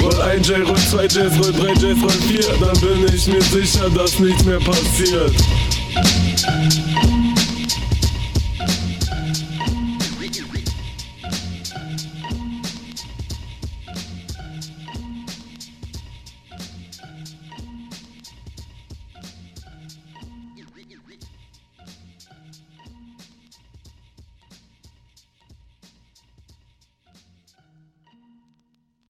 Roll 0.00 0.22
1 0.22 0.46
J, 0.46 0.62
Roll 0.62 0.76
2 0.76 1.06
Js, 1.06 1.38
Roll 1.38 1.52
3 1.52 1.72
Js, 1.74 2.02
Roll 2.02 2.10
4, 2.10 2.40
dann 2.60 2.80
bin 2.80 3.14
ich 3.14 3.26
mir 3.26 3.42
sicher, 3.42 3.90
dass 3.90 4.18
nichts 4.18 4.44
mehr 4.44 4.60
passiert. 4.60 5.34